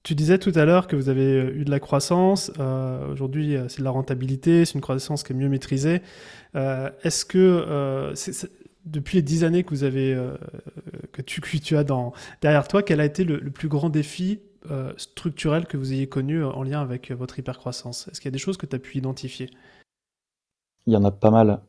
tu 0.02 0.14
disais 0.14 0.38
tout 0.38 0.52
à 0.54 0.64
l'heure 0.64 0.86
que 0.86 0.96
vous 0.96 1.10
avez 1.10 1.40
euh, 1.40 1.54
eu 1.56 1.64
de 1.64 1.70
la 1.70 1.78
croissance. 1.78 2.50
Aujourd'hui, 3.10 3.56
c'est 3.68 3.80
de 3.80 3.84
la 3.84 3.90
rentabilité, 3.90 4.64
c'est 4.64 4.74
une 4.74 4.80
croissance 4.80 5.24
qui 5.24 5.32
est 5.32 5.36
mieux 5.36 5.50
maîtrisée. 5.50 6.00
Est-ce 6.54 7.26
que 7.26 8.14
depuis 8.86 9.18
les 9.18 9.22
dix 9.22 9.44
années 9.44 9.62
que 9.62 9.70
vous 9.70 9.84
avez 9.84 10.18
que 11.12 11.20
tu, 11.20 11.42
que 11.42 11.56
tu 11.58 11.76
as 11.76 11.84
dans, 11.84 12.14
derrière 12.40 12.66
toi, 12.66 12.82
quel 12.82 13.00
a 13.00 13.04
été 13.04 13.24
le 13.24 13.50
plus 13.50 13.68
grand 13.68 13.90
défi 13.90 14.40
structurelles 14.96 15.66
que 15.66 15.76
vous 15.76 15.92
ayez 15.92 16.08
connues 16.08 16.44
en 16.44 16.62
lien 16.62 16.80
avec 16.80 17.10
votre 17.12 17.38
hypercroissance 17.38 18.08
Est-ce 18.08 18.20
qu'il 18.20 18.28
y 18.28 18.32
a 18.32 18.32
des 18.32 18.38
choses 18.38 18.56
que 18.56 18.66
tu 18.66 18.76
as 18.76 18.78
pu 18.78 18.98
identifier? 18.98 19.50
Il 20.86 20.92
y 20.92 20.96
en 20.96 21.04
a 21.04 21.10
pas 21.10 21.30
mal. 21.30 21.60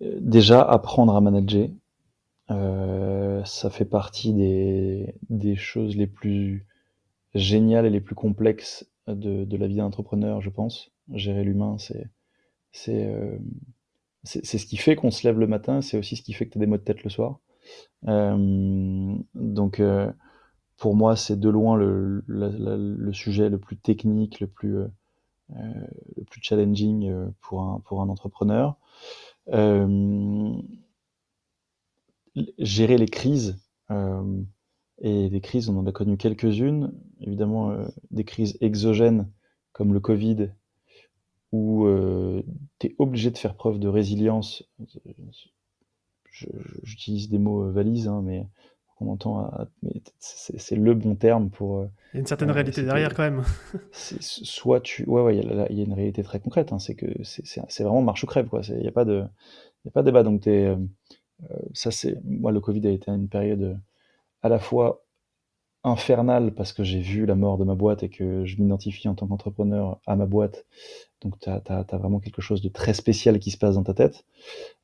déjà, 0.00 0.62
apprendre 0.62 1.14
à 1.14 1.20
manager. 1.20 1.68
ça 2.48 3.70
fait 3.70 3.84
partie 3.84 4.32
des, 4.32 5.56
choses 5.56 5.96
les 5.96 6.06
plus 6.06 6.66
géniales 7.34 7.86
et 7.86 7.90
les 7.90 8.00
plus 8.00 8.14
complexes 8.14 8.86
de, 9.06 9.56
la 9.56 9.66
vie 9.66 9.76
d'un 9.76 9.84
entrepreneur, 9.84 10.40
je 10.40 10.50
pense. 10.50 10.90
Gérer 11.12 11.44
l'humain, 11.44 11.76
c'est 11.78 12.08
ce 14.24 14.66
qui 14.66 14.76
fait 14.76 14.96
qu'on 14.96 15.10
se 15.10 15.26
lève 15.26 15.38
le 15.38 15.46
matin, 15.46 15.80
c'est 15.80 15.98
aussi 15.98 16.16
ce 16.16 16.22
qui 16.22 16.32
fait 16.32 16.46
que 16.46 16.52
tu 16.52 16.58
as 16.58 16.60
des 16.60 16.66
maux 16.66 16.76
de 16.76 16.82
tête 16.82 17.02
le 17.02 17.10
soir. 17.10 17.40
Euh, 18.08 19.14
donc, 19.34 19.80
euh, 19.80 20.10
pour 20.80 20.96
moi, 20.96 21.14
c'est 21.14 21.38
de 21.38 21.48
loin 21.48 21.76
le, 21.76 23.12
sujet 23.12 23.48
le 23.48 23.58
plus 23.58 23.76
technique, 23.76 24.40
le 24.40 24.48
plus, 24.48 24.78
euh, 24.78 24.88
le 26.16 26.24
plus 26.24 26.40
challenging 26.42 27.30
pour 27.40 27.62
un, 27.62 27.80
pour 27.84 28.02
un 28.02 28.08
entrepreneur. 28.08 28.76
gérer 32.58 32.98
les 32.98 33.08
crises, 33.08 33.58
et 35.02 35.28
les 35.28 35.40
crises, 35.40 35.68
on 35.68 35.78
en 35.78 35.86
a 35.86 35.92
connu 35.92 36.16
quelques-unes, 36.16 36.92
évidemment 37.20 37.72
des 38.10 38.24
crises 38.24 38.58
exogènes 38.60 39.30
comme 39.72 39.92
le 39.92 40.00
Covid 40.00 40.50
où 41.52 41.86
euh, 41.86 42.42
tu 42.78 42.88
es 42.88 42.94
obligé 42.98 43.30
de 43.30 43.38
faire 43.38 43.54
preuve 43.54 43.78
de 43.78 43.88
résilience. 43.88 44.62
J'utilise 46.82 47.28
des 47.28 47.38
mots 47.38 47.64
euh, 47.64 47.72
valises, 47.72 48.08
hein, 48.08 48.22
mais 48.24 48.46
on 49.00 49.12
entend, 49.12 49.50
c'est 50.18 50.76
le 50.76 50.94
bon 50.94 51.14
terme 51.14 51.50
pour. 51.50 51.80
Euh, 51.80 51.86
il 52.12 52.16
y 52.16 52.18
a 52.18 52.20
une 52.20 52.26
certaine 52.26 52.50
réalité 52.50 52.82
derrière 52.82 53.14
quand 53.14 53.22
même. 53.22 53.42
soit 53.92 54.80
tu, 54.80 55.04
ouais, 55.04 55.22
ouais, 55.22 55.36
il 55.36 55.76
y, 55.78 55.80
a 55.80 55.84
une 55.84 55.92
réalité 55.92 56.22
très 56.22 56.40
concrète. 56.40 56.72
Hein, 56.72 56.78
c'est 56.78 56.94
que 56.94 57.06
c'est 57.22 57.82
vraiment 57.82 58.02
marche 58.02 58.24
ou 58.24 58.26
crève, 58.26 58.48
quoi. 58.48 58.60
Il 58.68 58.76
n'y 58.76 58.88
a 58.88 58.92
pas 58.92 59.04
de, 59.04 59.24
il 59.84 59.88
a 59.88 59.90
pas 59.90 60.02
de 60.02 60.06
débat. 60.06 60.22
Donc 60.22 60.46
es, 60.46 60.76
ça 61.72 61.90
c'est, 61.90 62.18
moi 62.24 62.52
le 62.52 62.60
Covid 62.60 62.86
a 62.86 62.90
été 62.90 63.10
une 63.10 63.28
période 63.28 63.80
à 64.42 64.48
la 64.48 64.58
fois 64.58 65.02
infernale 65.82 66.52
parce 66.54 66.72
que 66.72 66.84
j'ai 66.84 67.00
vu 67.00 67.26
la 67.26 67.34
mort 67.34 67.58
de 67.58 67.64
ma 67.64 67.74
boîte 67.74 68.02
et 68.02 68.08
que 68.08 68.44
je 68.44 68.60
m'identifie 68.60 69.08
en 69.08 69.14
tant 69.14 69.26
qu'entrepreneur 69.26 69.98
à 70.06 70.16
ma 70.16 70.26
boîte. 70.26 70.66
Donc, 71.22 71.38
tu 71.38 71.48
as, 71.48 71.84
vraiment 71.92 72.18
quelque 72.20 72.42
chose 72.42 72.62
de 72.62 72.68
très 72.68 72.94
spécial 72.94 73.38
qui 73.38 73.50
se 73.50 73.58
passe 73.58 73.74
dans 73.74 73.82
ta 73.82 73.94
tête. 73.94 74.24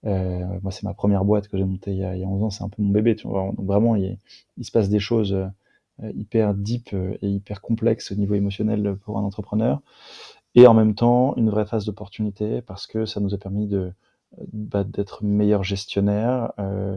Euh, 0.04 0.44
moi, 0.62 0.70
c'est 0.70 0.82
ma 0.82 0.94
première 0.94 1.24
boîte 1.24 1.48
que 1.48 1.56
j'ai 1.56 1.64
montée 1.64 1.92
il 1.92 1.98
y, 1.98 2.04
a, 2.04 2.14
il 2.14 2.20
y, 2.20 2.24
a, 2.24 2.28
11 2.28 2.42
ans. 2.42 2.50
C'est 2.50 2.64
un 2.64 2.68
peu 2.68 2.82
mon 2.82 2.90
bébé. 2.90 3.16
Tu 3.16 3.26
vois. 3.26 3.52
Donc, 3.56 3.66
vraiment, 3.66 3.96
il, 3.96 4.18
il, 4.58 4.64
se 4.64 4.70
passe 4.70 4.88
des 4.88 5.00
choses 5.00 5.32
euh, 5.32 6.12
hyper 6.14 6.54
deep 6.54 6.90
euh, 6.92 7.16
et 7.22 7.28
hyper 7.28 7.62
complexes 7.62 8.12
au 8.12 8.14
niveau 8.14 8.34
émotionnel 8.34 8.96
pour 9.04 9.18
un 9.18 9.22
entrepreneur. 9.22 9.80
Et 10.54 10.66
en 10.66 10.74
même 10.74 10.94
temps, 10.94 11.34
une 11.36 11.50
vraie 11.50 11.66
phase 11.66 11.86
d'opportunité 11.86 12.62
parce 12.62 12.86
que 12.86 13.06
ça 13.06 13.20
nous 13.20 13.34
a 13.34 13.38
permis 13.38 13.66
de 13.66 13.92
bah, 14.52 14.84
d'être 14.84 15.24
meilleurs 15.24 15.64
gestionnaires. 15.64 16.52
Euh, 16.58 16.96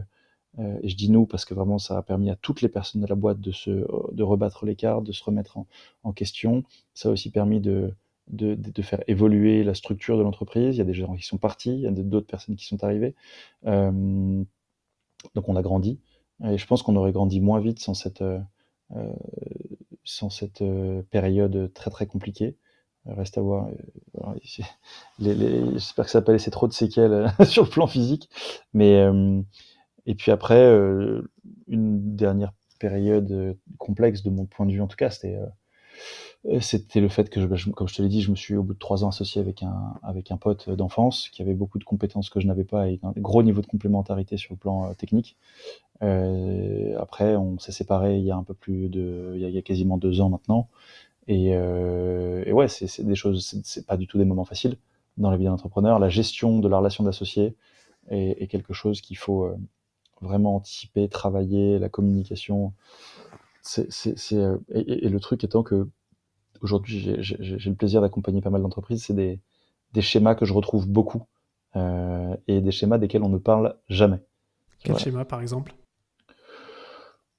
et 0.82 0.88
je 0.88 0.96
dis 0.96 1.10
nous 1.10 1.26
parce 1.26 1.44
que 1.44 1.54
vraiment 1.54 1.78
ça 1.78 1.96
a 1.96 2.02
permis 2.02 2.30
à 2.30 2.36
toutes 2.36 2.60
les 2.60 2.68
personnes 2.68 3.00
de 3.00 3.06
la 3.06 3.14
boîte 3.14 3.40
de 3.40 3.52
se 3.52 3.70
de 3.70 4.22
rebattre 4.22 4.66
les 4.66 4.76
cartes, 4.76 5.04
de 5.04 5.12
se 5.12 5.24
remettre 5.24 5.58
en, 6.02 6.12
question. 6.12 6.64
Ça 6.94 7.08
a 7.08 7.12
aussi 7.12 7.30
permis 7.30 7.60
de, 7.60 7.94
de, 8.28 8.54
de, 8.54 8.82
faire 8.82 9.02
évoluer 9.08 9.64
la 9.64 9.74
structure 9.74 10.18
de 10.18 10.22
l'entreprise. 10.22 10.76
Il 10.76 10.78
y 10.78 10.82
a 10.82 10.84
des 10.84 10.94
gens 10.94 11.14
qui 11.14 11.24
sont 11.24 11.38
partis, 11.38 11.72
il 11.72 11.80
y 11.80 11.86
a 11.86 11.90
d'autres 11.90 12.26
personnes 12.26 12.56
qui 12.56 12.66
sont 12.66 12.82
arrivées. 12.84 13.14
Euh, 13.66 14.44
donc 15.34 15.48
on 15.48 15.56
a 15.56 15.62
grandi. 15.62 15.98
Et 16.44 16.58
je 16.58 16.66
pense 16.66 16.82
qu'on 16.82 16.96
aurait 16.96 17.12
grandi 17.12 17.40
moins 17.40 17.60
vite 17.60 17.80
sans 17.80 17.94
cette, 17.94 18.22
euh, 18.96 19.12
sans 20.04 20.30
cette 20.30 20.62
euh, 20.62 21.02
période 21.10 21.72
très 21.74 21.90
très 21.90 22.06
compliquée. 22.06 22.56
Reste 23.06 23.38
à 23.38 23.40
voir. 23.40 23.68
Euh, 23.68 24.34
j'espère 25.20 26.04
que 26.04 26.10
ça 26.10 26.20
n'a 26.20 26.24
pas 26.24 26.32
laissé 26.32 26.50
trop 26.50 26.68
de 26.68 26.72
séquelles 26.72 27.32
sur 27.46 27.64
le 27.64 27.70
plan 27.70 27.86
physique. 27.86 28.28
Mais 28.74 29.06
et 30.10 30.16
puis 30.16 30.32
après, 30.32 30.60
euh, 30.60 31.22
une 31.68 32.16
dernière 32.16 32.52
période 32.80 33.30
euh, 33.30 33.54
complexe 33.78 34.24
de 34.24 34.30
mon 34.30 34.44
point 34.44 34.66
de 34.66 34.72
vue, 34.72 34.80
en 34.80 34.88
tout 34.88 34.96
cas, 34.96 35.08
c'était 35.08 35.36
euh, 35.36 36.58
c'était 36.60 37.00
le 37.00 37.08
fait 37.08 37.30
que, 37.30 37.38
bah, 37.46 37.54
comme 37.76 37.86
je 37.86 37.94
te 37.94 38.02
l'ai 38.02 38.08
dit, 38.08 38.20
je 38.20 38.32
me 38.32 38.34
suis 38.34 38.56
au 38.56 38.64
bout 38.64 38.74
de 38.74 38.78
trois 38.80 39.04
ans 39.04 39.10
associé 39.10 39.40
avec 39.40 39.62
un, 39.62 39.94
avec 40.02 40.32
un 40.32 40.36
pote 40.36 40.68
d'enfance 40.68 41.28
qui 41.28 41.42
avait 41.42 41.54
beaucoup 41.54 41.78
de 41.78 41.84
compétences 41.84 42.28
que 42.28 42.40
je 42.40 42.48
n'avais 42.48 42.64
pas 42.64 42.88
et 42.88 42.98
un 43.04 43.12
gros 43.18 43.44
niveau 43.44 43.60
de 43.60 43.68
complémentarité 43.68 44.36
sur 44.36 44.52
le 44.52 44.58
plan 44.58 44.92
technique. 44.94 45.36
Après, 46.00 47.36
on 47.36 47.58
s'est 47.60 47.72
séparés 47.72 48.16
il 48.16 48.24
y 48.24 48.32
a 48.32 48.36
un 48.36 48.42
peu 48.42 48.54
plus 48.54 48.88
de, 48.88 49.34
il 49.36 49.48
y 49.48 49.58
a, 49.58 49.62
quasiment 49.62 49.96
deux 49.96 50.20
ans 50.22 50.30
maintenant. 50.30 50.68
Et, 51.28 51.54
ouais, 51.54 52.68
c'est 52.68 53.04
des 53.04 53.14
choses, 53.14 53.60
c'est 53.62 53.86
pas 53.86 53.98
du 53.98 54.08
tout 54.08 54.18
des 54.18 54.24
moments 54.24 54.46
faciles 54.46 54.76
dans 55.18 55.30
la 55.30 55.36
vie 55.36 55.44
d'un 55.44 55.52
entrepreneur. 55.52 55.98
La 55.98 56.08
gestion 56.08 56.58
de 56.58 56.68
la 56.68 56.78
relation 56.78 57.04
d'associé 57.04 57.54
est, 58.08 58.46
quelque 58.48 58.72
chose 58.72 59.02
qu'il 59.02 59.18
faut, 59.18 59.46
vraiment 60.20 60.56
anticiper, 60.56 61.08
travailler, 61.08 61.78
la 61.78 61.88
communication. 61.88 62.72
C'est, 63.62 63.88
euh, 64.32 64.58
et, 64.70 65.08
le 65.08 65.20
truc 65.20 65.44
étant 65.44 65.62
que 65.62 65.88
aujourd'hui, 66.60 67.16
j'ai, 67.20 67.36
le 67.36 67.74
plaisir 67.74 68.00
d'accompagner 68.00 68.40
pas 68.40 68.50
mal 68.50 68.62
d'entreprises, 68.62 69.04
c'est 69.04 69.14
des, 69.14 69.40
des, 69.92 70.02
schémas 70.02 70.34
que 70.34 70.44
je 70.44 70.52
retrouve 70.52 70.88
beaucoup 70.88 71.24
euh, 71.76 72.36
et 72.48 72.60
des 72.60 72.70
schémas 72.70 72.98
desquels 72.98 73.22
on 73.22 73.28
ne 73.28 73.38
parle 73.38 73.76
jamais. 73.88 74.20
Quel 74.82 74.98
schéma, 74.98 75.24
par 75.24 75.40
exemple? 75.40 75.74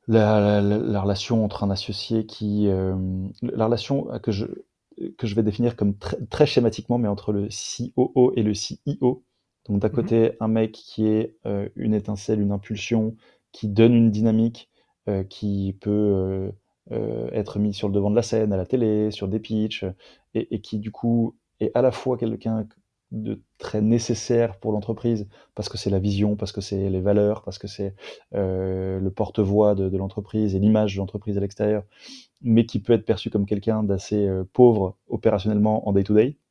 La, 0.08 0.62
la, 0.62 1.02
relation 1.02 1.46
entre 1.46 1.64
un 1.64 1.70
associé 1.72 2.26
qui... 2.26 2.68
Euh, 2.68 2.96
la 3.42 3.66
relation 3.66 4.08
que 4.22 4.32
je, 4.32 4.46
que 5.18 5.28
je 5.28 5.36
vais 5.36 5.44
définir 5.44 5.76
comme 5.76 5.96
très, 5.96 6.18
très 6.28 6.46
schématiquement, 6.46 6.98
mais 6.98 7.08
entre 7.08 7.32
le 7.32 7.48
COO 7.50 8.34
et 8.36 8.44
le 8.44 8.54
CIO, 8.54 9.24
donc 9.68 9.80
d'un 9.80 9.88
mmh 9.88 9.92
côté, 9.92 10.32
un 10.40 10.48
mec 10.48 10.72
qui 10.72 11.08
est 11.08 11.36
euh, 11.46 11.70
une 11.76 11.94
étincelle, 11.94 12.42
une 12.42 12.52
impulsion, 12.52 13.16
qui 13.52 13.68
donne 13.68 13.94
une 13.94 14.12
dynamique, 14.12 14.70
euh, 15.08 15.24
qui 15.24 15.78
peut 15.80 16.52
euh, 16.92 17.30
être 17.32 17.60
mis 17.60 17.74
sur 17.74 17.88
le 17.88 17.94
devant 17.94 18.10
de 18.10 18.16
la 18.16 18.24
scène, 18.24 18.54
à 18.54 18.58
la 18.58 18.66
télé, 18.66 19.12
sur 19.12 19.28
des 19.28 19.40
pitchs, 19.40 19.86
et, 20.34 20.56
et 20.56 20.62
qui 20.62 20.80
du 20.80 20.92
coup 20.92 21.36
est 21.60 21.72
à 21.76 21.82
la 21.82 21.92
fois 21.92 22.18
quelqu'un 22.18 22.68
de 23.12 23.42
très 23.58 23.82
nécessaire 23.82 24.58
pour 24.58 24.72
l'entreprise 24.72 25.28
parce 25.54 25.68
que 25.68 25.78
c'est 25.78 25.90
la 25.90 26.00
vision, 26.00 26.38
parce 26.38 26.54
que 26.54 26.62
c'est 26.62 26.90
les 26.90 27.02
valeurs, 27.02 27.44
parce 27.44 27.60
que 27.60 27.68
c'est 27.68 27.94
le 28.32 29.10
porte-voix 29.10 29.76
de, 29.76 29.90
de 29.90 29.98
l'entreprise 29.98 30.56
et 30.56 30.60
l'image 30.60 30.96
de 30.96 31.00
l'entreprise 31.00 31.38
à 31.38 31.42
l'extérieur, 31.42 31.84
mais 32.42 32.66
qui 32.66 32.80
peut 32.80 32.94
être 32.94 33.06
perçu 33.06 33.30
comme 33.30 33.46
quelqu'un 33.46 33.84
d'assez 33.84 34.30
pauvre 34.54 34.96
opérationnellement 35.10 35.90
en 35.90 35.92
day-to-day. 35.92 36.24
day 36.24 36.32
to 36.32 36.36
day 36.36 36.51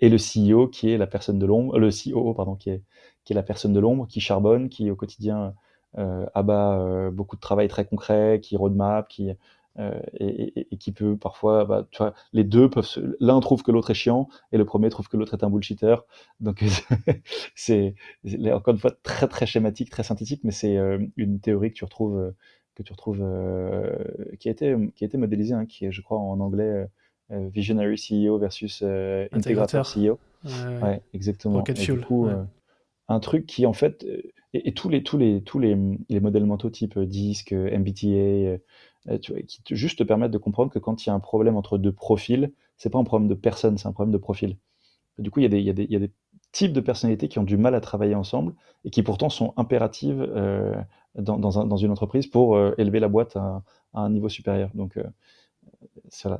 et 0.00 0.08
le 0.08 0.16
CEO 0.16 0.68
qui 0.68 0.90
est 0.90 0.98
la 0.98 1.06
personne 1.06 1.38
de 1.38 1.46
l'ombre, 1.46 1.78
le 1.78 1.90
COO 1.90 2.34
pardon, 2.34 2.56
qui 2.56 2.70
est, 2.70 2.82
qui 3.24 3.32
est 3.32 3.36
la 3.36 3.42
personne 3.42 3.72
de 3.72 3.80
l'ombre, 3.80 4.06
qui 4.06 4.20
charbonne, 4.20 4.68
qui 4.68 4.90
au 4.90 4.96
quotidien 4.96 5.54
euh, 5.98 6.26
abat 6.34 6.78
euh, 6.78 7.10
beaucoup 7.10 7.36
de 7.36 7.40
travail 7.40 7.68
très 7.68 7.84
concret, 7.84 8.40
qui 8.42 8.56
roadmap, 8.56 9.08
qui 9.08 9.30
euh, 9.78 9.98
et, 10.20 10.76
qui 10.78 10.92
peut 10.92 11.16
parfois, 11.16 11.64
bah, 11.64 11.88
tu 11.90 11.98
vois, 11.98 12.12
les 12.34 12.44
deux 12.44 12.68
peuvent, 12.68 12.86
l'un 13.20 13.40
trouve 13.40 13.62
que 13.62 13.70
l'autre 13.70 13.90
est 13.90 13.94
chiant 13.94 14.28
et 14.52 14.58
le 14.58 14.66
premier 14.66 14.90
trouve 14.90 15.08
que 15.08 15.16
l'autre 15.16 15.34
est 15.34 15.44
un 15.44 15.50
bullshitter. 15.50 15.96
Donc 16.40 16.62
c'est 17.54 17.94
encore 18.52 18.74
une 18.74 18.80
fois 18.80 18.92
très 19.02 19.28
très 19.28 19.46
schématique, 19.46 19.88
très 19.90 20.02
synthétique, 20.02 20.42
mais 20.44 20.50
c'est 20.50 20.76
euh, 20.76 20.98
une 21.16 21.40
théorie 21.40 21.70
que 21.70 21.76
tu 21.76 21.84
retrouves 21.84 22.34
que 22.74 22.82
tu 22.82 22.92
retrouves 22.92 23.24
qui 24.38 24.48
a 24.48 24.52
été 24.52 24.76
qui 24.94 25.04
a 25.04 25.06
été 25.06 25.16
modélisée, 25.16 25.54
hein, 25.54 25.66
qui 25.66 25.86
est, 25.86 25.92
je 25.92 26.02
crois, 26.02 26.18
en 26.18 26.40
anglais 26.40 26.86
visionary 27.32 27.96
CEO 27.96 28.38
versus 28.38 28.82
euh, 28.82 29.26
intégrateur 29.32 29.86
CEO. 29.86 30.18
Ouais, 30.82 31.02
exactement. 31.14 31.58
Rocket 31.58 31.78
Fuel. 31.78 31.98
Du 31.98 32.04
coup, 32.04 32.26
euh, 32.26 32.42
un 33.08 33.20
truc 33.20 33.46
qui 33.46 33.66
en 33.66 33.72
fait 33.72 34.06
et, 34.52 34.72
tous 34.74 34.88
les 34.88 35.02
tous 35.02 35.18
les 35.18 35.42
tous 35.42 35.58
les, 35.58 35.76
les 36.08 36.20
modèles 36.20 36.44
mentaux 36.44 36.70
type 36.70 36.98
DISC, 36.98 37.52
MBTA, 37.52 38.58
tu 39.20 39.32
vois, 39.32 39.42
qui 39.42 39.62
te, 39.62 39.74
juste 39.74 39.98
te 39.98 40.04
permettent 40.04 40.30
de 40.30 40.38
comprendre 40.38 40.70
que 40.70 40.78
quand 40.78 41.04
il 41.04 41.08
y 41.08 41.10
a 41.10 41.14
un 41.14 41.20
problème 41.20 41.56
entre 41.56 41.78
deux 41.78 41.92
profils, 41.92 42.52
c'est 42.76 42.90
pas 42.90 42.98
un 42.98 43.04
problème 43.04 43.28
de 43.28 43.34
personne, 43.34 43.78
c'est 43.78 43.88
un 43.88 43.92
problème 43.92 44.12
de 44.12 44.18
profil. 44.18 44.56
Du 45.18 45.30
coup, 45.30 45.40
il 45.40 45.44
y, 45.44 45.46
a 45.46 45.48
des, 45.48 45.58
il, 45.58 45.66
y 45.66 45.70
a 45.70 45.74
des, 45.74 45.84
il 45.84 45.92
y 45.92 45.96
a 45.96 45.98
des 45.98 46.10
types 46.52 46.72
de 46.72 46.80
personnalités 46.80 47.28
qui 47.28 47.38
ont 47.38 47.44
du 47.44 47.56
mal 47.56 47.74
à 47.74 47.80
travailler 47.80 48.14
ensemble 48.14 48.54
et 48.84 48.90
qui 48.90 49.02
pourtant 49.02 49.30
sont 49.30 49.54
impératives 49.56 50.20
euh, 50.20 50.74
dans, 51.14 51.38
dans, 51.38 51.58
un, 51.58 51.66
dans, 51.66 51.76
une 51.76 51.90
entreprise 51.90 52.26
pour 52.26 52.56
euh, 52.56 52.74
élever 52.78 53.00
la 53.00 53.08
boîte 53.08 53.36
à, 53.36 53.62
à, 53.94 54.00
un 54.00 54.10
niveau 54.10 54.28
supérieur. 54.28 54.70
Donc, 54.74 54.96
euh, 54.96 55.04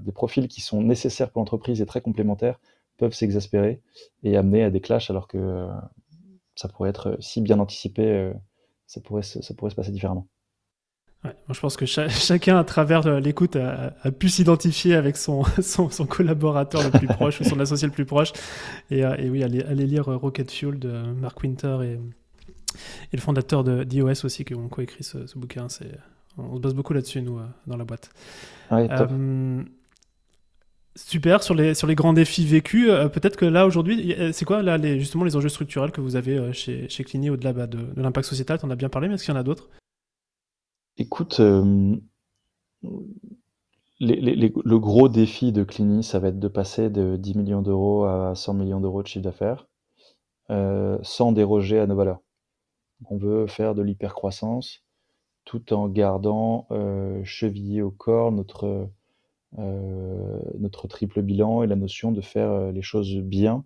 des 0.00 0.12
profils 0.12 0.48
qui 0.48 0.60
sont 0.60 0.82
nécessaires 0.82 1.30
pour 1.30 1.40
l'entreprise 1.40 1.80
et 1.80 1.86
très 1.86 2.00
complémentaires 2.00 2.60
peuvent 2.98 3.14
s'exaspérer 3.14 3.80
et 4.22 4.36
amener 4.36 4.62
à 4.62 4.70
des 4.70 4.80
clashs 4.80 5.10
alors 5.10 5.28
que 5.28 5.38
euh, 5.38 5.66
ça 6.54 6.68
pourrait 6.68 6.90
être 6.90 7.10
euh, 7.10 7.16
si 7.20 7.40
bien 7.40 7.58
anticipé, 7.58 8.04
euh, 8.04 8.32
ça, 8.86 9.00
pourrait 9.00 9.22
se, 9.22 9.42
ça 9.42 9.54
pourrait 9.54 9.70
se 9.70 9.74
passer 9.74 9.90
différemment. 9.90 10.28
moi, 11.24 11.32
je 11.50 11.60
pense 11.60 11.76
que 11.76 11.86
chacun, 12.08 12.58
à 12.58 12.64
travers 12.64 13.20
l'écoute, 13.20 13.56
a, 13.56 13.92
pu 14.12 14.28
s'identifier 14.28 14.94
avec 14.94 15.16
son, 15.16 15.42
son, 15.60 16.06
collaborateur 16.06 16.82
le 16.82 16.90
plus 16.90 17.06
proche 17.18 17.40
ou 17.40 17.44
son 17.44 17.58
associé 17.60 17.88
le 17.88 17.94
plus 17.94 18.06
proche. 18.06 18.32
Et, 18.90 19.04
oui, 19.30 19.42
allez, 19.42 19.86
lire 19.86 20.06
Rocket 20.06 20.50
Fuel 20.50 20.78
de 20.78 20.90
Mark 20.90 21.40
Winter 21.42 21.78
et, 21.82 21.92
et 21.94 23.16
le 23.16 23.20
fondateur 23.20 23.64
de 23.64 23.84
d'iOS 23.84 24.24
aussi, 24.24 24.44
qui 24.44 24.54
ont 24.54 24.68
coécrit 24.68 25.04
ce, 25.04 25.26
ce 25.26 25.38
bouquin. 25.38 25.68
C'est 25.68 25.98
On 26.38 26.56
se 26.56 26.60
base 26.60 26.74
beaucoup 26.74 26.92
là-dessus, 26.92 27.22
nous, 27.22 27.38
dans 27.66 27.76
la 27.76 27.84
boîte. 27.84 28.10
Ouais, 28.70 28.88
top. 28.88 29.10
Super, 30.94 31.42
sur 31.42 31.54
les, 31.54 31.72
sur 31.74 31.86
les 31.86 31.94
grands 31.94 32.12
défis 32.12 32.44
vécus, 32.44 32.88
peut-être 33.14 33.36
que 33.36 33.46
là 33.46 33.66
aujourd'hui, 33.66 34.14
c'est 34.32 34.44
quoi 34.44 34.62
là 34.62 34.76
les, 34.76 35.00
justement 35.00 35.24
les 35.24 35.36
enjeux 35.36 35.48
structurels 35.48 35.90
que 35.90 36.02
vous 36.02 36.16
avez 36.16 36.52
chez, 36.52 36.86
chez 36.90 37.02
Clini 37.02 37.30
au-delà 37.30 37.54
bah, 37.54 37.66
de, 37.66 37.78
de 37.78 38.02
l'impact 38.02 38.28
sociétal? 38.28 38.58
Tu 38.58 38.66
en 38.66 38.70
as 38.70 38.76
bien 38.76 38.90
parlé, 38.90 39.08
mais 39.08 39.14
est-ce 39.14 39.24
qu'il 39.24 39.32
y 39.32 39.36
en 39.36 39.40
a 39.40 39.42
d'autres? 39.42 39.70
Écoute, 40.98 41.40
le 44.02 44.78
gros 44.78 45.08
défi 45.08 45.52
de 45.52 45.64
Clini, 45.64 46.02
ça 46.02 46.18
va 46.18 46.28
être 46.28 46.38
de 46.38 46.48
passer 46.48 46.90
de 46.90 47.16
10 47.16 47.36
millions 47.36 47.62
d'euros 47.62 48.04
à 48.04 48.34
100 48.34 48.54
millions 48.54 48.80
d'euros 48.80 49.02
de 49.02 49.06
chiffre 49.06 49.24
d'affaires 49.24 49.66
euh, 50.50 50.98
sans 51.02 51.32
déroger 51.32 51.78
à 51.78 51.86
nos 51.86 51.96
valeurs. 51.96 52.20
On 53.08 53.16
veut 53.16 53.46
faire 53.46 53.74
de 53.74 53.82
l'hypercroissance 53.82 54.81
tout 55.44 55.72
en 55.72 55.88
gardant 55.88 56.66
euh, 56.70 57.22
chevillé 57.24 57.82
au 57.82 57.90
corps 57.90 58.32
notre, 58.32 58.88
euh, 59.58 60.40
notre 60.58 60.88
triple 60.88 61.22
bilan 61.22 61.62
et 61.62 61.66
la 61.66 61.76
notion 61.76 62.12
de 62.12 62.20
faire 62.20 62.72
les 62.72 62.82
choses 62.82 63.16
bien 63.16 63.64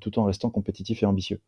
tout 0.00 0.18
en 0.18 0.24
restant 0.24 0.50
compétitif 0.50 1.04
et 1.04 1.06
ambitieux. 1.06 1.40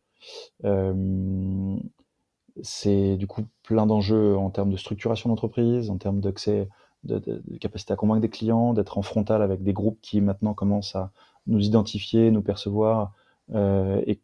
c'est 2.61 3.17
du 3.17 3.27
coup 3.27 3.43
plein 3.63 3.85
d'enjeux 3.85 4.37
en 4.37 4.49
termes 4.49 4.69
de 4.69 4.77
structuration 4.77 5.29
d'entreprise, 5.29 5.89
en 5.89 5.97
termes 5.97 6.21
d'accès 6.21 6.69
de, 7.03 7.41
capacité 7.59 7.93
à 7.93 7.95
convaincre 7.95 8.21
des 8.21 8.29
clients, 8.29 8.73
d'être 8.73 8.97
en 8.97 9.01
frontal 9.01 9.41
avec 9.41 9.63
des 9.63 9.73
groupes 9.73 9.99
qui 10.01 10.21
maintenant 10.21 10.53
commencent 10.53 10.95
à 10.95 11.11
nous 11.47 11.65
identifier, 11.65 12.31
nous 12.31 12.41
percevoir 12.41 13.13
euh, 13.53 14.01
et 14.05 14.19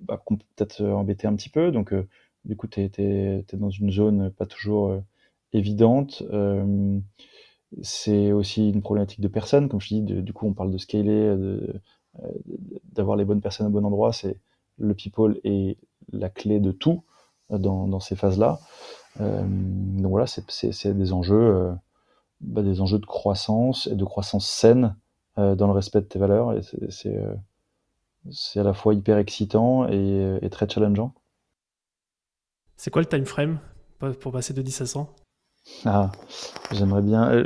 bah, 0.00 0.22
peut-être 0.26 0.82
embêter 0.82 1.26
un 1.26 1.34
petit 1.34 1.50
peu. 1.50 1.70
Donc, 1.70 1.92
euh, 1.92 2.08
du 2.48 2.56
coup, 2.56 2.66
tu 2.66 2.80
es, 2.80 3.44
dans 3.52 3.70
une 3.70 3.90
zone 3.90 4.30
pas 4.30 4.46
toujours 4.46 4.88
euh, 4.88 5.00
évidente. 5.52 6.22
Euh, 6.32 6.98
c'est 7.82 8.32
aussi 8.32 8.70
une 8.70 8.80
problématique 8.80 9.20
de 9.20 9.28
personnes, 9.28 9.68
comme 9.68 9.80
je 9.80 9.88
dis, 9.88 10.02
du 10.02 10.32
coup, 10.32 10.46
on 10.46 10.54
parle 10.54 10.72
de 10.72 10.78
scaler, 10.78 11.36
d'avoir 12.94 13.16
les 13.16 13.26
bonnes 13.26 13.42
personnes 13.42 13.66
au 13.66 13.70
bon 13.70 13.84
endroit. 13.84 14.14
C'est 14.14 14.38
le 14.78 14.94
people 14.94 15.38
est 15.44 15.76
la 16.10 16.30
clé 16.30 16.60
de 16.60 16.72
tout 16.72 17.02
dans, 17.50 18.00
ces 18.00 18.16
phases-là. 18.16 18.58
donc 19.18 20.10
voilà, 20.10 20.26
c'est 20.26 20.96
des 20.96 21.12
enjeux 21.12 21.76
bah, 22.40 22.62
des 22.62 22.80
enjeux 22.80 22.98
de 22.98 23.06
croissance 23.06 23.88
et 23.88 23.96
de 23.96 24.04
croissance 24.04 24.48
saine 24.48 24.94
euh, 25.38 25.54
dans 25.56 25.66
le 25.66 25.72
respect 25.72 26.00
de 26.00 26.06
tes 26.06 26.18
valeurs. 26.18 26.54
C'est 26.90 27.16
euh, 27.16 27.34
à 28.60 28.62
la 28.62 28.74
fois 28.74 28.94
hyper 28.94 29.18
excitant 29.18 29.88
et, 29.88 29.94
euh, 29.94 30.38
et 30.42 30.50
très 30.50 30.68
challengeant. 30.68 31.14
C'est 32.78 32.90
quoi 32.90 33.02
le 33.02 33.08
time 33.08 33.26
frame 33.26 33.58
pour 34.20 34.32
passer 34.32 34.54
de 34.54 34.62
10 34.62 34.80
à 34.80 34.86
100 34.86 35.16
ah, 35.84 36.12
J'aimerais 36.72 37.02
bien. 37.02 37.44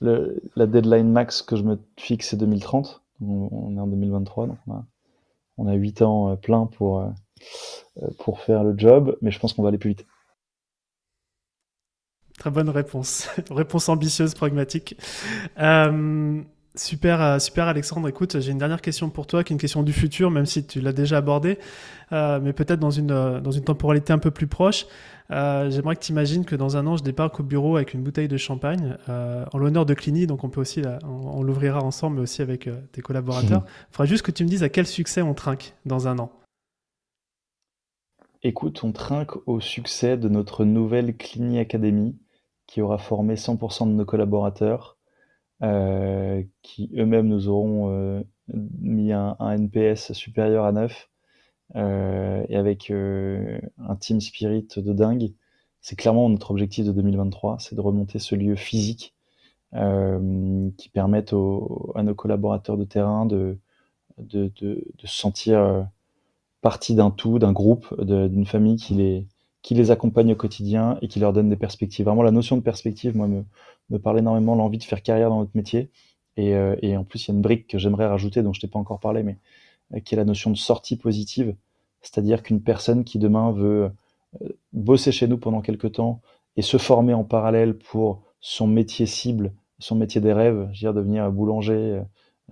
Le, 0.00 0.42
la 0.56 0.66
deadline 0.66 1.12
max 1.12 1.42
que 1.42 1.54
je 1.54 1.62
me 1.62 1.78
fixe, 1.96 2.30
c'est 2.30 2.36
2030. 2.36 3.02
On, 3.20 3.76
est 3.76 3.80
en 3.80 3.86
2023, 3.86 4.46
donc 4.46 4.58
on 4.66 4.72
a, 4.72 4.86
on 5.58 5.68
a 5.68 5.74
8 5.74 6.00
ans 6.00 6.36
plein 6.36 6.64
pour, 6.64 7.04
pour 8.18 8.40
faire 8.40 8.64
le 8.64 8.76
job, 8.76 9.18
mais 9.20 9.30
je 9.30 9.38
pense 9.38 9.52
qu'on 9.52 9.62
va 9.62 9.68
aller 9.68 9.76
plus 9.76 9.90
vite. 9.90 10.06
Très 12.38 12.50
bonne 12.50 12.70
réponse. 12.70 13.28
réponse 13.50 13.90
ambitieuse, 13.90 14.34
pragmatique. 14.34 14.96
Euh, 15.58 16.42
super, 16.74 17.20
euh, 17.20 17.38
super 17.38 17.68
Alexandre. 17.68 18.08
Écoute, 18.08 18.40
j'ai 18.40 18.52
une 18.52 18.58
dernière 18.58 18.80
question 18.80 19.10
pour 19.10 19.26
toi, 19.26 19.44
qui 19.44 19.52
est 19.52 19.54
une 19.54 19.60
question 19.60 19.82
du 19.82 19.92
futur, 19.92 20.30
même 20.30 20.46
si 20.46 20.66
tu 20.66 20.80
l'as 20.80 20.92
déjà 20.92 21.18
abordée, 21.18 21.58
euh, 22.12 22.40
mais 22.42 22.52
peut-être 22.52 22.80
dans 22.80 22.90
une, 22.90 23.06
dans 23.40 23.50
une 23.50 23.64
temporalité 23.64 24.12
un 24.12 24.18
peu 24.18 24.30
plus 24.30 24.46
proche. 24.46 24.86
J'aimerais 25.30 25.94
que 25.94 26.00
tu 26.00 26.10
imagines 26.10 26.44
que 26.44 26.56
dans 26.56 26.76
un 26.76 26.86
an, 26.88 26.96
je 26.96 27.04
débarque 27.04 27.38
au 27.38 27.44
bureau 27.44 27.76
avec 27.76 27.94
une 27.94 28.02
bouteille 28.02 28.26
de 28.26 28.36
champagne 28.36 28.96
en 29.06 29.58
l'honneur 29.58 29.86
de 29.86 29.94
Clini, 29.94 30.26
donc 30.26 30.42
on 30.42 30.48
peut 30.48 30.60
aussi, 30.60 30.82
on, 31.04 31.44
l'ouvrira 31.44 31.84
ensemble, 31.84 32.16
mais 32.16 32.22
aussi 32.22 32.42
avec 32.42 32.68
tes 32.90 33.00
collaborateurs. 33.00 33.62
Il 33.90 33.92
faudra 33.92 34.06
juste 34.06 34.24
que 34.24 34.32
tu 34.32 34.42
me 34.42 34.48
dises 34.48 34.64
à 34.64 34.68
quel 34.68 34.88
succès 34.88 35.22
on 35.22 35.32
trinque 35.32 35.74
dans 35.86 36.08
un 36.08 36.18
an. 36.18 36.32
Écoute, 38.42 38.82
on 38.84 38.90
trinque 38.90 39.36
au 39.46 39.60
succès 39.60 40.16
de 40.16 40.28
notre 40.28 40.64
nouvelle 40.64 41.14
Clini 41.14 41.58
Academy 41.58 42.18
qui 42.66 42.80
aura 42.80 42.96
formé 42.98 43.34
100% 43.34 43.86
de 43.88 43.92
nos 43.92 44.04
collaborateurs, 44.04 44.96
euh, 45.62 46.42
qui 46.62 46.90
eux-mêmes 46.96 47.28
nous 47.28 47.48
auront 47.48 47.90
euh, 47.92 48.22
mis 48.48 49.12
un, 49.12 49.36
NPS 49.40 50.12
supérieur 50.12 50.64
à 50.64 50.72
9, 50.72 51.08
euh, 51.76 52.44
et 52.48 52.56
avec 52.56 52.90
un 52.90 53.96
team 53.98 54.20
spirit 54.20 54.68
de 54.76 54.92
dingue. 54.92 55.32
C'est 55.82 55.96
clairement 55.96 56.28
notre 56.28 56.50
objectif 56.50 56.84
de 56.86 56.92
2023, 56.92 57.58
c'est 57.60 57.74
de 57.74 57.80
remonter 57.80 58.18
ce 58.18 58.34
lieu 58.34 58.56
physique 58.56 59.14
qui 59.72 60.88
permette 60.92 61.32
à 61.32 62.02
nos 62.02 62.14
collaborateurs 62.16 62.76
de 62.76 62.84
terrain 62.84 63.24
de, 63.24 63.56
de, 64.18 64.50
de, 64.60 64.84
de 64.98 65.06
se 65.06 65.16
sentir 65.16 65.86
partie 66.60 66.96
d'un 66.96 67.10
tout, 67.10 67.38
d'un 67.38 67.52
groupe, 67.52 67.94
d'une 68.02 68.46
famille 68.46 68.76
qui 68.76 68.94
les, 68.94 69.28
qui 69.62 69.74
les 69.74 69.90
accompagne 69.90 70.32
au 70.32 70.36
quotidien 70.36 70.98
et 71.02 71.08
qui 71.08 71.20
leur 71.20 71.32
donne 71.32 71.48
des 71.48 71.56
perspectives. 71.56 72.06
Vraiment, 72.06 72.22
la 72.22 72.30
notion 72.30 72.56
de 72.56 72.62
perspective, 72.62 73.16
moi, 73.16 73.28
me, 73.28 73.44
me 73.90 73.98
parle 73.98 74.18
énormément, 74.18 74.54
l'envie 74.54 74.78
de 74.78 74.84
faire 74.84 75.02
carrière 75.02 75.30
dans 75.30 75.40
notre 75.40 75.54
métier. 75.54 75.90
Et, 76.36 76.54
euh, 76.54 76.76
et 76.82 76.96
en 76.96 77.04
plus, 77.04 77.26
il 77.26 77.28
y 77.28 77.30
a 77.32 77.34
une 77.34 77.42
brique 77.42 77.66
que 77.66 77.78
j'aimerais 77.78 78.06
rajouter, 78.06 78.42
dont 78.42 78.52
je 78.52 78.60
t'ai 78.60 78.68
pas 78.68 78.78
encore 78.78 79.00
parlé, 79.00 79.22
mais 79.22 79.38
euh, 79.94 80.00
qui 80.00 80.14
est 80.14 80.16
la 80.16 80.24
notion 80.24 80.50
de 80.50 80.56
sortie 80.56 80.96
positive. 80.96 81.54
C'est-à-dire 82.02 82.42
qu'une 82.42 82.62
personne 82.62 83.04
qui 83.04 83.18
demain 83.18 83.52
veut 83.52 83.90
euh, 84.42 84.48
bosser 84.72 85.12
chez 85.12 85.28
nous 85.28 85.38
pendant 85.38 85.60
quelques 85.60 85.92
temps 85.92 86.20
et 86.56 86.62
se 86.62 86.78
former 86.78 87.14
en 87.14 87.24
parallèle 87.24 87.76
pour 87.76 88.22
son 88.40 88.66
métier 88.66 89.06
cible, 89.06 89.52
son 89.78 89.96
métier 89.96 90.20
des 90.20 90.32
rêves, 90.32 90.68
je 90.72 90.86
veux 90.86 90.92
dire 90.92 90.94
devenir 90.94 91.30
boulanger, 91.30 92.02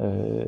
euh, 0.00 0.44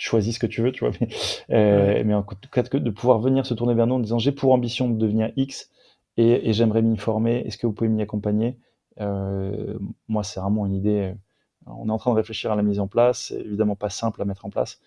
choisis 0.00 0.34
ce 0.34 0.38
que 0.38 0.46
tu 0.46 0.62
veux, 0.62 0.72
tu 0.72 0.80
vois. 0.80 0.92
Mais, 1.00 1.08
euh, 1.50 2.02
mais 2.04 2.14
en 2.14 2.22
tout 2.22 2.48
cas, 2.50 2.62
de 2.62 2.90
pouvoir 2.90 3.20
venir 3.20 3.46
se 3.46 3.54
tourner 3.54 3.74
vers 3.74 3.86
nous 3.86 3.96
en 3.96 4.00
disant 4.00 4.18
j'ai 4.18 4.32
pour 4.32 4.52
ambition 4.52 4.88
de 4.88 4.96
devenir 4.96 5.30
X 5.36 5.70
et, 6.20 6.48
et 6.48 6.52
j'aimerais 6.52 6.82
m'y 6.82 6.96
former. 6.96 7.38
Est-ce 7.46 7.56
que 7.56 7.66
vous 7.66 7.72
pouvez 7.72 7.88
m'y 7.88 8.02
accompagner? 8.02 8.58
Euh, 9.00 9.78
Moi, 10.08 10.22
c'est 10.22 10.40
vraiment 10.40 10.66
une 10.66 10.74
idée. 10.74 11.12
Euh, 11.12 11.14
on 11.66 11.88
est 11.88 11.92
en 11.92 11.98
train 11.98 12.10
de 12.10 12.16
réfléchir 12.16 12.52
à 12.52 12.56
la 12.56 12.62
mise 12.62 12.80
en 12.80 12.86
place. 12.86 13.26
C'est 13.28 13.40
évidemment 13.40 13.76
pas 13.76 13.90
simple 13.90 14.20
à 14.20 14.24
mettre 14.24 14.44
en 14.44 14.50
place. 14.50 14.80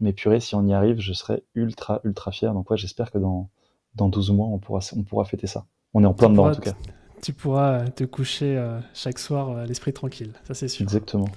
Mais 0.00 0.12
purée, 0.12 0.40
si 0.40 0.54
on 0.54 0.66
y 0.66 0.72
arrive, 0.72 0.98
je 0.98 1.12
serais 1.12 1.42
ultra, 1.54 2.00
ultra 2.04 2.32
fier. 2.32 2.52
Donc, 2.54 2.70
ouais, 2.70 2.76
j'espère 2.76 3.10
que 3.10 3.18
dans, 3.18 3.48
dans 3.94 4.08
12 4.08 4.30
mois, 4.30 4.46
on 4.46 4.58
pourra, 4.58 4.80
on 4.96 5.02
pourra 5.02 5.24
fêter 5.24 5.46
ça. 5.46 5.66
On 5.94 6.02
est 6.02 6.06
en 6.06 6.14
plein 6.14 6.30
dedans, 6.30 6.48
en 6.48 6.54
tout 6.54 6.62
cas. 6.62 6.74
Tu 7.20 7.32
pourras 7.32 7.88
te 7.90 8.04
coucher 8.04 8.60
chaque 8.94 9.18
soir 9.18 9.66
l'esprit 9.66 9.92
tranquille. 9.92 10.32
Ça, 10.44 10.54
c'est 10.54 10.68
sûr. 10.68 10.82
Exactement. 10.82 11.28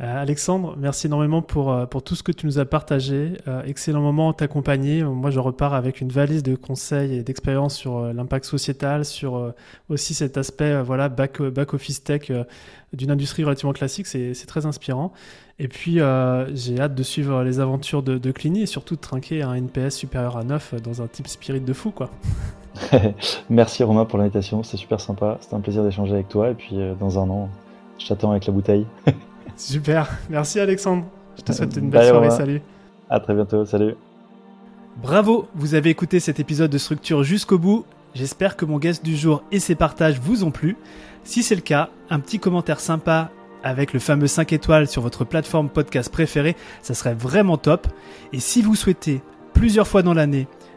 Euh, 0.00 0.22
Alexandre, 0.22 0.74
merci 0.76 1.06
énormément 1.06 1.40
pour, 1.40 1.72
euh, 1.72 1.86
pour 1.86 2.02
tout 2.02 2.16
ce 2.16 2.24
que 2.24 2.32
tu 2.32 2.46
nous 2.46 2.58
as 2.58 2.64
partagé. 2.64 3.34
Euh, 3.46 3.62
excellent 3.62 4.00
moment 4.00 4.32
t'accompagner. 4.32 5.04
Moi, 5.04 5.30
je 5.30 5.38
repars 5.38 5.72
avec 5.72 6.00
une 6.00 6.08
valise 6.08 6.42
de 6.42 6.56
conseils 6.56 7.14
et 7.14 7.22
d'expériences 7.22 7.76
sur 7.76 8.12
l'impact 8.12 8.44
sociétal, 8.44 9.04
sur 9.04 9.54
aussi 9.88 10.14
cet 10.14 10.36
aspect 10.36 10.82
voilà, 10.82 11.08
back, 11.08 11.40
back 11.40 11.74
office 11.74 12.02
tech 12.02 12.32
d'une 12.92 13.10
industrie 13.10 13.44
relativement 13.44 13.72
classique. 13.72 14.06
C'est 14.06 14.46
très 14.46 14.66
inspirant. 14.66 15.12
Et 15.60 15.68
puis, 15.68 16.00
j'ai 16.54 16.80
hâte 16.80 16.94
de 16.94 17.02
suivre 17.04 17.44
les 17.44 17.60
aventures 17.60 18.02
de, 18.02 18.18
de 18.18 18.32
Clini 18.32 18.62
et 18.62 18.66
surtout 18.66 18.96
de 18.96 19.00
trinquer 19.00 19.42
un 19.42 19.54
NPS 19.54 19.94
supérieur 19.94 20.36
à 20.36 20.42
9 20.42 20.82
dans 20.82 21.02
un 21.02 21.06
type 21.06 21.28
spirit 21.28 21.60
de 21.60 21.72
fou. 21.72 21.92
quoi. 21.92 22.10
merci 23.48 23.84
Romain 23.84 24.04
pour 24.04 24.18
l'invitation. 24.18 24.64
C'était 24.64 24.78
super 24.78 25.00
sympa. 25.00 25.38
C'était 25.40 25.54
un 25.54 25.60
plaisir 25.60 25.84
d'échanger 25.84 26.14
avec 26.14 26.28
toi. 26.28 26.50
Et 26.50 26.54
puis, 26.54 26.76
dans 26.98 27.20
un 27.20 27.30
an, 27.30 27.48
je 27.98 28.08
t'attends 28.08 28.32
avec 28.32 28.46
la 28.46 28.52
bouteille. 28.52 28.86
Super. 29.56 30.18
Merci 30.30 30.60
Alexandre. 30.60 31.04
Je 31.36 31.42
te 31.42 31.52
souhaite 31.52 31.76
une 31.76 31.90
belle 31.90 32.08
soirée. 32.08 32.30
Salut. 32.30 32.62
À 33.10 33.20
très 33.20 33.34
bientôt. 33.34 33.64
Salut. 33.64 33.94
Bravo, 35.02 35.48
vous 35.54 35.74
avez 35.74 35.90
écouté 35.90 36.20
cet 36.20 36.38
épisode 36.38 36.70
de 36.70 36.78
Structure 36.78 37.24
jusqu'au 37.24 37.58
bout. 37.58 37.84
J'espère 38.14 38.56
que 38.56 38.64
mon 38.64 38.78
guest 38.78 39.04
du 39.04 39.16
jour 39.16 39.42
et 39.50 39.58
ses 39.58 39.74
partages 39.74 40.20
vous 40.20 40.44
ont 40.44 40.52
plu. 40.52 40.76
Si 41.24 41.42
c'est 41.42 41.56
le 41.56 41.60
cas, 41.60 41.90
un 42.10 42.20
petit 42.20 42.38
commentaire 42.38 42.78
sympa 42.78 43.30
avec 43.64 43.92
le 43.92 43.98
fameux 43.98 44.28
5 44.28 44.52
étoiles 44.52 44.86
sur 44.86 45.02
votre 45.02 45.24
plateforme 45.24 45.68
podcast 45.68 46.12
préférée, 46.12 46.54
ça 46.82 46.94
serait 46.94 47.14
vraiment 47.14 47.56
top. 47.56 47.88
Et 48.32 48.38
si 48.38 48.62
vous 48.62 48.76
souhaitez 48.76 49.20
plusieurs 49.52 49.88
fois 49.88 50.02
dans 50.02 50.14
l'année 50.14 50.46